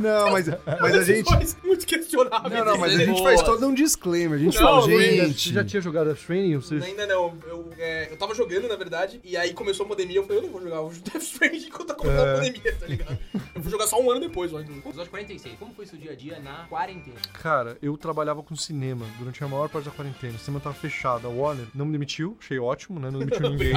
[0.00, 0.46] Não, mas,
[0.80, 1.56] mas a gente.
[1.64, 2.52] Muito questionáveis.
[2.52, 4.38] Não, não, mas a gente faz todo um disclaimer.
[4.38, 5.48] A gente Não, fala, não, gente.
[5.48, 6.56] Você já tinha jogado Death Stranding?
[6.56, 6.74] Você...
[6.76, 10.22] Ainda não, eu, é, eu tava jogando, na verdade, e aí começou a pandemia, eu
[10.24, 12.32] falei, eu não vou jogar o Death Stranding enquanto tá começando É.
[12.32, 13.18] a pandemia, tá ligado?
[13.54, 14.68] Eu vou jogar só um ano depois, mas...
[14.68, 17.16] Episódio 46, como foi seu dia a dia na quarentena?
[17.32, 20.34] Cara, eu trabalhava com cinema durante a maior parte da quarentena.
[20.34, 21.26] O cinema tava fechado.
[21.26, 23.10] A Warner não me demitiu, achei ótimo, né?
[23.10, 23.72] Não demitiu ninguém.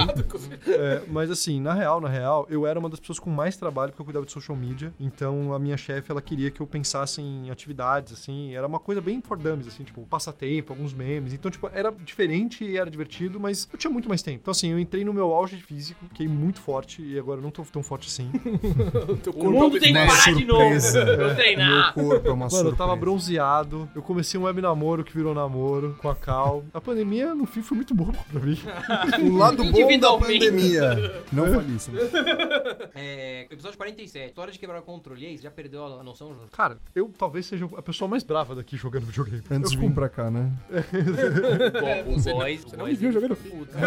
[0.68, 3.92] É, mas assim, na real, na real, eu era uma das pessoas com mais trabalho
[3.92, 4.94] porque eu cuidava de social media.
[5.00, 8.54] Então a minha chefe, ela queria que eu pensasse em atividades, assim.
[8.56, 11.34] Era uma coisa bem for dummies, assim, tipo, passatempo, alguns memes.
[11.34, 14.40] Então, tipo, era diferente e era divertido, mas eu tinha muito mais tempo.
[14.42, 17.52] Então, assim, eu entrei no meu auge físico, fiquei muito forte e agora eu não
[17.52, 18.30] tô tão forte assim.
[19.36, 21.00] o mundo é tem que parar de novo surpresa.
[21.00, 21.96] eu treinar.
[21.96, 22.76] Meu corpo é uma Mano, eu surpresa.
[22.78, 26.64] tava bronzeado, eu comecei um web namoro que virou namoro com a Cal.
[26.74, 28.58] A pandemia, no fim, foi muito boa pra mim.
[29.30, 31.24] O lado bom da pandemia.
[31.32, 31.92] Não fale isso.
[31.92, 32.00] né?
[33.06, 35.24] É, episódio 47, história de quebrar controle.
[35.24, 36.48] E aí, você já perdeu a noção, Júlio?
[36.54, 39.44] Cara, eu talvez seja a pessoa mais brava daqui jogando videogame.
[39.52, 40.50] Antes de eu vir pra cá, né?
[42.08, 43.78] O você não- boys, você o não me viu jogando puta.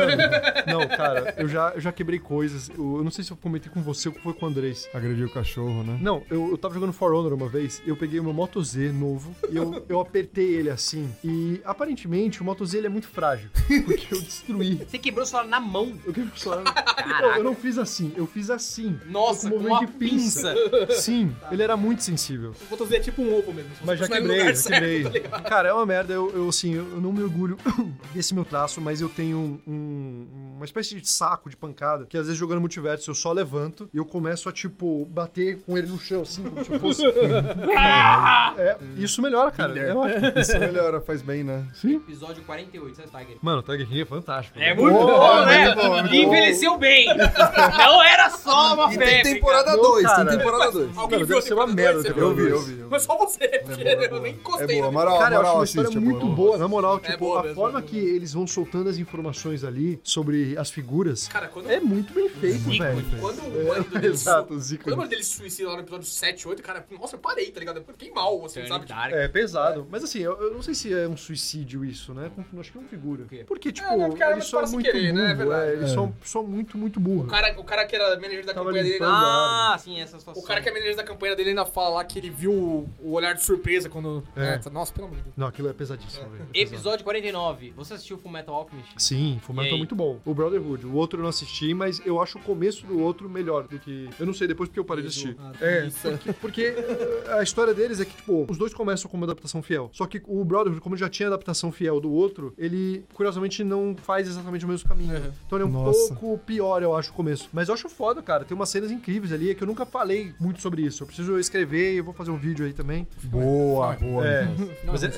[0.67, 2.69] Não, cara, eu já, eu já quebrei coisas.
[2.69, 4.87] Eu, eu não sei se eu comentei com você ou foi com o Andrés.
[4.93, 5.99] Agrediu o cachorro, né?
[6.03, 8.93] Não, eu, eu tava jogando For Honor uma vez, eu peguei o meu Moto Z
[8.93, 11.11] novo e eu, eu apertei ele assim.
[11.25, 13.49] E aparentemente o Moto Z ele é muito frágil.
[13.87, 14.75] Porque eu destruí.
[14.77, 15.99] Você quebrou o celular na mão.
[16.05, 16.65] Eu quebrei o celular.
[17.07, 18.99] Não, eu não fiz assim, eu fiz assim.
[19.09, 20.55] Nossa, com com movimento uma de pinça.
[21.01, 22.53] Sim, ele era muito sensível.
[22.63, 23.71] O Botãozinho é tipo um ovo mesmo.
[23.85, 25.03] Mas já quebrei, já certo, quebrei.
[25.05, 25.43] tá ligado?
[25.45, 26.13] Cara, é uma merda.
[26.13, 27.57] Eu, eu, assim, eu, eu não me orgulho
[28.15, 30.27] desse meu traço, mas eu tenho um-
[30.57, 33.99] uma espécie de saco de pancada que às vezes jogando multiverso eu só levanto e
[33.99, 37.03] eu começo a, tipo, bater com ele no chão, assim, como se fosse.
[38.59, 39.79] é, isso melhora, cara.
[39.79, 40.27] É ótimo.
[40.41, 41.67] Isso melhora, faz bem, né?
[41.75, 41.97] Sim.
[41.97, 43.37] Episódio 48, você Tiger.
[43.43, 44.59] Mano, o Tiger King é fantástico.
[44.59, 44.75] É né?
[44.75, 45.65] muito Boa, bom, né?
[45.75, 46.27] muito bom, muito E bom.
[46.33, 47.07] envelheceu bem.
[47.17, 49.23] Não era só uma E febre.
[49.23, 50.97] tem temporada Não, 2, tem temporada 2.
[50.99, 52.17] Alguém Cara, viu ser uma merda dois?
[52.17, 52.73] Eu vi, eu vi.
[52.73, 52.85] eu vi.
[52.91, 54.23] Mas só você, porque boa, eu boa.
[54.23, 54.67] nem É encostei.
[54.81, 56.59] boa, na- moral, Cara, eu acho uma história assiste, é muito boa.
[56.59, 60.46] na moral, tipo, boa a forma é que eles vão soltando as informações ali sobre
[60.57, 63.05] as figuras Cara, quando, é muito bem feito, Zico, velho.
[63.21, 64.85] quando o marido dele Exato, su- Zico.
[64.85, 67.51] Quando o marido dele se suicida lá no episódio 7, 8, cara, nossa, eu parei,
[67.51, 67.79] tá ligado?
[67.79, 68.87] Eu fiquei mal, assim, Turn sabe?
[68.87, 69.13] Dark.
[69.13, 69.87] É pesado.
[69.91, 72.31] Mas assim, eu, eu não sei se é um suicídio isso, né?
[72.59, 73.25] Acho que é uma figura.
[73.29, 73.45] quê?
[73.47, 75.31] Porque, tipo, É, né, porque são para se muito querer, né?
[75.31, 75.71] É burro, verdade.
[75.71, 75.95] é, eles É.
[75.95, 77.25] são, são muito, muito burro.
[77.25, 78.99] O cara, o cara que era manager da Tava campanha dele.
[79.03, 80.43] Ah, sim, essa situação.
[80.43, 82.89] O cara que é manager da campanha dele ainda fala lá que ele viu o,
[83.01, 84.23] o olhar de surpresa quando.
[84.37, 84.61] É.
[84.67, 85.35] É, nossa, pelo amor de Deus.
[85.37, 86.47] Não, aquilo é pesadíssimo, velho.
[86.55, 86.61] É.
[86.61, 87.73] Episódio 49.
[87.77, 88.93] Você assistiu Full Metal Alchemist?
[88.97, 90.19] Sim, E Fullmetal é muito bom.
[90.25, 93.67] O Brotherhood, o outro eu não assisti, mas eu acho o começo do outro melhor
[93.67, 94.09] do que.
[94.21, 95.37] Eu não sei depois porque eu parei de assistir.
[95.41, 95.99] Ah, É, isso.
[96.09, 99.63] porque, porque, eh, a história deles é que, tipo, os dois começam com uma adaptação
[99.63, 99.91] fiel.
[99.93, 104.29] Só que o Brotherhood, como já tinha adaptação fiel do outro, ele, curiosamente, não faz
[104.29, 105.15] exatamente o mesmo caminho.
[105.17, 105.31] Uhum.
[105.47, 106.15] Então ele é um Nossa.
[106.15, 107.49] pouco pior, eu acho, o começo.
[107.53, 108.45] Mas eu acho foda, cara.
[108.45, 111.03] Tem umas cenas incríveis ali, é que eu nunca falei muito sobre isso.
[111.03, 113.07] Eu preciso escrever e eu vou fazer um vídeo aí também.
[113.25, 114.27] Boa, boa.
[114.27, 114.49] É,
[114.85, 115.11] mas é,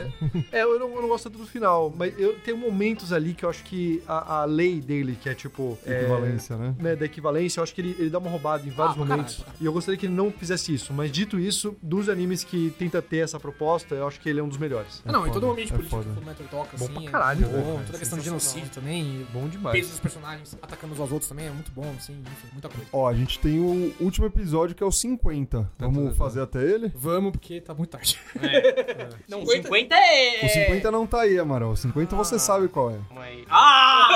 [0.53, 3.45] é, eu, não, eu não gosto tanto do final, mas eu tenho momentos ali que
[3.45, 5.79] eu acho que a, a lei deles dele, que é tipo.
[5.87, 6.75] é, Equivalência, né?
[6.79, 9.37] né, da equivalência, eu acho que ele, ele dá uma roubada em vários Ah, momentos.
[9.39, 9.57] caralho.
[9.61, 10.93] E eu gostaria que ele não fizesse isso.
[10.93, 14.43] Mas dito isso, dos animes que tenta ter essa proposta, eu acho que ele é
[14.43, 15.03] um dos melhores.
[15.07, 16.15] Ah, não, e foda, todo o ambiente é político foda.
[16.15, 16.95] que o Metal toca, Bom assim.
[16.95, 17.63] pra é caralho, velho.
[17.65, 17.83] bom.
[17.85, 19.03] Toda a questão de genocídio também.
[19.03, 19.77] e Bom demais.
[19.77, 22.87] peso dos personagens atacando uns aos outros também é muito bom, assim, enfim, muita coisa.
[22.93, 25.71] Ó, a gente tem o último episódio que é o 50.
[25.79, 26.93] Vamos fazer até ele?
[26.95, 28.19] Vamos, porque tá muito tarde.
[29.29, 29.63] Não, 50?
[29.69, 30.45] 50 é.
[30.45, 31.71] O 50 não tá aí, Amaral.
[31.71, 32.39] O 50 você Ah.
[32.39, 32.99] sabe qual é.
[33.09, 33.45] Calma aí.
[33.51, 34.09] Ah!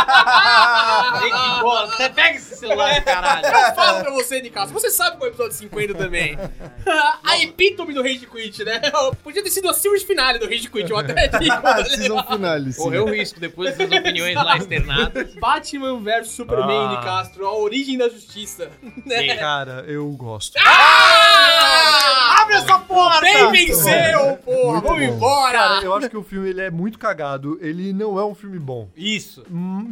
[0.10, 3.46] Que bola, até pega esse celular, caralho.
[3.46, 6.36] Eu falo pra você, Nicasso, você sabe qual é o episódio 50 também.
[7.24, 8.80] a epítome do Rage Quit, né?
[9.22, 11.50] Podia ter sido a series finale do Rage Quit, eu até digo.
[11.62, 12.82] Ah, season finale, sim.
[12.82, 15.34] Correu o risco depois dessas opiniões lá externadas.
[15.34, 16.96] Batman vs Superman, Ah.
[16.96, 18.70] Nicastro, a origem da justiça.
[19.04, 19.36] Né?
[19.36, 20.56] Cara, eu gosto.
[20.58, 22.40] Ah!
[22.42, 23.20] Abre essa porta!
[23.20, 24.72] Bem venceu, porra!
[24.72, 25.14] Muito Vamos bom.
[25.14, 25.58] embora!
[25.58, 27.58] Cara, eu acho que o filme ele é muito cagado.
[27.60, 28.88] Ele não é um filme bom.
[28.96, 29.44] Isso.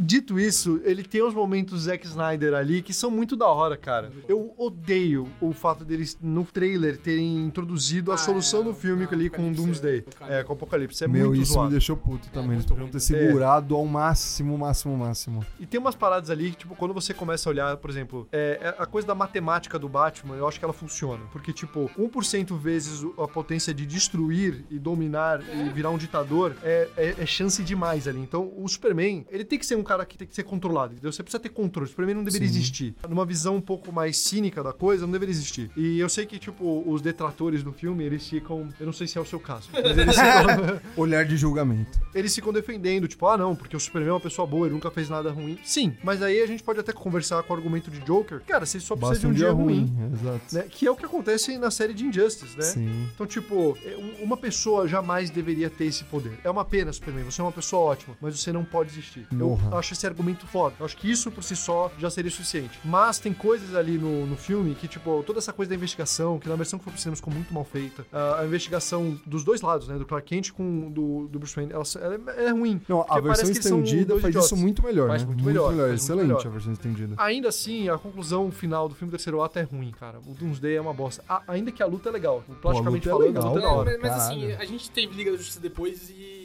[0.09, 4.11] Dito isso, ele tem uns momentos Zack Snyder ali que são muito da hora, cara.
[4.26, 9.04] Eu odeio o fato deles no trailer terem introduzido a Ah, solução é, do filme
[9.04, 9.96] o ali com o Doomsday.
[9.98, 10.32] é, Apocalipse.
[10.32, 11.04] É, com o Apocalipse.
[11.04, 11.66] É Meu, muito isso zoado.
[11.66, 12.52] me deixou puto também.
[12.52, 15.44] Eles muito podiam ter segurado ao máximo, máximo, máximo.
[15.61, 18.59] E tem umas paradas ali que, tipo, quando você começa a olhar, por exemplo, é,
[18.62, 21.22] é a coisa da matemática do Batman, eu acho que ela funciona.
[21.30, 26.88] Porque, tipo, 1% vezes a potência de destruir e dominar e virar um ditador é,
[26.96, 28.20] é- é chance demais ali.
[28.20, 31.12] Então, o Superman, ele tem que ser um cara que tem que ser controlado, entendeu?
[31.12, 31.86] Você precisa ter controle.
[31.86, 32.55] O Superman não deveria Sim.
[32.55, 32.94] existir.
[33.09, 35.70] Numa visão um pouco mais cínica da coisa, não deveria existir.
[35.76, 38.68] E eu sei que, tipo, os detratores do filme, eles ficam...
[38.78, 40.80] Eu não sei se é o seu caso, mas eles ficam...
[40.96, 41.99] Olhar de julgamento.
[42.14, 44.90] eles ficam defendendo, tipo, ah, não, porque o Superman é uma pessoa boa, ele nunca
[44.90, 45.59] fez nada ruim.
[45.64, 48.40] Sim, mas aí a gente pode até conversar com o argumento de Joker.
[48.46, 49.96] Cara, você só precisa Basta de um um dia ruim.
[50.12, 50.55] Exato.
[50.55, 50.62] né?
[50.70, 52.62] Que é o que acontece na série de Injustice, né?
[52.64, 53.09] Sim.
[53.14, 56.38] Então, tipo, é, um- uma pessoa jamais deveria ter esse poder.
[56.44, 59.26] É uma pena, Superman, você é uma pessoa ótima, mas você não pode existir.
[59.32, 59.70] Morra.
[59.72, 60.74] Eu acho esse argumento foda.
[60.78, 62.78] Eu acho que isso por si só já seria suficiente.
[62.84, 66.49] Mas tem coisas ali no, no filme que, tipo, toda essa coisa da investigação, que
[66.49, 68.07] na versão que foi pro cinema ficou muito mal feita.
[68.12, 69.97] A, a investigação dos dois lados, né?
[69.99, 72.80] Do Clark Kent com do, do Bruce Wayne, ela, ela é, é ruim.
[72.89, 74.47] Não, a versão estendida faz idiotas.
[74.47, 75.28] isso muito melhor, Faz né?
[75.28, 76.47] muito melhor, faz muito Excelente melhor.
[76.47, 77.14] a versão estendida.
[77.18, 80.18] Ainda assim, a conclusão final do filme terceiro ato é ruim, cara.
[80.26, 81.22] O Doomsday é uma bosta.
[81.28, 82.43] A- ainda que a luta é legal.
[82.61, 83.99] Plasticamente luta é falando, a luta é legal, da hora.
[84.03, 86.38] mas, mas assim, a gente teve Liga da Justiça depois e.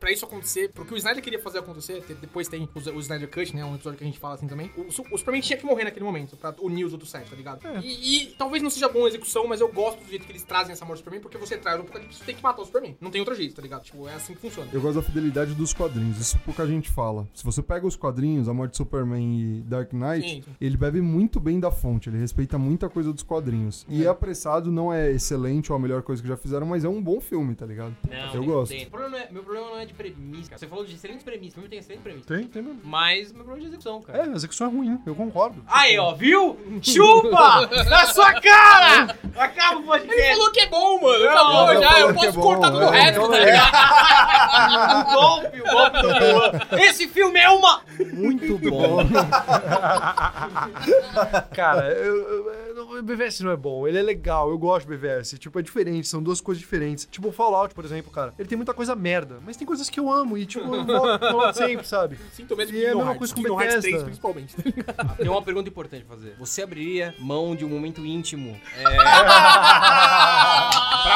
[0.00, 3.28] Pra isso acontecer, porque o Snyder queria fazer acontecer, te- depois tem o, o Snyder
[3.30, 3.62] Cut, né?
[3.64, 4.70] Um episódio que a gente fala assim também.
[4.76, 7.66] O, o Superman tinha que morrer naquele momento, pra unir os outros sete, tá ligado?
[7.66, 7.80] É.
[7.80, 10.42] E, e talvez não seja bom a execução, mas eu gosto do jeito que eles
[10.42, 12.64] trazem essa morte do Superman, porque você traz o Apocalipse, você tem que matar o
[12.64, 12.96] Superman.
[13.00, 13.82] Não tem outro jeito, tá ligado?
[13.82, 14.70] Tipo, é assim que funciona.
[14.72, 17.28] Eu gosto da fidelidade dos quadrinhos, isso pouca gente fala.
[17.34, 20.50] Se você pega os quadrinhos, A Morte de Superman e Dark Knight, Sim, sim.
[20.60, 23.84] ele bebe muito bem da fonte, ele respeita muita coisa dos quadrinhos.
[23.88, 24.08] E É.
[24.08, 27.20] Apressado não é excelente ou a melhor coisa que já fizeram, mas é um bom
[27.20, 27.94] filme, tá ligado?
[28.10, 28.74] Não, Eu gosto.
[28.90, 30.58] problema é- meu problema não é de premissa, cara.
[30.58, 31.52] Você falou de excelentes premissas.
[31.52, 32.26] O filme tem excelente premissa.
[32.26, 32.80] Tem, tem mesmo.
[32.84, 34.18] Mas meu problema é de execução, cara.
[34.18, 35.62] É, a execução é ruim, eu concordo.
[35.66, 36.58] Aí, ó, viu?
[36.82, 37.66] Chupa!
[37.88, 39.16] Na sua cara!
[39.36, 40.28] Acaba o Ele podcast.
[40.30, 41.24] falou que é bom, mano.
[41.28, 42.00] Acabou não, já.
[42.00, 43.00] Eu é posso bom, cortar todo o é.
[43.02, 45.00] resto, tá ligado?
[45.00, 46.76] O golpe, o golpe do.
[46.78, 47.82] Esse filme é uma...
[48.12, 48.98] Muito bom.
[51.54, 52.70] Cara, eu, eu-
[53.02, 55.38] BVS não é bom, ele é legal, eu gosto do BVS.
[55.38, 57.06] Tipo, é diferente, são duas coisas diferentes.
[57.10, 59.98] Tipo, o Fallout, por exemplo, cara, ele tem muita coisa merda, mas tem coisas que
[59.98, 62.18] eu amo e, tipo, eu volto Fallout sempre, sabe?
[62.32, 64.04] Sinto mesmo E que é a Kingdom mesma Hearts, coisa com Kingdom Hearts 3, Bethesda.
[64.04, 64.54] principalmente.
[65.16, 66.34] Tem uma pergunta importante pra fazer.
[66.38, 69.00] Você abriria mão de um momento íntimo é, pra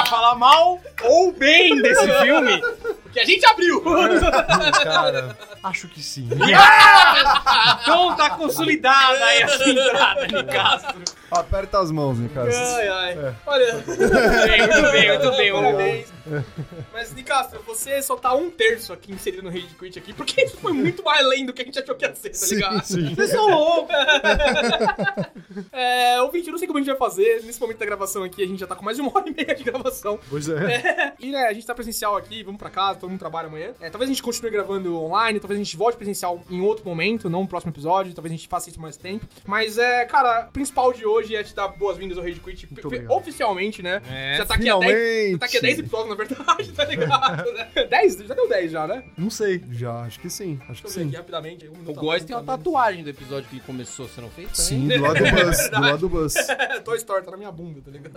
[0.08, 2.60] falar mal ou bem desse filme?
[3.02, 3.82] Porque a gente abriu.
[4.82, 6.28] Cara, acho que sim.
[7.82, 11.02] Então tá consolidada aí essa entrada de Castro.
[11.30, 12.56] Aperta as mãos, Nicasso.
[12.56, 13.34] Ai, ai.
[13.46, 16.06] Olha, Muito bem, muito bem, muito bem.
[16.92, 20.56] Mas, Nicastro, você só tá um terço aqui inserido no Rage Quit aqui, porque isso
[20.58, 22.82] foi muito mais além do que a gente achou que ia ser, tá Sim, ligado?
[22.84, 23.14] sim.
[23.14, 23.94] Vocês são loucos.
[25.72, 27.42] É, ouvinte, eu não sei como a gente vai fazer.
[27.44, 29.34] Nesse momento da gravação aqui, a gente já tá com mais de uma hora e
[29.34, 30.18] meia de gravação.
[30.28, 31.12] Pois é.
[31.18, 33.72] E, né, a gente tá presencial aqui, vamos pra casa, todo mundo trabalha amanhã.
[33.80, 37.30] É, talvez a gente continue gravando online, talvez a gente volte presencial em outro momento,
[37.30, 39.26] não no próximo episódio, talvez a gente faça isso mais tempo.
[39.46, 42.68] Mas, é, cara, o principal de hoje é te dar boas-vindas ao Rage Quit
[43.08, 44.00] oficialmente, né?
[44.10, 45.32] É, já tá aqui há 10 Finalmente!
[45.32, 47.44] já tá aqui há 10 episódios, na verdade, tá ligado?
[47.88, 48.18] 10?
[48.18, 49.04] Já deu 10 já, né?
[49.16, 49.62] Não sei.
[49.70, 51.08] Já, acho que sim, acho Deixa que sim.
[51.08, 51.68] aqui rapidamente.
[51.68, 54.64] um O Góis tem uma tatuagem do episódio que ele começou, você não fez também?
[54.64, 56.34] Sim, do lado do bus, do lado do bus.
[56.84, 58.14] Toy Story tá na minha bunda, tá ligado?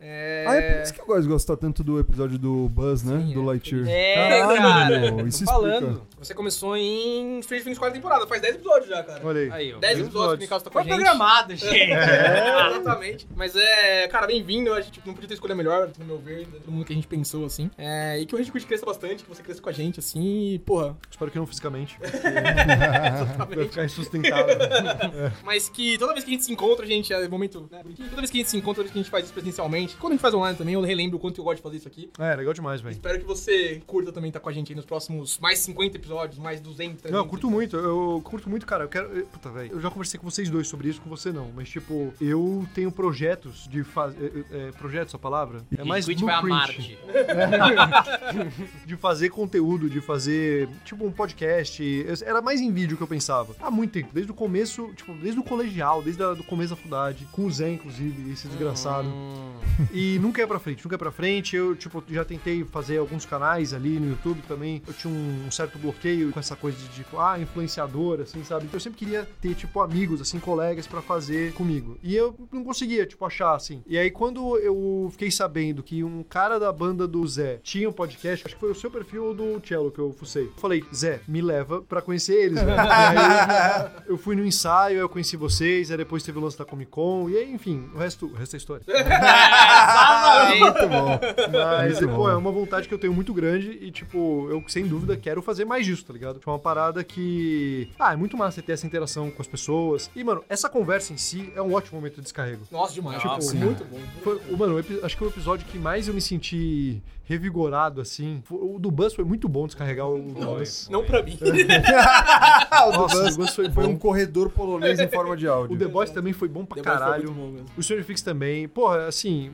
[0.00, 0.44] é...
[0.46, 3.20] Ah, é por isso que gosto de gostar tanto do episódio do Buzz, né?
[3.20, 3.46] Sim, do é.
[3.46, 3.88] Lightyear.
[3.88, 5.28] É, Caralho, cara.
[5.28, 5.88] isso falando.
[5.88, 6.06] explica.
[6.18, 9.20] Você começou em Stranger Things quarta temporada, faz 10 episódios já, cara.
[9.24, 9.50] Olha aí.
[9.50, 9.78] Aí, ó.
[9.78, 10.40] 10 Dez episódios que o episódios.
[10.40, 11.02] Nicasso tá com a Foi gente.
[11.02, 11.92] programado, gente.
[11.92, 13.28] É, exatamente.
[13.34, 14.72] Mas é, cara, bem-vindo.
[14.72, 17.08] A gente não podia ter escolha melhor, no meu ver, do mundo que a gente
[17.08, 17.68] pensou, assim.
[17.76, 20.54] É, e que o Rage Quit cresça bastante, que você cresça com a gente, assim,
[20.54, 20.96] e, porra.
[21.10, 21.98] Espero que não fisicamente.
[21.98, 23.68] Vai Exatamente.
[23.70, 24.56] ficar insustentável.
[25.42, 28.16] Mas que toda vez que a gente se encontra, a gente, é momento, né, toda
[28.22, 30.12] vez que a gente se encontra, toda vez que a gente faz isso presencialmente, quando
[30.12, 32.10] a gente faz online também, eu relembro o quanto eu gosto de fazer isso aqui.
[32.16, 32.92] É, legal demais, velho.
[32.92, 36.27] Espero que você curta também estar com a gente aí nos próximos mais 50 episódios,
[36.36, 37.10] mais 200, 300.
[37.12, 38.84] Não, eu curto muito, eu curto muito, cara.
[38.84, 39.06] Eu quero.
[39.08, 39.72] eu- Puta, velho.
[39.72, 41.50] Eu já conversei com vocês dois sobre isso, com você não.
[41.54, 44.46] Mas, tipo, eu tenho projetos de fazer.
[44.50, 45.62] É, é, projetos a palavra?
[45.76, 46.98] É mais Quit vai a blueprint.
[46.98, 46.98] Marte.
[48.86, 51.82] de fazer conteúdo, de fazer, tipo, um podcast.
[52.24, 53.54] Era mais em vídeo que eu pensava.
[53.60, 57.26] Há muito tempo, desde o começo, tipo, desde o colegial, desde o começo da faculdade,
[57.32, 59.08] com o Zé, inclusive, esse desgraçado.
[59.08, 59.52] Hum.
[59.92, 61.54] E nunca ia pra frente, nunca ia pra frente.
[61.56, 64.82] Eu, tipo, já tentei fazer alguns canais ali no YouTube também.
[64.86, 68.64] Eu tinha um certo bloqueio com essa coisa de, tipo, ah, influenciador, assim, sabe?
[68.66, 71.98] Então eu sempre queria ter, tipo, amigos, assim, colegas pra fazer comigo.
[72.02, 73.82] E eu não conseguia, tipo, achar, assim.
[73.86, 77.92] E aí, quando eu fiquei sabendo que um cara da banda do Zé tinha um
[77.92, 80.44] podcast, acho que foi o seu perfil ou do Cello que eu fucei.
[80.44, 82.78] Eu falei, Zé, me leva pra conhecer eles, velho.
[82.88, 86.58] E aí, eu fui no ensaio, aí eu conheci vocês, aí depois teve o lance
[86.58, 88.84] da Comic Con, e aí, enfim, o resto, o resto é história.
[90.58, 91.20] Muito bom.
[91.52, 92.30] Mas, Muito pô, bom.
[92.30, 95.64] é uma vontade que eu tenho muito grande e, tipo, eu sem dúvida quero fazer
[95.64, 96.38] mais disso, tá ligado?
[96.38, 97.90] Tipo, é uma parada que.
[97.98, 100.10] Ah, é muito massa você ter essa interação com as pessoas.
[100.14, 102.66] E, mano, essa conversa em si é um ótimo momento de descarrego.
[102.70, 103.22] Nossa, demais.
[103.22, 104.00] Nossa, tipo, muito bom.
[104.22, 108.42] Foi, o, mano, acho que o episódio que mais eu me senti revigorado, assim.
[108.50, 110.88] o do Buzz foi muito bom descarregar o do Buzz.
[110.90, 111.38] Não pra mim.
[112.88, 113.90] O do Nossa, Buzz o Buzz foi foi bom.
[113.90, 115.78] um corredor polonês em forma de O áudio.
[115.78, 117.24] The Boys também foi bom pra The Boys foi caralho.
[117.32, 117.66] muito bom mesmo.
[117.76, 118.66] O Stranger Things também.
[118.68, 119.52] Porra, assim,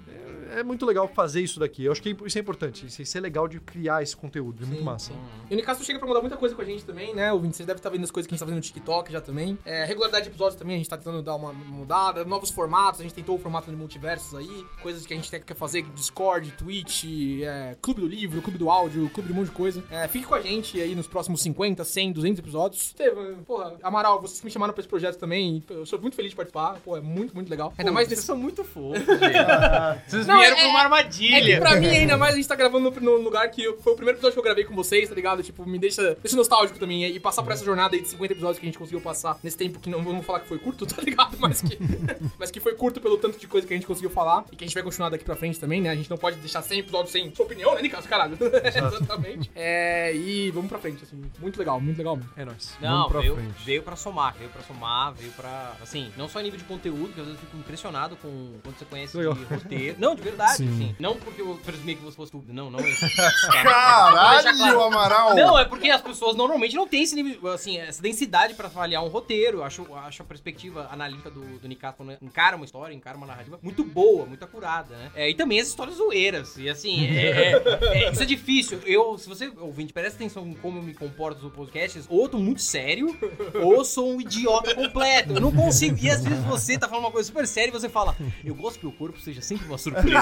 [0.53, 1.85] é, é muito legal fazer isso daqui.
[1.85, 2.87] Eu acho que isso é importante.
[2.87, 4.62] Isso, isso é legal de criar esse conteúdo.
[4.62, 5.12] É muito Sim, massa.
[5.51, 7.33] E o Nicasso chega pra mudar muita coisa com a gente também, né?
[7.33, 9.20] O Você deve estar vendo as coisas que a gente tá fazendo no TikTok já
[9.20, 9.59] também.
[9.64, 12.25] É, regularidade de episódios também, a gente tá tentando dar uma mudada.
[12.25, 14.64] Novos formatos, a gente tentou o formato de multiversos aí.
[14.83, 17.05] Coisas que a gente tem- quer fazer, Discord, Twitch,
[17.43, 19.83] é, Clube do Livro, Clube do Áudio, Clube de um monte de coisa.
[19.91, 22.83] É, fique com a gente aí nos próximos 50, 100, 200 episódios.
[22.87, 25.62] Estevam, porra, Amaral, vocês que me chamaram pra esse projeto também.
[25.71, 26.79] Eu sou muito feliz de participar.
[26.85, 27.73] Pô, é muito, muito legal.
[27.79, 30.11] Ainda Pô, mais vocês nesse são muito fofos, gente.
[30.11, 31.55] Vocês Não, vieram é- pra uma É armadilha.
[31.55, 33.93] que pra mim, ainda mais, a gente tá gravando no, no lugar que eu- foi
[33.93, 35.43] o primeiro episódio que eu gravei com vocês, tá ligado?
[35.43, 37.05] Tipo, me deixa, deixa nostálgico também.
[37.07, 39.57] E passar por essa jornada aí de 50 episódios que a gente conseguiu passar nesse
[39.57, 41.37] tempo que não vamos falar que foi curto, tá ligado?
[41.39, 41.79] Mas que,
[42.39, 44.65] mas que foi curto pelo tanto de coisa que a gente conseguiu falar e que
[44.65, 45.91] a gente vai continuar daqui pra frente também, né?
[45.91, 48.09] A gente não pode deixar 100 episódios sem opinião, né, Nicasso?
[48.09, 48.37] Caralho.
[48.65, 49.51] Exatamente.
[49.55, 51.23] É, e vamos pra frente, assim.
[51.41, 52.31] Muito legal, muito legal mesmo.
[52.37, 52.77] É nóis.
[52.81, 53.65] Não, Vamos pra veio, frente.
[53.65, 55.73] veio pra somar, veio pra somar, veio pra.
[55.83, 58.77] Assim, não só em nível de conteúdo, que às vezes eu fico impressionado com quando
[58.79, 59.35] você conhece Legal.
[59.35, 59.97] de roteiro.
[59.99, 60.69] Não, de verdade, Sim.
[60.75, 60.97] assim.
[60.99, 62.53] Não porque eu presumi que você fosse tudo.
[62.53, 63.07] Não, não é isso.
[63.53, 65.35] Caralho, Amaral!
[65.35, 69.03] Não, é porque as pessoas normalmente não têm esse nível, assim, essa densidade pra avaliar
[69.05, 69.59] um roteiro.
[69.59, 73.27] Eu acho, acho a perspectiva analítica do, do Nicasso quando encara uma história, encara uma
[73.27, 75.11] narrativa muito boa, muito acurada, né?
[75.15, 76.57] É, e também as histórias zoeiras.
[76.57, 78.80] E assim, é, é- é- isso é difícil.
[78.86, 82.28] Eu, se você, ouvinte, presta atenção em como eu me comporto nos podcasts, ou eu
[82.28, 83.16] tô muito sério,
[83.62, 85.32] ou sou um idiota completo.
[85.34, 85.97] Eu não consigo.
[86.01, 88.78] E às vezes você tá falando uma coisa super séria e você fala, eu gosto
[88.78, 90.20] que o corpo seja sempre uma surpresa.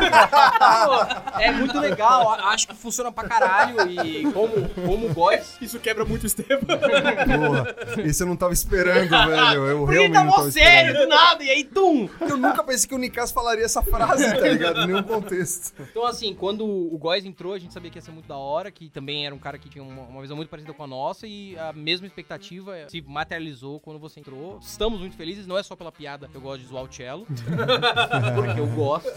[1.39, 3.77] É muito legal, a- acho que funciona pra caralho.
[4.05, 6.63] E como, como boys, Isso quebra muito o Estevam.
[6.67, 9.67] Porra, esse eu não tava esperando, velho.
[9.67, 11.09] Eu Porque realmente tá não mó tava sério esperando.
[11.09, 12.09] do nada, e aí, tum!
[12.21, 14.81] Eu nunca pensei que o Nikas falaria essa frase, tá ligado?
[14.83, 15.73] Em nenhum contexto.
[15.91, 18.71] Então, assim, quando o Góis entrou, a gente sabia que ia ser muito da hora,
[18.71, 21.27] que também era um cara que tinha uma, uma visão muito parecida com a nossa,
[21.27, 24.59] e a mesma expectativa se materializou quando você entrou.
[24.61, 27.27] Estamos muito felizes, não é só pela piada que eu gosto de zoar o cello,
[28.35, 29.11] porque eu gosto,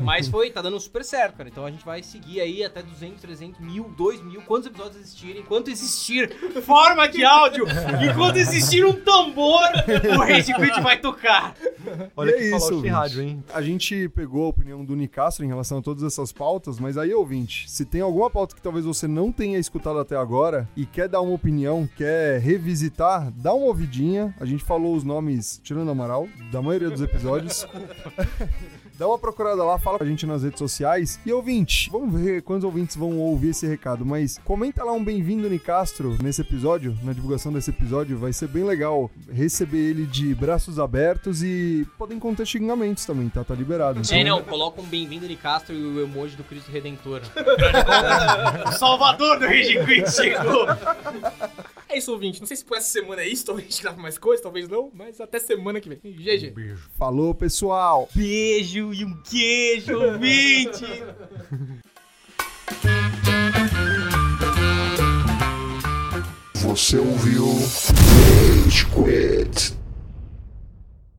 [0.00, 1.48] mas foi, tá dando super certo, cara.
[1.48, 5.42] Então a gente vai seguir aí até 200, 300, mil, 2 mil, quantos episódios existirem,
[5.42, 6.30] enquanto existir
[6.62, 7.64] forma de áudio,
[8.10, 9.60] enquanto existir um tambor,
[10.16, 11.54] o Rage Quit vai tocar.
[12.16, 13.44] Olha E que é falou isso, rádio, hein?
[13.52, 17.12] A gente pegou a opinião do Nicastro em relação a todas essas pautas, mas aí,
[17.14, 21.08] ouvinte, se tem alguma pauta que talvez você não tenha escutado até agora e quer
[21.08, 24.34] dar uma opinião, quer revisitar, dá uma ouvidinha.
[24.40, 27.66] A gente falou os nomes, tirando Amaral, da maioria dos episódios.
[29.00, 31.18] Dá uma procurada lá, fala com a gente nas redes sociais.
[31.24, 35.48] E ouvinte, vamos ver quantos ouvintes vão ouvir esse recado, mas comenta lá um bem-vindo
[35.48, 38.18] Nicastro nesse episódio, na divulgação desse episódio.
[38.18, 43.42] Vai ser bem legal receber ele de braços abertos e podem conter xingamentos também, tá?
[43.42, 44.02] Tá liberado.
[44.10, 47.22] É, não, coloca um bem-vindo de Castro e o emoji do Cristo Redentor.
[48.68, 50.66] o salvador do Rage Quit chegou.
[51.90, 52.38] É isso, ouvinte.
[52.38, 54.68] Não sei se por essa semana é isso, talvez a gente grava mais coisas, talvez
[54.68, 55.98] não, mas até semana que vem.
[55.98, 56.50] GG.
[56.50, 56.90] Um beijo.
[56.96, 58.08] Falou, pessoal.
[58.14, 60.84] Beijo e um queijo, ouvinte.
[66.54, 67.46] Você ouviu
[68.64, 69.79] Beijo, Quit.